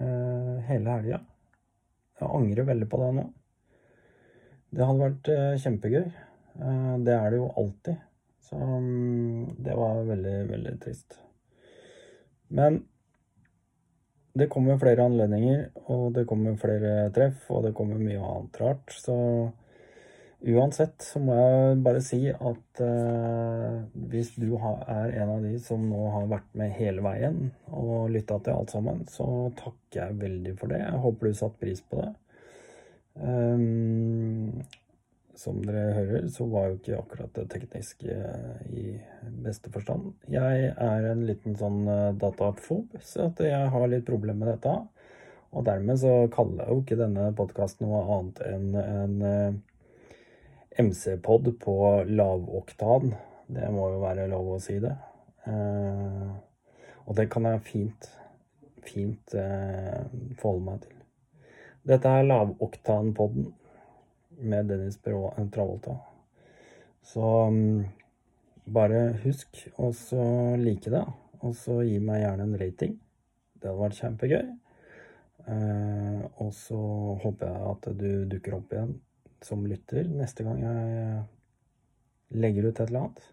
eh, 0.01 0.55
hele 0.70 0.97
helga. 0.97 1.20
Jeg 2.20 2.34
angrer 2.36 2.67
veldig 2.67 2.89
på 2.91 2.99
det 3.03 3.09
nå. 3.15 3.26
Det 4.76 4.86
hadde 4.86 5.05
vært 5.05 5.32
eh, 5.34 5.55
kjempegøy. 5.63 6.05
Eh, 6.59 6.93
det 7.05 7.15
er 7.15 7.32
det 7.32 7.39
jo 7.39 7.49
alltid. 7.61 8.05
Så 8.49 8.59
mm, 8.59 9.57
det 9.65 9.76
var 9.78 10.03
veldig, 10.09 10.38
veldig 10.49 10.76
trist. 10.84 11.20
Men 12.49 12.82
det 14.39 14.49
kommer 14.51 14.80
flere 14.82 15.05
anledninger, 15.05 15.65
og 15.89 16.13
det 16.15 16.26
kommer 16.30 16.57
flere 16.59 17.09
treff, 17.13 17.47
og 17.53 17.65
det 17.65 17.74
kommer 17.78 18.01
mye 18.01 18.20
annet 18.20 18.59
rart. 18.61 18.93
Så 18.93 19.15
uansett 20.39 21.03
så 21.03 21.19
må 21.23 21.35
jeg 21.35 21.79
bare 21.83 22.01
si 22.03 22.19
at 22.31 22.81
eh, 22.83 23.77
hvis 24.11 24.31
du 24.39 24.53
er 24.55 25.15
en 25.19 25.33
av 25.35 25.43
de 25.43 25.55
som 25.63 25.83
nå 25.89 26.05
har 26.15 26.29
vært 26.31 26.49
med 26.59 26.75
hele 26.77 27.03
veien 27.03 27.49
og 27.67 28.09
lytta 28.13 28.39
til 28.43 28.55
alt 28.55 28.73
sammen, 28.75 29.05
så 29.11 29.49
takker 29.59 30.03
jeg 30.03 30.19
veldig 30.23 30.55
for 30.59 30.71
det. 30.71 30.81
Jeg 30.85 31.03
håper 31.05 31.27
du 31.27 31.39
satte 31.39 31.63
pris 31.63 31.83
på 31.83 32.01
det. 32.03 32.11
Um, 33.19 34.61
som 35.39 35.59
dere 35.63 35.95
hører, 35.95 36.27
så 36.31 36.45
var 36.51 36.67
jo 36.67 36.77
ikke 36.77 36.97
akkurat 36.99 37.35
det 37.35 37.45
tekniske 37.51 38.15
i 38.75 38.85
beste 39.43 39.71
forstand. 39.71 40.11
Jeg 40.31 40.71
er 40.73 41.07
en 41.11 41.23
liten 41.27 41.55
sånn 41.59 41.85
eh, 41.87 42.15
datafob, 42.19 42.97
så 43.03 43.29
at 43.29 43.39
jeg 43.43 43.69
har 43.71 43.91
litt 43.91 44.07
problemer 44.07 44.43
med 44.43 44.51
dette. 44.57 44.73
Og 45.55 45.65
dermed 45.65 45.97
så 46.01 46.13
kaller 46.33 46.65
jeg 46.65 46.75
jo 46.75 46.83
ikke 46.83 46.99
denne 46.99 47.29
podkasten 47.37 47.87
noe 47.87 48.03
annet 48.17 48.43
enn 48.49 48.67
en 48.83 49.15
eh, 49.29 49.59
MC-pod 50.78 51.59
på 51.59 52.03
lavoktan. 52.07 53.13
Det 53.47 53.70
må 53.74 53.89
jo 53.93 54.01
være 54.03 54.28
lov 54.30 54.53
å 54.55 54.59
si 54.61 54.78
det. 54.82 54.93
Eh, 55.49 56.30
og 57.09 57.15
det 57.17 57.26
kan 57.34 57.47
jeg 57.49 57.63
fint, 57.65 58.09
fint 58.86 59.34
eh, 59.34 60.05
forholde 60.38 60.65
meg 60.67 60.84
til. 60.86 60.95
Dette 61.89 62.11
er 62.11 62.28
lavoktanpodden 62.28 63.49
med 64.45 64.70
Dennis 64.70 64.99
Brå- 65.01 65.34
Travolta. 65.51 65.97
Så 67.01 67.26
mm, 67.49 67.84
bare 68.70 69.01
husk 69.24 69.63
å 69.82 69.89
like 70.61 70.93
det, 70.93 71.05
og 71.41 71.55
så 71.57 71.82
gi 71.82 71.97
meg 72.03 72.22
gjerne 72.22 72.45
en 72.45 72.57
rating. 72.61 72.97
Det 73.57 73.72
hadde 73.72 73.82
vært 73.82 74.01
kjempegøy. 74.03 74.47
Eh, 75.49 76.24
og 76.43 76.53
så 76.53 76.80
håper 77.24 77.49
jeg 77.49 77.70
at 77.74 77.93
du 77.97 78.09
dukker 78.30 78.59
opp 78.59 78.76
igjen 78.76 78.99
som 79.45 79.65
lytter 79.67 80.07
neste 80.11 80.45
gang 80.45 80.61
jeg 80.63 82.39
legger 82.39 82.69
ut 82.69 82.79
et 82.79 82.85
eller 82.87 83.05
annet. 83.05 83.27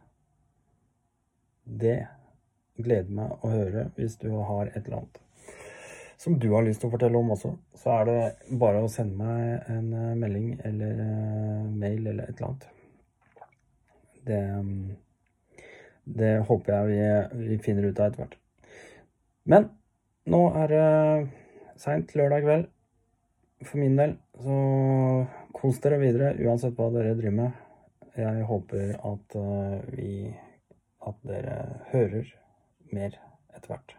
Det 1.67 1.99
gleder 2.77 3.15
meg 3.19 3.45
å 3.45 3.53
høre 3.53 3.89
hvis 3.97 4.19
du 4.23 4.31
har 4.37 4.71
et 4.73 4.83
eller 4.85 5.03
annet 5.03 5.23
som 6.27 6.39
du 6.39 6.49
har 6.53 6.65
lyst 6.65 6.81
til 6.83 6.89
å 6.89 6.95
fortelle 6.95 7.19
om 7.21 7.33
også. 7.35 7.53
Så 7.77 7.93
er 7.93 8.09
det 8.09 8.57
bare 8.61 8.83
å 8.83 8.91
sende 8.91 9.19
meg 9.21 9.69
en 9.73 9.93
eh, 9.95 10.15
melding 10.19 10.49
eller 10.67 11.03
eh, 11.05 11.67
mail 11.71 12.07
eller 12.07 12.25
et 12.25 12.41
eller 12.41 12.49
annet. 12.49 12.69
Det, 14.27 14.41
mm, 14.67 15.67
det 16.23 16.33
håper 16.49 16.75
jeg 16.75 16.89
vi, 16.91 17.45
vi 17.51 17.59
finner 17.63 17.87
ut 17.87 18.01
av 18.01 18.09
etter 18.09 18.25
hvert. 18.25 18.39
Men 19.47 19.69
nå 20.27 20.41
er 20.65 20.73
det 20.73 20.87
seint 21.79 22.17
lørdag 22.19 22.47
kveld. 22.47 22.67
For 23.65 23.81
min 23.81 23.95
del, 23.97 24.17
så 24.43 25.27
kos 25.57 25.81
dere 25.85 26.01
videre 26.03 26.35
uansett 26.45 26.77
hva 26.79 26.91
dere 26.95 27.15
driver 27.19 27.39
med. 27.41 27.63
Jeg 28.17 28.49
håper 28.49 28.97
at 28.97 29.39
eh, 29.43 29.95
vi 29.97 30.11
At 31.07 31.21
dere 31.23 31.85
hører 31.93 32.27
mer 32.91 33.13
etter 33.55 33.69
hvert. 33.71 33.93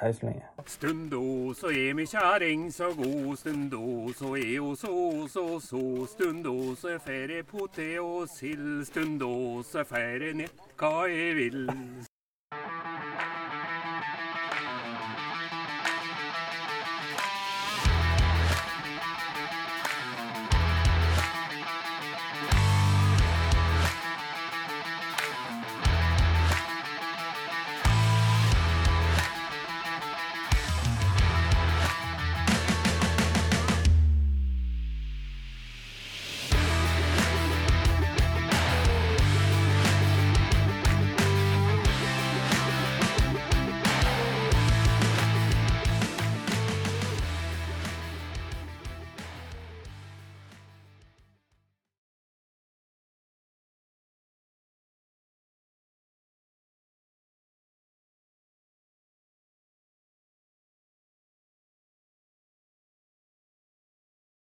Hei 0.00 0.08
så 0.10 0.26
lenge. 0.26 0.48
Stundo 0.66 1.54
så 1.54 1.70
er 1.70 1.94
mi 1.94 2.02
kjæring 2.10 2.64
så 2.74 2.88
god, 2.98 3.36
stundo 3.38 4.10
så 4.18 4.32
er 4.34 4.58
ho 4.58 4.74
så 4.74 5.28
så 5.30 5.60
så. 5.62 5.82
Stundo 6.10 6.74
så 6.74 6.96
er 6.96 6.98
ferie 6.98 7.44
potet 7.46 8.00
og 8.00 8.26
sild, 8.28 8.82
stundo 8.90 9.62
så 9.62 9.84
er 9.84 9.92
ferie 9.92 10.34
nett 10.34 10.66
hva 10.80 11.06
jeg 11.06 11.36
vil. 11.38 11.62